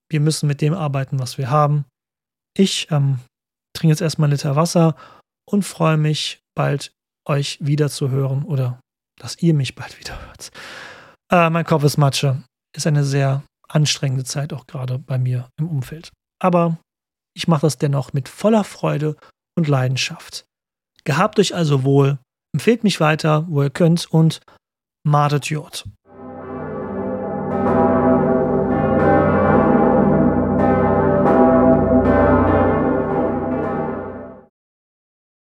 wir 0.10 0.20
müssen 0.20 0.47
mit 0.47 0.62
dem 0.62 0.74
arbeiten, 0.74 1.20
was 1.20 1.38
wir 1.38 1.49
haben. 1.49 1.86
Ich 2.58 2.88
ähm, 2.91 3.20
trinke 3.78 3.91
jetzt 3.91 4.01
erstmal 4.01 4.28
einen 4.28 4.38
Liter 4.38 4.55
Wasser 4.55 4.95
und 5.49 5.63
freue 5.63 5.97
mich, 5.97 6.39
bald 6.55 6.91
euch 7.28 7.57
wieder 7.61 7.89
zu 7.89 8.09
hören 8.09 8.43
oder 8.43 8.80
dass 9.19 9.41
ihr 9.41 9.53
mich 9.53 9.75
bald 9.75 9.99
wieder 9.99 10.19
hört. 10.28 10.51
Äh, 11.32 11.49
mein 11.49 11.65
Kopf 11.65 11.84
ist 11.84 11.97
Matsche. 11.97 12.43
Ist 12.75 12.88
eine 12.88 13.03
sehr 13.03 13.43
anstrengende 13.67 14.23
Zeit 14.23 14.53
auch 14.53 14.67
gerade 14.67 14.99
bei 14.99 15.17
mir 15.17 15.49
im 15.59 15.67
Umfeld. 15.67 16.11
Aber 16.39 16.78
ich 17.36 17.47
mache 17.47 17.61
das 17.61 17.78
dennoch 17.78 18.13
mit 18.13 18.30
voller 18.30 18.63
Freude 18.63 19.15
und 19.57 19.67
Leidenschaft. 19.67 20.45
Gehabt 21.03 21.39
euch 21.39 21.55
also 21.55 21.84
wohl, 21.84 22.19
empfehlt 22.53 22.84
mich 22.84 22.99
weiter, 22.99 23.45
wo 23.49 23.63
ihr 23.63 23.69
könnt 23.69 24.05
und 24.11 24.41
madet 25.03 25.45
Jod. 25.45 25.86